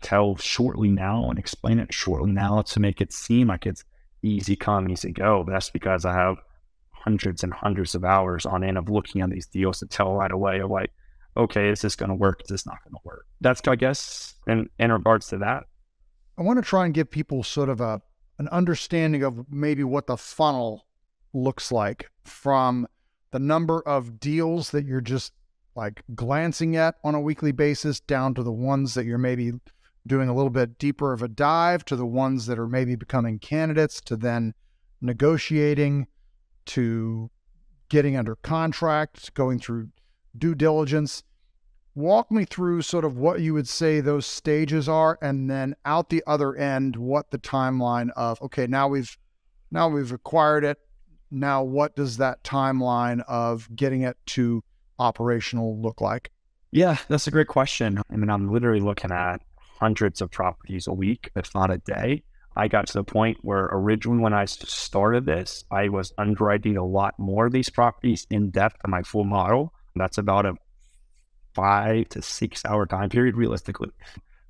tell 0.02 0.36
shortly 0.36 0.90
now 0.90 1.30
and 1.30 1.38
explain 1.38 1.78
it 1.78 1.94
shortly 1.94 2.32
now 2.32 2.60
to 2.60 2.80
make 2.80 3.00
it 3.00 3.14
seem 3.14 3.48
like 3.48 3.64
it's 3.64 3.84
easy 4.22 4.56
come, 4.56 4.90
easy 4.90 5.10
go. 5.10 5.42
But 5.42 5.52
that's 5.52 5.70
because 5.70 6.04
I 6.04 6.12
have 6.12 6.36
hundreds 6.90 7.42
and 7.42 7.54
hundreds 7.54 7.94
of 7.94 8.04
hours 8.04 8.44
on 8.44 8.62
end 8.62 8.76
of 8.76 8.90
looking 8.90 9.22
at 9.22 9.30
these 9.30 9.46
deals 9.46 9.78
to 9.78 9.86
tell 9.86 10.12
right 10.12 10.30
away 10.30 10.60
of 10.60 10.70
like, 10.70 10.90
okay, 11.38 11.68
is 11.68 11.80
this 11.80 11.96
going 11.96 12.10
to 12.10 12.14
work? 12.14 12.42
Is 12.42 12.48
this 12.48 12.66
not 12.66 12.76
going 12.84 12.94
to 12.94 13.00
work? 13.04 13.26
That's, 13.40 13.60
I 13.66 13.76
guess, 13.76 14.34
in, 14.46 14.68
in 14.78 14.92
regards 14.92 15.28
to 15.28 15.38
that. 15.38 15.64
I 16.36 16.42
want 16.42 16.58
to 16.58 16.64
try 16.64 16.84
and 16.84 16.94
give 16.94 17.10
people 17.10 17.42
sort 17.42 17.68
of 17.68 17.80
a 17.80 18.02
an 18.38 18.48
understanding 18.48 19.24
of 19.24 19.50
maybe 19.50 19.82
what 19.82 20.06
the 20.06 20.16
funnel 20.16 20.86
looks 21.32 21.72
like 21.72 22.08
from 22.24 22.86
the 23.32 23.38
number 23.38 23.80
of 23.80 24.20
deals 24.20 24.70
that 24.70 24.84
you're 24.84 25.00
just 25.00 25.32
like 25.74 26.02
glancing 26.14 26.76
at 26.76 26.94
on 27.04 27.14
a 27.14 27.20
weekly 27.20 27.52
basis 27.52 28.00
down 28.00 28.34
to 28.34 28.42
the 28.42 28.52
ones 28.52 28.94
that 28.94 29.04
you're 29.04 29.18
maybe 29.18 29.52
doing 30.06 30.28
a 30.28 30.34
little 30.34 30.50
bit 30.50 30.78
deeper 30.78 31.12
of 31.12 31.22
a 31.22 31.28
dive 31.28 31.84
to 31.84 31.96
the 31.96 32.06
ones 32.06 32.46
that 32.46 32.58
are 32.58 32.68
maybe 32.68 32.94
becoming 32.94 33.38
candidates 33.38 34.00
to 34.00 34.16
then 34.16 34.54
negotiating 35.00 36.06
to 36.64 37.30
getting 37.88 38.16
under 38.16 38.36
contract, 38.36 39.32
going 39.34 39.58
through 39.58 39.88
due 40.36 40.54
diligence. 40.54 41.22
Walk 41.94 42.30
me 42.30 42.44
through 42.44 42.82
sort 42.82 43.04
of 43.04 43.16
what 43.16 43.40
you 43.40 43.54
would 43.54 43.68
say 43.68 44.00
those 44.00 44.26
stages 44.26 44.88
are, 44.88 45.18
and 45.20 45.50
then 45.50 45.74
out 45.84 46.10
the 46.10 46.22
other 46.26 46.54
end, 46.54 46.96
what 46.96 47.30
the 47.30 47.38
timeline 47.38 48.10
of 48.16 48.40
okay, 48.42 48.66
now 48.66 48.88
we've 48.88 49.16
now 49.70 49.88
we've 49.88 50.12
acquired 50.12 50.64
it. 50.64 50.78
Now, 51.30 51.62
what 51.62 51.94
does 51.94 52.16
that 52.18 52.42
timeline 52.42 53.22
of 53.28 53.68
getting 53.74 54.02
it 54.02 54.16
to 54.26 54.62
operational 54.98 55.80
look 55.80 56.00
like? 56.00 56.30
Yeah, 56.70 56.96
that's 57.08 57.26
a 57.26 57.30
great 57.30 57.48
question. 57.48 58.00
I 58.10 58.16
mean, 58.16 58.30
I'm 58.30 58.50
literally 58.50 58.80
looking 58.80 59.10
at 59.10 59.42
hundreds 59.78 60.20
of 60.20 60.30
properties 60.30 60.86
a 60.86 60.92
week, 60.92 61.30
if 61.36 61.54
not 61.54 61.70
a 61.70 61.78
day. 61.78 62.22
I 62.56 62.66
got 62.66 62.88
to 62.88 62.94
the 62.94 63.04
point 63.04 63.38
where 63.42 63.68
originally 63.70 64.20
when 64.20 64.34
I 64.34 64.44
started 64.46 65.26
this, 65.26 65.64
I 65.70 65.88
was 65.88 66.12
underwriting 66.18 66.76
a 66.76 66.84
lot 66.84 67.14
more 67.18 67.46
of 67.46 67.52
these 67.52 67.70
properties 67.70 68.26
in 68.30 68.50
depth 68.50 68.76
in 68.84 68.90
my 68.90 69.02
full 69.02 69.24
model. 69.24 69.72
That's 69.94 70.18
about 70.18 70.46
a 70.46 70.54
five 71.58 72.08
to 72.10 72.22
six 72.22 72.64
hour 72.64 72.86
time 72.86 73.08
period 73.08 73.36
realistically. 73.36 73.90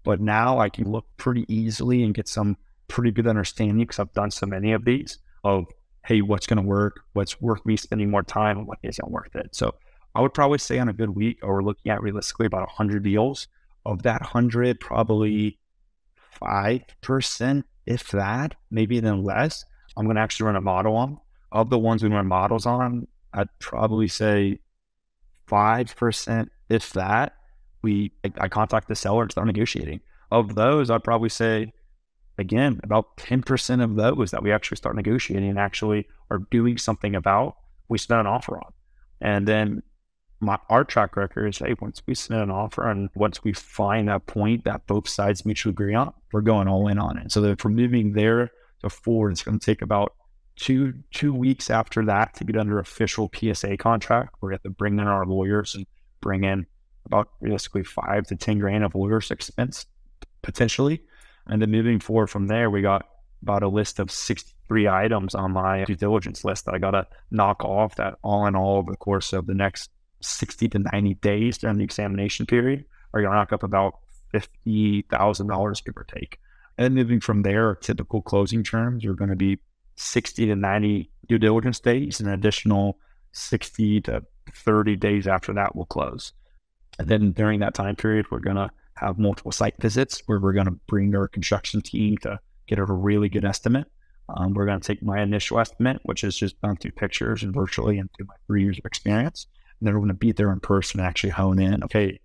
But 0.05 0.21
now 0.21 0.59
I 0.59 0.68
can 0.68 0.90
look 0.90 1.07
pretty 1.16 1.44
easily 1.49 2.03
and 2.03 2.14
get 2.14 2.29
some 2.29 2.57
pretty 2.87 3.11
good 3.11 3.27
understanding 3.27 3.79
because 3.79 3.99
I've 3.99 4.12
done 4.12 4.31
so 4.31 4.47
many 4.47 4.73
of 4.73 4.85
these 4.85 5.18
of, 5.42 5.66
hey, 6.05 6.21
what's 6.21 6.47
going 6.47 6.62
to 6.62 6.68
work? 6.68 7.01
What's 7.14 7.40
worth 7.40 7.64
me 7.64 7.77
spending 7.77 8.11
more 8.11 8.23
time 8.23 8.59
and 8.59 8.66
what 8.66 8.79
isn't 8.83 9.11
worth 9.11 9.35
it? 9.37 9.55
So 9.55 9.75
I 10.14 10.21
would 10.21 10.35
probably 10.35 10.59
say 10.59 10.79
on 10.79 10.88
a 10.88 10.92
good 10.92 11.11
week, 11.11 11.38
or 11.42 11.55
we're 11.55 11.62
looking 11.62 11.90
at 11.90 12.03
realistically 12.03 12.47
about 12.47 12.66
100 12.66 13.03
deals 13.03 13.49
of 13.87 14.03
that 14.03 14.21
100, 14.21 14.81
probably 14.81 15.59
5%, 16.42 17.64
if 17.87 18.11
that, 18.11 18.55
maybe 18.71 18.97
even 18.97 19.25
less, 19.25 19.64
I'm 19.97 20.05
going 20.05 20.16
to 20.16 20.23
actually 20.23 20.47
run 20.47 20.57
a 20.57 20.61
model 20.61 20.97
on. 20.97 21.18
Of 21.51 21.71
the 21.71 21.79
ones 21.79 22.03
we 22.03 22.11
run 22.11 22.27
models 22.27 22.66
on, 22.66 23.07
I'd 23.33 23.49
probably 23.59 24.09
say 24.09 24.59
5%, 25.49 26.49
if 26.69 26.93
that, 26.93 27.35
we 27.83 28.13
I 28.39 28.49
contact 28.49 28.89
the 28.89 28.95
seller 28.95 29.23
and 29.23 29.31
start 29.31 29.47
negotiating. 29.47 30.01
Of 30.31 30.55
those, 30.55 30.91
I'd 30.91 31.05
probably 31.05 31.29
say, 31.29 31.73
again, 32.37 32.81
about 32.83 33.17
10% 33.17 33.83
of 33.83 33.97
those 33.97 34.31
that 34.31 34.43
we 34.43 34.53
actually 34.53 34.77
start 34.77 34.97
negotiating 34.97 35.49
and 35.49 35.59
actually 35.59 36.07
are 36.31 36.41
doing 36.51 36.77
something 36.77 37.15
about, 37.15 37.57
we 37.89 37.99
spend 37.99 38.21
an 38.21 38.27
offer 38.27 38.59
on. 38.59 38.73
And 39.21 39.49
then 39.49 39.83
my 40.41 40.59
our 40.69 40.85
track 40.85 41.17
record 41.17 41.49
is 41.49 41.59
hey, 41.59 41.75
once 41.81 42.03
we 42.07 42.15
submit 42.15 42.43
an 42.43 42.51
offer 42.51 42.89
and 42.89 43.11
once 43.15 43.43
we 43.43 43.53
find 43.53 44.09
that 44.09 44.27
point 44.27 44.65
that 44.65 44.87
both 44.87 45.09
sides 45.09 45.45
mutually 45.45 45.73
agree 45.73 45.95
on, 45.95 46.13
we're 46.33 46.41
going 46.41 46.69
all 46.69 46.89
in 46.89 46.99
on 46.99 47.19
it. 47.19 47.33
So 47.33 47.41
that 47.41 47.61
from 47.61 47.75
moving 47.75 48.13
there 48.13 48.51
to 48.83 48.91
forward, 48.91 49.33
it's 49.33 49.43
going 49.43 49.59
to 49.59 49.65
take 49.65 49.83
about 49.83 50.15
two 50.59 50.94
two 51.12 51.33
weeks 51.33 51.71
after 51.71 52.05
that 52.05 52.35
to 52.35 52.44
get 52.44 52.57
under 52.57 52.79
official 52.79 53.31
PSA 53.35 53.77
contract. 53.77 54.35
We 54.40 54.53
have 54.53 54.62
to 54.62 54.71
bring 54.71 54.99
in 54.99 55.07
our 55.07 55.25
lawyers 55.25 55.75
and 55.75 55.87
bring 56.21 56.44
in 56.44 56.66
about 57.07 57.29
basically 57.40 57.85
five 57.85 58.27
to 58.27 58.37
ten 58.37 58.59
grand 58.59 58.85
of 58.85 58.94
lawyers 58.94 59.31
expense 59.31 59.87
potentially. 60.42 61.03
And 61.47 61.62
then 61.62 61.71
moving 61.71 62.01
forward 62.01 62.29
from 62.29 62.47
there, 62.49 62.71
we 62.71 62.83
got 62.83 63.07
about 63.42 63.62
a 63.62 63.68
list 63.68 63.99
of 63.99 64.11
63 64.11 64.88
items 64.88 65.35
on 65.35 65.53
my 65.53 65.85
due 65.85 65.94
diligence 65.94 66.44
list 66.44 66.66
that 66.66 66.75
I 66.75 66.79
got 66.79 66.90
to 66.90 67.07
knock 67.31 67.64
off 67.64 67.97
that 67.97 68.18
all 68.23 68.47
in 68.47 68.55
all 68.55 68.79
over 68.79 68.90
the 68.90 68.99
course 68.99 69.33
of 69.33 69.47
the 69.47 69.55
next 69.55 69.90
60 70.21 70.68
to 70.68 70.79
90 70.81 71.14
days 71.14 71.59
during 71.59 71.79
the 71.79 71.85
examination 71.85 72.47
period 72.47 72.85
are 73.14 73.23
going 73.23 73.31
to 73.31 73.37
knock 73.37 73.53
up 73.53 73.62
about 73.62 73.94
$50,000, 74.35 75.85
give 75.85 75.97
or 75.97 76.05
take. 76.05 76.38
And 76.77 76.94
moving 76.94 77.21
from 77.21 77.42
there, 77.42 77.75
typical 77.77 78.21
closing 78.21 78.62
terms 78.62 79.05
are 79.05 79.14
going 79.14 79.31
to 79.31 79.37
be 79.37 79.59
60 79.99 80.47
to 80.47 80.57
90 80.57 81.11
due 81.29 81.39
diligence 81.39 81.81
days, 81.81 82.21
and 82.21 82.29
an 82.29 82.35
additional 82.35 82.99
60 83.33 84.01
to 84.03 84.23
30 84.53 84.97
days 84.97 85.27
after 85.27 85.53
that 85.55 85.77
will 85.77 85.87
close. 85.87 86.33
And 86.99 87.09
then 87.09 87.33
during 87.33 87.61
that 87.61 87.75
time 87.75 87.97
period, 87.97 88.27
we're 88.31 88.41
going 88.41 88.57
to 88.57 88.71
have 88.97 89.19
multiple 89.19 89.53
site 89.53 89.81
visits 89.81 90.23
where 90.27 90.41
we're 90.41 90.53
going 90.53 90.67
to 90.67 90.79
bring 90.87 91.15
our 91.15 91.29
construction 91.29 91.81
team 91.81 92.17
to 92.19 92.41
get 92.67 92.79
a 92.79 92.85
really 92.85 93.29
good 93.29 93.45
estimate. 93.45 93.87
Um, 94.29 94.55
we're 94.55 94.67
going 94.67 94.81
to 94.81 94.87
take 94.87 95.03
my 95.03 95.23
initial 95.23 95.61
estimate, 95.61 96.01
which 96.03 96.25
is 96.25 96.37
just 96.37 96.61
done 96.61 96.77
through 96.77 96.93
pictures 96.93 97.43
and 97.43 97.55
virtually 97.55 97.99
and 97.99 98.11
through 98.13 98.27
my 98.27 98.35
three 98.47 98.63
years 98.63 98.79
of 98.79 98.85
experience 98.85 99.47
and 99.81 99.87
then 99.87 99.95
we're 99.95 100.01
going 100.01 100.09
to 100.09 100.15
be 100.15 100.33
there 100.33 100.53
in 100.53 100.61
person 100.61 101.01
and 101.01 101.07
actually 101.07 101.31
hone 101.31 101.59
in. 101.59 101.85
Okay, 101.85 102.21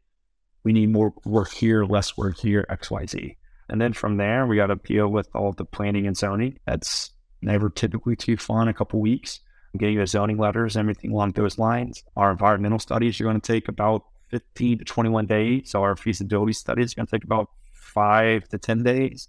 we 0.63 0.73
need 0.73 0.89
more 0.89 1.13
work 1.25 1.51
here, 1.51 1.85
less 1.85 2.17
work 2.17 2.37
here, 2.37 2.65
X, 2.69 2.89
Y, 2.89 3.05
Z. 3.05 3.37
And 3.69 3.79
then 3.79 3.93
from 3.93 4.17
there, 4.17 4.45
we 4.45 4.55
got 4.55 4.67
to 4.67 4.75
deal 4.75 5.07
with 5.07 5.29
all 5.33 5.51
the 5.53 5.65
planning 5.65 6.07
and 6.07 6.17
zoning. 6.17 6.59
That's 6.65 7.11
never 7.43 7.69
typically 7.69 8.15
too 8.15 8.37
fun. 8.37 8.67
A 8.67 8.73
couple 8.73 8.99
weeks, 8.99 9.39
I'm 9.73 9.79
getting 9.79 9.97
the 9.97 10.07
zoning 10.07 10.37
letters, 10.37 10.75
and 10.75 10.81
everything 10.83 11.11
along 11.11 11.31
those 11.31 11.57
lines. 11.57 12.03
Our 12.15 12.31
environmental 12.31 12.79
studies 12.79 13.19
are 13.19 13.23
going 13.23 13.39
to 13.39 13.53
take 13.53 13.67
about 13.67 14.05
15 14.29 14.79
to 14.79 14.85
21 14.85 15.25
days. 15.27 15.71
So 15.71 15.81
our 15.83 15.95
feasibility 15.95 16.53
studies 16.53 16.93
are 16.93 16.95
going 16.95 17.07
to 17.07 17.11
take 17.11 17.23
about 17.23 17.49
five 17.73 18.47
to 18.49 18.57
10 18.57 18.83
days. 18.83 19.27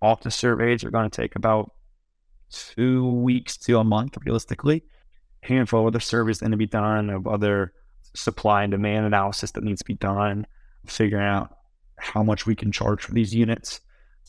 Office 0.00 0.34
surveys 0.34 0.84
are 0.84 0.90
going 0.90 1.08
to 1.08 1.16
take 1.16 1.36
about 1.36 1.72
two 2.50 3.06
weeks 3.06 3.56
to 3.56 3.78
a 3.78 3.84
month, 3.84 4.16
realistically 4.24 4.84
A 5.42 5.46
handful 5.46 5.80
of 5.80 5.86
other 5.86 6.00
surveys 6.00 6.38
that 6.38 6.46
need 6.46 6.52
to 6.52 6.56
be 6.56 6.66
done, 6.66 7.10
of 7.10 7.26
other 7.26 7.72
supply 8.14 8.62
and 8.62 8.70
demand 8.70 9.06
analysis 9.06 9.50
that 9.52 9.64
needs 9.64 9.80
to 9.80 9.84
be 9.84 9.94
done, 9.94 10.46
figuring 10.86 11.24
out 11.24 11.56
how 11.98 12.22
much 12.22 12.46
we 12.46 12.54
can 12.54 12.72
charge 12.72 13.02
for 13.02 13.12
these 13.12 13.34
units, 13.34 13.80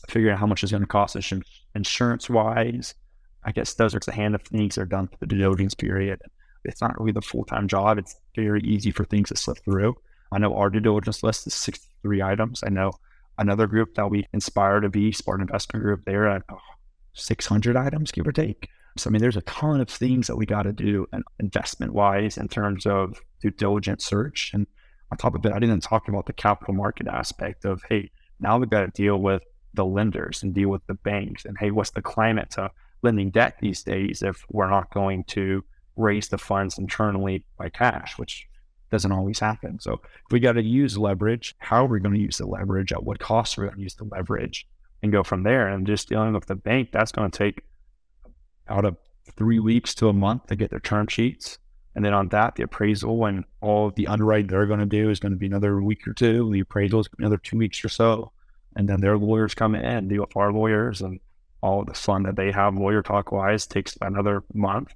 figuring 0.08 0.34
out 0.34 0.40
how 0.40 0.46
much 0.46 0.64
is 0.64 0.70
going 0.70 0.82
to 0.82 0.86
cost 0.86 1.16
us 1.16 1.32
insurance 1.74 2.28
wise. 2.28 2.94
I 3.44 3.52
guess 3.52 3.74
those 3.74 3.94
are 3.94 4.00
the 4.00 4.12
hand 4.12 4.34
of 4.34 4.42
things 4.42 4.74
that 4.74 4.82
are 4.82 4.86
done 4.86 5.08
for 5.08 5.16
the 5.20 5.26
due 5.26 5.38
diligence 5.38 5.74
period. 5.74 6.20
It's 6.64 6.80
not 6.80 6.98
really 6.98 7.12
the 7.12 7.22
full 7.22 7.44
time 7.44 7.68
job. 7.68 7.98
It's 7.98 8.16
very 8.34 8.60
easy 8.62 8.90
for 8.90 9.04
things 9.04 9.28
to 9.28 9.36
slip 9.36 9.58
through. 9.64 9.96
I 10.32 10.38
know 10.38 10.54
our 10.54 10.70
due 10.70 10.80
diligence 10.80 11.22
list 11.22 11.46
is 11.46 11.54
63 11.54 12.22
items. 12.22 12.62
I 12.64 12.68
know 12.68 12.92
another 13.38 13.66
group 13.66 13.94
that 13.94 14.10
we 14.10 14.26
inspire 14.32 14.80
to 14.80 14.88
be, 14.88 15.12
Spartan 15.12 15.42
Investment 15.42 15.82
Group, 15.82 16.02
they're 16.04 16.28
at 16.28 16.42
oh, 16.50 16.58
600 17.14 17.76
items, 17.76 18.12
give 18.12 18.26
or 18.26 18.32
take. 18.32 18.68
So, 18.96 19.08
I 19.08 19.12
mean, 19.12 19.20
there's 19.20 19.36
a 19.36 19.42
ton 19.42 19.80
of 19.80 19.88
things 19.88 20.26
that 20.26 20.36
we 20.36 20.44
got 20.44 20.62
to 20.62 20.72
do 20.72 21.06
and 21.12 21.22
investment 21.38 21.92
wise 21.92 22.36
in 22.36 22.48
terms 22.48 22.84
of 22.84 23.20
due 23.40 23.50
diligence 23.50 24.04
search. 24.04 24.50
And 24.52 24.66
on 25.10 25.18
top 25.18 25.34
of 25.34 25.46
it, 25.46 25.52
I 25.52 25.58
didn't 25.58 25.80
talk 25.80 26.08
about 26.08 26.26
the 26.26 26.32
capital 26.32 26.74
market 26.74 27.06
aspect 27.06 27.64
of, 27.64 27.82
hey, 27.88 28.10
now 28.40 28.58
we've 28.58 28.68
got 28.68 28.80
to 28.80 29.02
deal 29.02 29.18
with 29.18 29.42
the 29.74 29.84
lenders 29.84 30.42
and 30.42 30.52
deal 30.52 30.68
with 30.68 30.84
the 30.86 30.94
banks. 30.94 31.44
And 31.44 31.56
hey, 31.58 31.70
what's 31.70 31.90
the 31.90 32.02
climate 32.02 32.50
to 32.52 32.70
lending 33.02 33.30
debt 33.30 33.56
these 33.60 33.82
days 33.82 34.22
if 34.22 34.44
we're 34.50 34.70
not 34.70 34.92
going 34.92 35.24
to 35.24 35.64
raise 35.96 36.28
the 36.28 36.38
funds 36.38 36.78
internally 36.78 37.44
by 37.56 37.68
cash, 37.68 38.18
which 38.18 38.46
doesn't 38.90 39.12
always 39.12 39.38
happen. 39.38 39.78
So 39.80 39.94
if 39.94 40.32
we 40.32 40.40
got 40.40 40.52
to 40.52 40.62
use 40.62 40.96
leverage, 40.96 41.54
how 41.58 41.84
are 41.84 41.88
we 41.88 42.00
going 42.00 42.14
to 42.14 42.20
use 42.20 42.38
the 42.38 42.46
leverage? 42.46 42.92
At 42.92 43.04
what 43.04 43.18
cost 43.18 43.58
are 43.58 43.62
we 43.62 43.66
going 43.68 43.76
to 43.76 43.82
use 43.82 43.94
the 43.94 44.04
leverage? 44.04 44.66
And 45.02 45.12
go 45.12 45.22
from 45.22 45.42
there. 45.42 45.68
And 45.68 45.86
just 45.86 46.08
dealing 46.08 46.32
with 46.32 46.46
the 46.46 46.56
bank, 46.56 46.90
that's 46.90 47.12
going 47.12 47.30
to 47.30 47.38
take 47.38 47.62
out 48.68 48.84
of 48.84 48.96
three 49.36 49.58
weeks 49.58 49.94
to 49.96 50.08
a 50.08 50.12
month 50.12 50.46
to 50.46 50.56
get 50.56 50.70
their 50.70 50.80
term 50.80 51.06
sheets 51.06 51.58
And 51.98 52.04
then 52.04 52.14
on 52.14 52.28
that, 52.28 52.54
the 52.54 52.62
appraisal 52.62 53.24
and 53.24 53.44
all 53.60 53.88
of 53.88 53.96
the 53.96 54.06
underwriting 54.06 54.46
they're 54.46 54.66
going 54.66 54.78
to 54.78 54.86
do 54.86 55.10
is 55.10 55.18
going 55.18 55.32
to 55.32 55.38
be 55.38 55.46
another 55.46 55.82
week 55.82 56.06
or 56.06 56.12
two. 56.12 56.48
The 56.52 56.60
appraisal 56.60 57.00
is 57.00 57.08
another 57.18 57.38
two 57.38 57.58
weeks 57.58 57.84
or 57.84 57.88
so. 57.88 58.30
And 58.76 58.88
then 58.88 59.00
their 59.00 59.18
lawyers 59.18 59.52
come 59.52 59.74
in, 59.74 60.06
the 60.06 60.24
our 60.36 60.52
lawyers, 60.52 61.00
and 61.00 61.18
all 61.60 61.84
the 61.84 61.94
fun 61.94 62.22
that 62.24 62.36
they 62.36 62.52
have 62.52 62.76
lawyer 62.76 63.02
talk 63.02 63.32
wise 63.32 63.66
takes 63.66 63.96
another 64.00 64.42
month. 64.54 64.94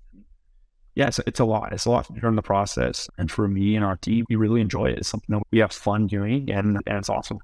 Yeah, 0.95 1.09
it's, 1.09 1.21
it's 1.27 1.41
a 1.41 1.45
lot. 1.45 1.73
It's 1.73 1.87
a 1.87 1.91
lot 1.91 2.13
during 2.15 2.37
the 2.37 2.43
process. 2.43 3.09
And 3.17 3.31
for 3.31 3.49
me 3.49 3.77
and 3.77 3.85
our 3.85 3.97
team, 3.97 4.27
we 4.29 4.37
really 4.37 4.61
enjoy 4.61 4.91
it. 4.91 4.99
It's 4.99 5.09
something 5.09 5.35
that 5.35 5.43
we 5.51 5.59
have 5.59 5.73
fun 5.73 6.07
doing, 6.07 6.51
and, 6.51 6.79
and 6.87 6.99
it's 6.99 7.09
awesome. 7.09 7.39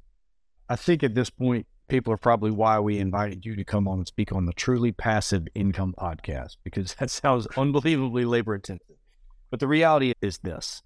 I 0.69 0.77
think 0.77 1.03
at 1.03 1.15
this 1.15 1.31
point, 1.31 1.67
people 1.89 2.13
are 2.13 2.19
probably 2.19 2.51
why 2.51 2.79
we 2.79 2.99
invited 2.99 3.47
you 3.47 3.57
to 3.57 3.65
come 3.65 3.89
on 3.89 3.99
and 3.99 4.07
speak 4.07 4.33
on 4.33 4.45
the 4.45 4.53
Truly 4.53 4.93
Passive 4.93 5.47
Income 5.55 5.95
podcast, 5.99 6.57
because 6.63 6.95
that 6.99 7.11
sounds 7.11 7.47
unbelievably 7.57 8.27
labor 8.27 8.55
intensive. 8.55 8.97
But 9.51 9.61
the 9.61 9.69
reality 9.69 10.13
is 10.21 10.39
this 10.39 10.83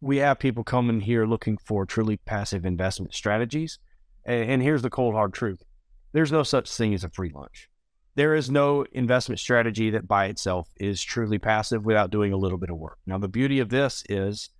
we 0.00 0.16
have 0.16 0.38
people 0.38 0.64
coming 0.64 1.00
here 1.00 1.26
looking 1.26 1.58
for 1.58 1.84
truly 1.86 2.16
passive 2.16 2.64
investment 2.64 3.14
strategies. 3.14 3.78
And 4.24 4.62
here's 4.62 4.82
the 4.82 4.90
cold 4.90 5.14
hard 5.14 5.32
truth 5.32 5.62
there's 6.12 6.32
no 6.32 6.42
such 6.42 6.70
thing 6.70 6.92
as 6.94 7.04
a 7.04 7.08
free 7.08 7.30
lunch. 7.34 7.68
There 8.20 8.34
is 8.34 8.50
no 8.50 8.84
investment 8.92 9.38
strategy 9.38 9.88
that 9.88 10.06
by 10.06 10.26
itself 10.26 10.68
is 10.76 11.02
truly 11.02 11.38
passive 11.38 11.86
without 11.86 12.10
doing 12.10 12.34
a 12.34 12.36
little 12.36 12.58
bit 12.58 12.68
of 12.68 12.76
work. 12.76 12.98
Now, 13.06 13.16
the 13.16 13.28
beauty 13.28 13.60
of 13.60 13.70
this 13.70 14.04
is 14.10 14.50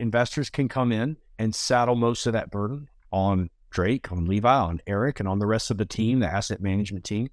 investors 0.00 0.48
can 0.48 0.66
come 0.66 0.92
in 0.92 1.18
and 1.38 1.54
saddle 1.54 1.94
most 1.94 2.26
of 2.26 2.32
that 2.32 2.50
burden 2.50 2.88
on 3.10 3.50
Drake, 3.68 4.10
on 4.10 4.24
Levi, 4.24 4.48
on 4.48 4.80
Eric, 4.86 5.20
and 5.20 5.28
on 5.28 5.40
the 5.40 5.46
rest 5.46 5.70
of 5.70 5.76
the 5.76 5.84
team, 5.84 6.20
the 6.20 6.26
asset 6.26 6.62
management 6.62 7.04
team, 7.04 7.28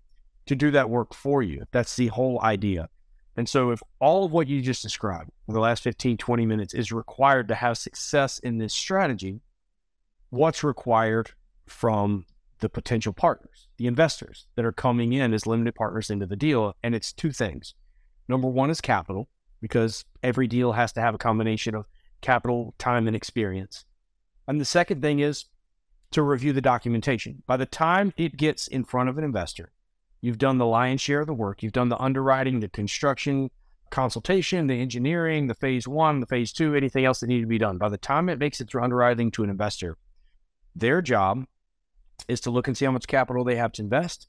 to 0.47 0.53
do 0.53 0.69
that 0.69 0.89
work 0.89 1.13
for 1.13 1.41
you. 1.41 1.63
That's 1.71 1.95
the 1.95 2.07
whole 2.07 2.41
idea. 2.41 2.89
And 3.37 3.47
so, 3.47 3.71
if 3.71 3.81
all 4.01 4.25
of 4.25 4.33
what 4.33 4.49
you 4.49 4.61
just 4.61 4.83
described 4.83 5.31
for 5.45 5.53
the 5.53 5.61
last 5.61 5.81
15, 5.81 6.17
20 6.17 6.45
minutes 6.45 6.73
is 6.73 6.91
required 6.91 7.47
to 7.47 7.55
have 7.55 7.77
success 7.77 8.37
in 8.39 8.57
this 8.57 8.73
strategy, 8.73 9.39
what's 10.29 10.61
required 10.61 11.31
from 11.67 12.25
the 12.59 12.69
potential 12.69 13.13
partners, 13.13 13.67
the 13.77 13.87
investors 13.87 14.47
that 14.55 14.65
are 14.65 14.71
coming 14.71 15.13
in 15.13 15.33
as 15.33 15.47
limited 15.47 15.75
partners 15.75 16.09
into 16.09 16.25
the 16.25 16.35
deal? 16.35 16.75
And 16.83 16.95
it's 16.95 17.13
two 17.13 17.31
things. 17.31 17.75
Number 18.27 18.47
one 18.47 18.69
is 18.69 18.81
capital, 18.81 19.29
because 19.61 20.05
every 20.23 20.47
deal 20.47 20.73
has 20.73 20.91
to 20.93 21.01
have 21.01 21.15
a 21.15 21.19
combination 21.19 21.75
of 21.75 21.87
capital, 22.21 22.73
time, 22.77 23.07
and 23.07 23.15
experience. 23.15 23.85
And 24.47 24.59
the 24.59 24.65
second 24.65 25.01
thing 25.01 25.19
is 25.19 25.45
to 26.11 26.21
review 26.21 26.53
the 26.53 26.61
documentation. 26.61 27.43
By 27.45 27.57
the 27.57 27.65
time 27.65 28.13
it 28.17 28.37
gets 28.37 28.67
in 28.67 28.83
front 28.83 29.09
of 29.09 29.17
an 29.17 29.23
investor, 29.23 29.71
You've 30.21 30.37
done 30.37 30.57
the 30.57 30.65
lion's 30.65 31.01
share 31.01 31.21
of 31.21 31.27
the 31.27 31.33
work. 31.33 31.63
You've 31.63 31.73
done 31.73 31.89
the 31.89 32.01
underwriting, 32.01 32.59
the 32.59 32.67
construction, 32.67 33.49
consultation, 33.89 34.67
the 34.67 34.81
engineering, 34.81 35.47
the 35.47 35.55
phase 35.55 35.87
one, 35.87 36.19
the 36.19 36.25
phase 36.25 36.51
two, 36.51 36.75
anything 36.75 37.05
else 37.05 37.21
that 37.21 37.27
needed 37.27 37.43
to 37.43 37.47
be 37.47 37.57
done. 37.57 37.77
By 37.77 37.89
the 37.89 37.97
time 37.97 38.29
it 38.29 38.39
makes 38.39 38.59
it 38.59 38.69
through 38.69 38.83
underwriting 38.83 39.31
to 39.31 39.43
an 39.43 39.49
investor, 39.49 39.97
their 40.75 41.01
job 41.01 41.45
is 42.27 42.41
to 42.41 42.51
look 42.51 42.67
and 42.67 42.77
see 42.77 42.85
how 42.85 42.91
much 42.91 43.07
capital 43.07 43.43
they 43.43 43.55
have 43.55 43.71
to 43.73 43.81
invest, 43.81 44.27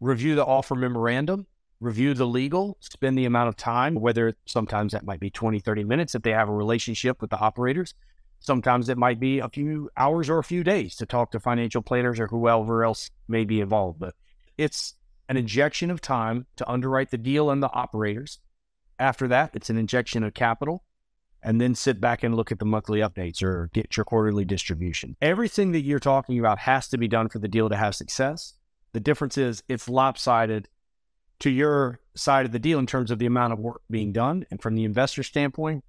review 0.00 0.34
the 0.34 0.44
offer 0.44 0.74
memorandum, 0.74 1.46
review 1.80 2.14
the 2.14 2.26
legal, 2.26 2.76
spend 2.80 3.18
the 3.18 3.24
amount 3.24 3.48
of 3.48 3.56
time, 3.56 3.94
whether 3.94 4.34
sometimes 4.46 4.92
that 4.92 5.04
might 5.04 5.20
be 5.20 5.30
20, 5.30 5.58
30 5.60 5.84
minutes 5.84 6.14
if 6.14 6.22
they 6.22 6.30
have 6.30 6.48
a 6.48 6.52
relationship 6.52 7.20
with 7.20 7.30
the 7.30 7.38
operators. 7.38 7.94
Sometimes 8.38 8.88
it 8.88 8.98
might 8.98 9.18
be 9.18 9.38
a 9.38 9.48
few 9.48 9.90
hours 9.96 10.28
or 10.28 10.38
a 10.38 10.44
few 10.44 10.62
days 10.62 10.96
to 10.96 11.06
talk 11.06 11.30
to 11.32 11.40
financial 11.40 11.82
planners 11.82 12.20
or 12.20 12.26
whoever 12.28 12.84
else 12.84 13.10
may 13.28 13.44
be 13.44 13.60
involved. 13.60 13.98
But 13.98 14.14
it's 14.56 14.94
an 15.28 15.36
injection 15.36 15.90
of 15.90 16.00
time 16.00 16.46
to 16.56 16.70
underwrite 16.70 17.10
the 17.10 17.18
deal 17.18 17.50
and 17.50 17.62
the 17.62 17.72
operators. 17.72 18.38
After 18.98 19.28
that, 19.28 19.50
it's 19.54 19.70
an 19.70 19.76
injection 19.76 20.22
of 20.22 20.34
capital, 20.34 20.84
and 21.46 21.60
then 21.60 21.76
sit 21.76 22.00
back 22.00 22.24
and 22.24 22.34
look 22.34 22.50
at 22.50 22.58
the 22.58 22.64
monthly 22.64 22.98
updates 22.98 23.40
or 23.40 23.70
get 23.72 23.96
your 23.96 24.04
quarterly 24.04 24.44
distribution. 24.44 25.16
Everything 25.22 25.70
that 25.72 25.82
you're 25.82 26.00
talking 26.00 26.40
about 26.40 26.58
has 26.58 26.88
to 26.88 26.98
be 26.98 27.06
done 27.06 27.28
for 27.28 27.38
the 27.38 27.46
deal 27.46 27.68
to 27.68 27.76
have 27.76 27.94
success. 27.94 28.54
The 28.92 28.98
difference 28.98 29.38
is 29.38 29.62
it's 29.68 29.88
lopsided 29.88 30.68
to 31.38 31.50
your 31.50 32.00
side 32.16 32.46
of 32.46 32.52
the 32.52 32.58
deal 32.58 32.80
in 32.80 32.86
terms 32.86 33.12
of 33.12 33.20
the 33.20 33.26
amount 33.26 33.52
of 33.52 33.60
work 33.60 33.82
being 33.88 34.12
done. 34.12 34.44
And 34.50 34.60
from 34.60 34.74
the 34.74 34.82
investor 34.82 35.22
standpoint, 35.22 35.84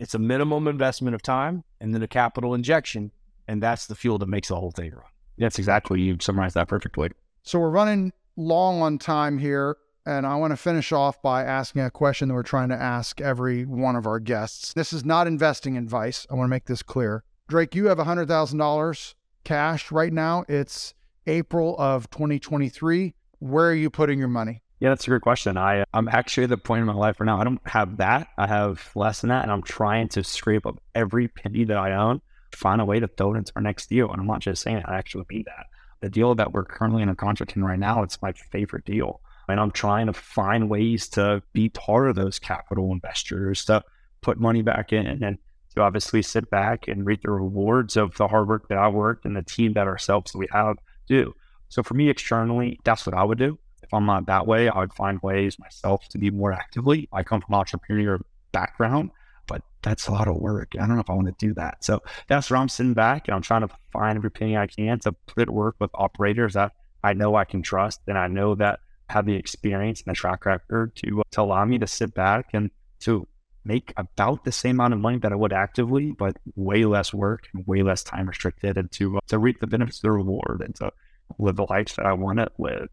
it's 0.00 0.14
a 0.14 0.18
minimum 0.18 0.66
investment 0.66 1.14
of 1.14 1.22
time 1.22 1.62
and 1.80 1.94
then 1.94 2.02
a 2.02 2.08
capital 2.08 2.52
injection. 2.52 3.12
And 3.46 3.62
that's 3.62 3.86
the 3.86 3.94
fuel 3.94 4.18
that 4.18 4.28
makes 4.28 4.48
the 4.48 4.56
whole 4.56 4.72
thing 4.72 4.90
run. 4.90 5.04
That's 5.38 5.60
exactly, 5.60 6.00
you 6.00 6.16
summarized 6.20 6.56
that 6.56 6.66
perfectly. 6.66 7.10
So 7.44 7.60
we're 7.60 7.70
running 7.70 8.12
long 8.36 8.82
on 8.82 8.98
time 8.98 9.38
here, 9.38 9.76
and 10.06 10.24
I 10.24 10.36
want 10.36 10.52
to 10.52 10.56
finish 10.56 10.92
off 10.92 11.20
by 11.20 11.42
asking 11.42 11.82
a 11.82 11.90
question 11.90 12.28
that 12.28 12.34
we're 12.34 12.44
trying 12.44 12.68
to 12.68 12.80
ask 12.80 13.20
every 13.20 13.64
one 13.64 13.96
of 13.96 14.06
our 14.06 14.20
guests. 14.20 14.72
This 14.72 14.92
is 14.92 15.04
not 15.04 15.26
investing 15.26 15.76
advice. 15.76 16.26
I 16.30 16.34
want 16.34 16.46
to 16.46 16.50
make 16.50 16.66
this 16.66 16.82
clear. 16.82 17.24
Drake, 17.48 17.74
you 17.74 17.86
have 17.86 17.98
$100,000 17.98 19.14
cash 19.44 19.90
right 19.90 20.12
now. 20.12 20.44
It's 20.48 20.94
April 21.26 21.74
of 21.78 22.08
2023. 22.10 23.14
Where 23.40 23.70
are 23.70 23.74
you 23.74 23.90
putting 23.90 24.18
your 24.18 24.28
money? 24.28 24.62
Yeah, 24.78 24.90
that's 24.90 25.06
a 25.06 25.10
great 25.10 25.22
question. 25.22 25.56
I 25.56 25.84
I'm 25.94 26.08
actually 26.08 26.44
at 26.44 26.50
the 26.50 26.58
point 26.58 26.80
in 26.80 26.86
my 26.86 26.92
life 26.92 27.18
right 27.18 27.26
now. 27.26 27.40
I 27.40 27.44
don't 27.44 27.66
have 27.66 27.96
that. 27.96 28.28
I 28.36 28.46
have 28.46 28.90
less 28.94 29.22
than 29.22 29.28
that, 29.28 29.42
and 29.42 29.50
I'm 29.50 29.62
trying 29.62 30.08
to 30.08 30.22
scrape 30.22 30.66
up 30.66 30.78
every 30.94 31.28
penny 31.28 31.64
that 31.64 31.78
I 31.78 31.94
own, 31.94 32.20
find 32.54 32.80
a 32.80 32.84
way 32.84 33.00
to 33.00 33.08
throw 33.08 33.34
it 33.34 33.38
into 33.38 33.52
our 33.56 33.62
next 33.62 33.88
deal. 33.88 34.10
And 34.12 34.20
I'm 34.20 34.26
not 34.26 34.40
just 34.40 34.62
saying 34.62 34.78
it; 34.78 34.84
I 34.86 34.98
actually 34.98 35.24
mean 35.30 35.44
that 35.46 35.66
the 36.00 36.10
deal 36.10 36.34
that 36.34 36.52
we're 36.52 36.64
currently 36.64 37.02
in 37.02 37.08
a 37.08 37.14
contract 37.14 37.56
in 37.56 37.64
right 37.64 37.78
now, 37.78 38.02
it's 38.02 38.20
my 38.20 38.32
favorite 38.32 38.84
deal. 38.84 39.20
And 39.48 39.60
I'm 39.60 39.70
trying 39.70 40.06
to 40.06 40.12
find 40.12 40.68
ways 40.68 41.08
to 41.10 41.42
be 41.52 41.68
part 41.68 42.08
of 42.08 42.16
those 42.16 42.38
capital 42.38 42.92
investors 42.92 43.64
to 43.66 43.82
put 44.20 44.40
money 44.40 44.62
back 44.62 44.92
in 44.92 45.06
and 45.06 45.38
to 45.74 45.80
obviously 45.82 46.22
sit 46.22 46.50
back 46.50 46.88
and 46.88 47.06
reap 47.06 47.22
the 47.22 47.30
rewards 47.30 47.96
of 47.96 48.16
the 48.16 48.28
hard 48.28 48.48
work 48.48 48.68
that 48.68 48.78
I 48.78 48.88
worked 48.88 49.24
and 49.24 49.36
the 49.36 49.42
team 49.42 49.74
that 49.74 49.86
ourselves 49.86 50.32
that 50.32 50.38
we 50.38 50.48
have 50.50 50.76
do. 51.06 51.34
So 51.68 51.82
for 51.82 51.94
me 51.94 52.08
externally, 52.08 52.78
that's 52.84 53.06
what 53.06 53.14
I 53.14 53.24
would 53.24 53.38
do. 53.38 53.58
If 53.82 53.92
I'm 53.94 54.06
not 54.06 54.26
that 54.26 54.46
way, 54.46 54.68
I 54.68 54.80
would 54.80 54.94
find 54.94 55.20
ways 55.22 55.58
myself 55.58 56.08
to 56.08 56.18
be 56.18 56.30
more 56.30 56.52
actively. 56.52 57.08
I 57.12 57.22
come 57.22 57.40
from 57.40 57.54
entrepreneurial 57.54 58.22
background 58.52 59.10
but 59.46 59.62
that's 59.82 60.08
a 60.08 60.12
lot 60.12 60.28
of 60.28 60.36
work. 60.36 60.72
I 60.74 60.86
don't 60.86 60.96
know 60.96 61.00
if 61.00 61.10
I 61.10 61.14
want 61.14 61.28
to 61.28 61.46
do 61.46 61.54
that. 61.54 61.84
So 61.84 62.02
that's 62.28 62.50
where 62.50 62.58
I'm 62.58 62.68
sitting 62.68 62.94
back 62.94 63.28
and 63.28 63.34
I'm 63.34 63.42
trying 63.42 63.66
to 63.66 63.74
find 63.92 64.16
every 64.16 64.30
penny 64.30 64.56
I 64.56 64.66
can 64.66 64.98
to 65.00 65.12
put 65.12 65.42
it 65.42 65.50
work 65.50 65.76
with 65.78 65.90
operators 65.94 66.54
that 66.54 66.72
I 67.02 67.12
know 67.12 67.34
I 67.36 67.44
can 67.44 67.62
trust 67.62 68.00
and 68.06 68.18
I 68.18 68.26
know 68.26 68.54
that 68.56 68.80
have 69.08 69.26
the 69.26 69.34
experience 69.34 70.02
and 70.02 70.10
the 70.10 70.16
track 70.16 70.46
record 70.46 70.94
to, 70.96 71.22
to 71.30 71.40
allow 71.40 71.64
me 71.64 71.78
to 71.78 71.86
sit 71.86 72.14
back 72.14 72.50
and 72.52 72.70
to 73.00 73.26
make 73.64 73.92
about 73.96 74.44
the 74.44 74.52
same 74.52 74.76
amount 74.76 74.94
of 74.94 75.00
money 75.00 75.18
that 75.18 75.32
I 75.32 75.36
would 75.36 75.52
actively, 75.52 76.12
but 76.12 76.36
way 76.54 76.84
less 76.84 77.12
work 77.12 77.48
and 77.52 77.66
way 77.66 77.82
less 77.82 78.02
time 78.02 78.28
restricted 78.28 78.76
and 78.76 78.90
to, 78.92 79.18
uh, 79.18 79.20
to 79.28 79.38
reap 79.38 79.60
the 79.60 79.66
benefits 79.66 79.98
of 79.98 80.02
the 80.02 80.12
reward 80.12 80.62
and 80.64 80.74
to 80.76 80.92
live 81.38 81.56
the 81.56 81.66
life 81.68 81.96
that 81.96 82.06
I 82.06 82.12
want 82.12 82.38
to 82.38 82.48
live. 82.58 82.88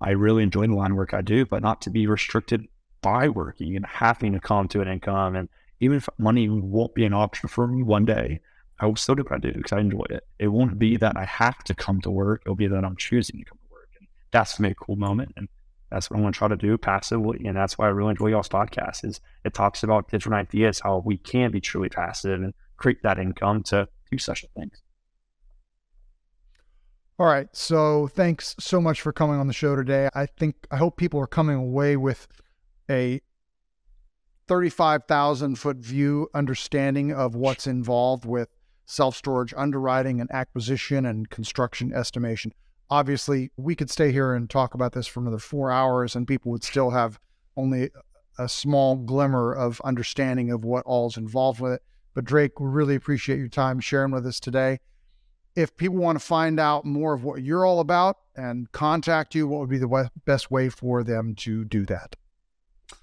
I 0.00 0.10
really 0.10 0.42
enjoy 0.42 0.66
the 0.66 0.74
line 0.74 0.96
work 0.96 1.14
I 1.14 1.22
do, 1.22 1.46
but 1.46 1.62
not 1.62 1.80
to 1.82 1.90
be 1.90 2.06
restricted 2.06 2.66
by 3.00 3.28
working 3.28 3.76
and 3.76 3.86
having 3.86 4.32
to 4.32 4.40
come 4.40 4.68
to 4.68 4.80
an 4.80 4.88
income 4.88 5.36
and 5.36 5.48
even 5.82 5.96
if 5.96 6.08
money 6.16 6.48
won't 6.48 6.94
be 6.94 7.04
an 7.04 7.12
option 7.12 7.48
for 7.48 7.66
me 7.66 7.82
one 7.82 8.04
day, 8.04 8.40
I 8.78 8.86
will 8.86 8.94
still 8.94 9.16
do 9.16 9.24
what 9.24 9.32
I 9.32 9.38
do 9.38 9.52
because 9.52 9.72
I 9.72 9.80
enjoy 9.80 10.04
it. 10.10 10.24
It 10.38 10.46
won't 10.46 10.78
be 10.78 10.96
that 10.96 11.16
I 11.16 11.24
have 11.24 11.58
to 11.64 11.74
come 11.74 12.00
to 12.02 12.10
work. 12.10 12.42
It'll 12.46 12.54
be 12.54 12.68
that 12.68 12.84
I'm 12.84 12.96
choosing 12.96 13.40
to 13.40 13.44
come 13.44 13.58
that's 14.32 14.56
for 14.56 14.62
me 14.62 14.70
a 14.70 14.74
cool 14.74 14.96
moment. 14.96 15.32
And 15.36 15.48
that's 15.90 16.10
what 16.10 16.18
I 16.18 16.22
want 16.22 16.34
to 16.34 16.38
try 16.38 16.48
to 16.48 16.56
do 16.56 16.78
passively. 16.78 17.44
And 17.44 17.56
that's 17.56 17.76
why 17.76 17.86
I 17.86 17.90
really 17.90 18.10
enjoy 18.10 18.28
y'all's 18.28 18.48
podcast 18.48 19.04
is 19.04 19.20
it 19.44 19.54
talks 19.54 19.82
about 19.82 20.10
different 20.10 20.48
ideas, 20.48 20.80
how 20.80 21.02
we 21.04 21.18
can 21.18 21.50
be 21.50 21.60
truly 21.60 21.90
passive 21.90 22.42
and 22.42 22.54
create 22.78 23.02
that 23.02 23.18
income 23.18 23.62
to 23.64 23.86
do 24.10 24.18
such 24.18 24.44
things. 24.56 24.82
All 27.18 27.26
right. 27.26 27.46
So 27.52 28.08
thanks 28.08 28.56
so 28.58 28.80
much 28.80 29.02
for 29.02 29.12
coming 29.12 29.36
on 29.36 29.46
the 29.46 29.52
show 29.52 29.76
today. 29.76 30.08
I 30.14 30.26
think 30.26 30.56
I 30.70 30.78
hope 30.78 30.96
people 30.96 31.20
are 31.20 31.26
coming 31.26 31.56
away 31.56 31.96
with 31.96 32.26
a 32.90 33.20
35,000 34.48 35.56
foot 35.56 35.76
view 35.76 36.28
understanding 36.34 37.12
of 37.12 37.34
what's 37.34 37.66
involved 37.66 38.24
with 38.24 38.48
self 38.86 39.14
storage 39.14 39.54
underwriting 39.56 40.20
and 40.20 40.30
acquisition 40.32 41.06
and 41.06 41.28
construction 41.30 41.92
estimation. 41.92 42.52
Obviously, 42.92 43.50
we 43.56 43.74
could 43.74 43.90
stay 43.90 44.12
here 44.12 44.34
and 44.34 44.50
talk 44.50 44.74
about 44.74 44.92
this 44.92 45.06
for 45.06 45.20
another 45.20 45.38
four 45.38 45.70
hours, 45.70 46.14
and 46.14 46.28
people 46.28 46.52
would 46.52 46.62
still 46.62 46.90
have 46.90 47.18
only 47.56 47.88
a 48.38 48.46
small 48.46 48.96
glimmer 48.96 49.50
of 49.50 49.80
understanding 49.82 50.50
of 50.50 50.62
what 50.62 50.84
all's 50.84 51.16
involved 51.16 51.58
with 51.58 51.72
it. 51.72 51.82
But 52.12 52.26
Drake, 52.26 52.60
we 52.60 52.68
really 52.68 52.94
appreciate 52.94 53.38
your 53.38 53.48
time 53.48 53.80
sharing 53.80 54.10
with 54.10 54.26
us 54.26 54.38
today. 54.38 54.78
If 55.56 55.74
people 55.74 55.96
want 55.96 56.20
to 56.20 56.24
find 56.24 56.60
out 56.60 56.84
more 56.84 57.14
of 57.14 57.24
what 57.24 57.42
you're 57.42 57.64
all 57.64 57.80
about 57.80 58.18
and 58.36 58.70
contact 58.72 59.34
you, 59.34 59.48
what 59.48 59.60
would 59.60 59.70
be 59.70 59.78
the 59.78 60.10
best 60.26 60.50
way 60.50 60.68
for 60.68 61.02
them 61.02 61.34
to 61.36 61.64
do 61.64 61.86
that? 61.86 62.16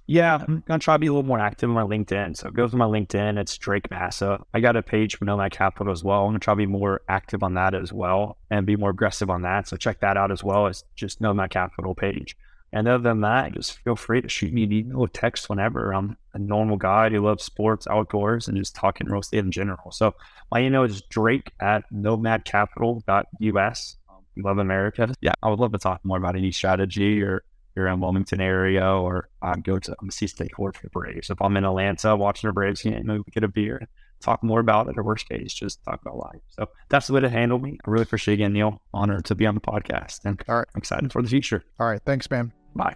Yeah, 0.08 0.44
I'm 0.48 0.64
gonna 0.68 0.80
try 0.80 0.96
to 0.96 1.00
be 1.00 1.08
a 1.08 1.12
little 1.12 1.28
more 1.28 1.40
active 1.40 1.70
on 1.70 1.76
my 1.76 1.84
LinkedIn. 1.84 2.36
So 2.36 2.50
go 2.50 2.68
to 2.68 2.76
my 2.76 2.86
LinkedIn. 2.86 3.38
It's 3.38 3.58
Drake 3.58 3.92
Massa. 3.92 4.44
I 4.54 4.60
got 4.60 4.76
a 4.76 4.82
page 4.82 5.18
for 5.18 5.26
Nomad 5.26 5.52
Capital 5.52 5.92
as 5.92 6.04
well. 6.04 6.24
I'm 6.24 6.30
gonna 6.30 6.40
try 6.40 6.54
to 6.54 6.58
be 6.58 6.66
more 6.66 7.02
active 7.08 7.44
on 7.44 7.54
that 7.54 7.76
as 7.76 7.94
well 7.94 8.38
and 8.50 8.66
be 8.66 8.76
more 8.76 8.90
aggressive 8.90 9.30
on 9.30 9.44
that. 9.44 9.68
So 9.68 9.78
check 9.78 10.00
that 10.00 10.18
out 10.18 10.32
as 10.32 10.44
well. 10.44 10.68
It's 10.68 10.84
just 10.96 11.22
Nomad 11.22 11.52
Capital 11.52 11.94
page. 11.94 12.36
And 12.72 12.88
other 12.88 13.04
than 13.04 13.22
that, 13.22 13.54
just 13.54 13.80
feel 13.80 13.96
free 13.96 14.22
to 14.22 14.30
shoot 14.30 14.54
me 14.54 14.64
an 14.64 14.72
email 14.72 15.00
or 15.00 15.08
text 15.08 15.50
whenever. 15.50 15.94
I'm 15.94 16.18
a 16.34 16.40
normal 16.40 16.78
guy 16.78 17.10
who 17.10 17.20
loves 17.20 17.44
sports, 17.44 17.88
outdoors, 17.88 18.48
and 18.48 18.58
just 18.58 18.76
talking 18.76 19.08
real 19.08 19.22
estate 19.22 19.40
in 19.40 19.52
general. 19.52 19.92
So 19.92 20.14
my 20.52 20.62
email 20.62 20.84
is 20.84 21.02
drake 21.04 21.52
at 21.60 21.84
nomadcapital.us. 21.92 23.96
Love 24.38 24.60
America. 24.60 25.14
Yeah, 25.20 25.34
I 25.44 25.50
would 25.50 25.60
love 25.60 25.74
to 25.74 25.80
talk 25.80 26.06
more 26.06 26.18
about 26.18 26.36
any 26.36 26.52
strategy 26.52 27.22
or 27.22 27.44
you're 27.80 27.88
in 27.88 28.00
Wilmington 28.00 28.42
area 28.42 28.86
or 28.86 29.30
I 29.42 29.56
go 29.56 29.80
to 29.80 29.96
I'm 30.02 30.10
a 30.10 30.12
stakeholder 30.12 30.74
for 30.74 30.84
the 30.84 30.90
Braves. 30.90 31.30
If 31.30 31.42
I'm 31.42 31.56
in 31.58 31.66
Atlanta 31.66 32.16
watching 32.16 32.50
the 32.50 32.54
Braves 32.54 32.82
game, 32.82 33.02
maybe 33.06 33.20
we 33.20 33.32
get 33.32 33.44
a 33.44 33.48
beer 33.48 33.78
and 33.78 33.88
talk 34.20 34.44
more 34.44 34.60
about 34.60 34.88
it. 34.90 34.98
Or 34.98 35.04
worst 35.04 35.30
case, 35.30 35.54
just 35.54 35.84
talk 35.84 36.02
about 36.02 36.18
life. 36.18 36.42
So 36.50 36.68
that's 36.90 37.08
the 37.08 37.14
way 37.14 37.22
to 37.22 37.30
handle 37.30 37.60
me. 37.60 37.78
I 37.86 37.90
really 37.90 38.04
appreciate 38.04 38.36
again, 38.36 38.54
Neil. 38.54 38.82
Honored 38.94 39.26
to 39.26 39.36
be 39.36 39.46
on 39.46 39.56
the 39.56 39.62
podcast. 39.62 40.26
And 40.26 40.42
all 40.48 40.58
right, 40.58 40.68
I'm 40.76 40.80
excited 40.80 41.12
for 41.12 41.22
the 41.22 41.30
future. 41.30 41.64
All 41.80 41.88
right. 41.88 42.02
Thanks, 42.06 42.30
man. 42.30 42.52
Bye. 42.76 42.96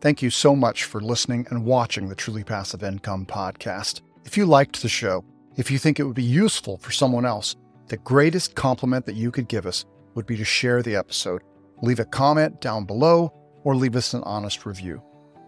Thank 0.00 0.22
you 0.22 0.30
so 0.30 0.56
much 0.56 0.84
for 0.84 1.00
listening 1.00 1.46
and 1.50 1.64
watching 1.64 2.08
the 2.08 2.14
Truly 2.16 2.42
Passive 2.42 2.82
Income 2.82 3.26
podcast. 3.26 4.00
If 4.24 4.36
you 4.36 4.46
liked 4.46 4.82
the 4.82 4.88
show, 4.88 5.24
if 5.56 5.70
you 5.70 5.78
think 5.78 6.00
it 6.00 6.04
would 6.04 6.16
be 6.16 6.22
useful 6.22 6.78
for 6.78 6.90
someone 6.90 7.26
else, 7.26 7.54
the 7.88 7.98
greatest 7.98 8.54
compliment 8.54 9.06
that 9.06 9.14
you 9.14 9.30
could 9.30 9.48
give 9.48 9.66
us 9.66 9.84
would 10.14 10.26
be 10.26 10.36
to 10.36 10.44
share 10.44 10.82
the 10.82 10.96
episode. 10.96 11.42
Leave 11.82 12.00
a 12.00 12.04
comment 12.04 12.60
down 12.60 12.84
below 12.84 13.32
or 13.64 13.76
leave 13.76 13.96
us 13.96 14.14
an 14.14 14.22
honest 14.24 14.66
review. 14.66 15.02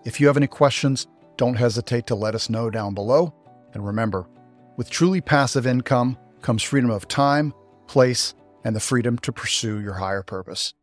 If 0.04 0.20
you 0.20 0.26
have 0.26 0.36
any 0.36 0.46
questions, 0.46 1.06
don't 1.36 1.54
hesitate 1.54 2.06
to 2.08 2.14
let 2.14 2.34
us 2.34 2.50
know 2.50 2.70
down 2.70 2.94
below. 2.94 3.34
And 3.72 3.84
remember, 3.84 4.28
with 4.76 4.90
truly 4.90 5.20
passive 5.20 5.66
income 5.66 6.18
comes 6.42 6.62
freedom 6.62 6.90
of 6.90 7.08
time, 7.08 7.52
place, 7.86 8.34
and 8.64 8.74
the 8.74 8.80
freedom 8.80 9.18
to 9.18 9.32
pursue 9.32 9.80
your 9.80 9.94
higher 9.94 10.22
purpose. 10.22 10.74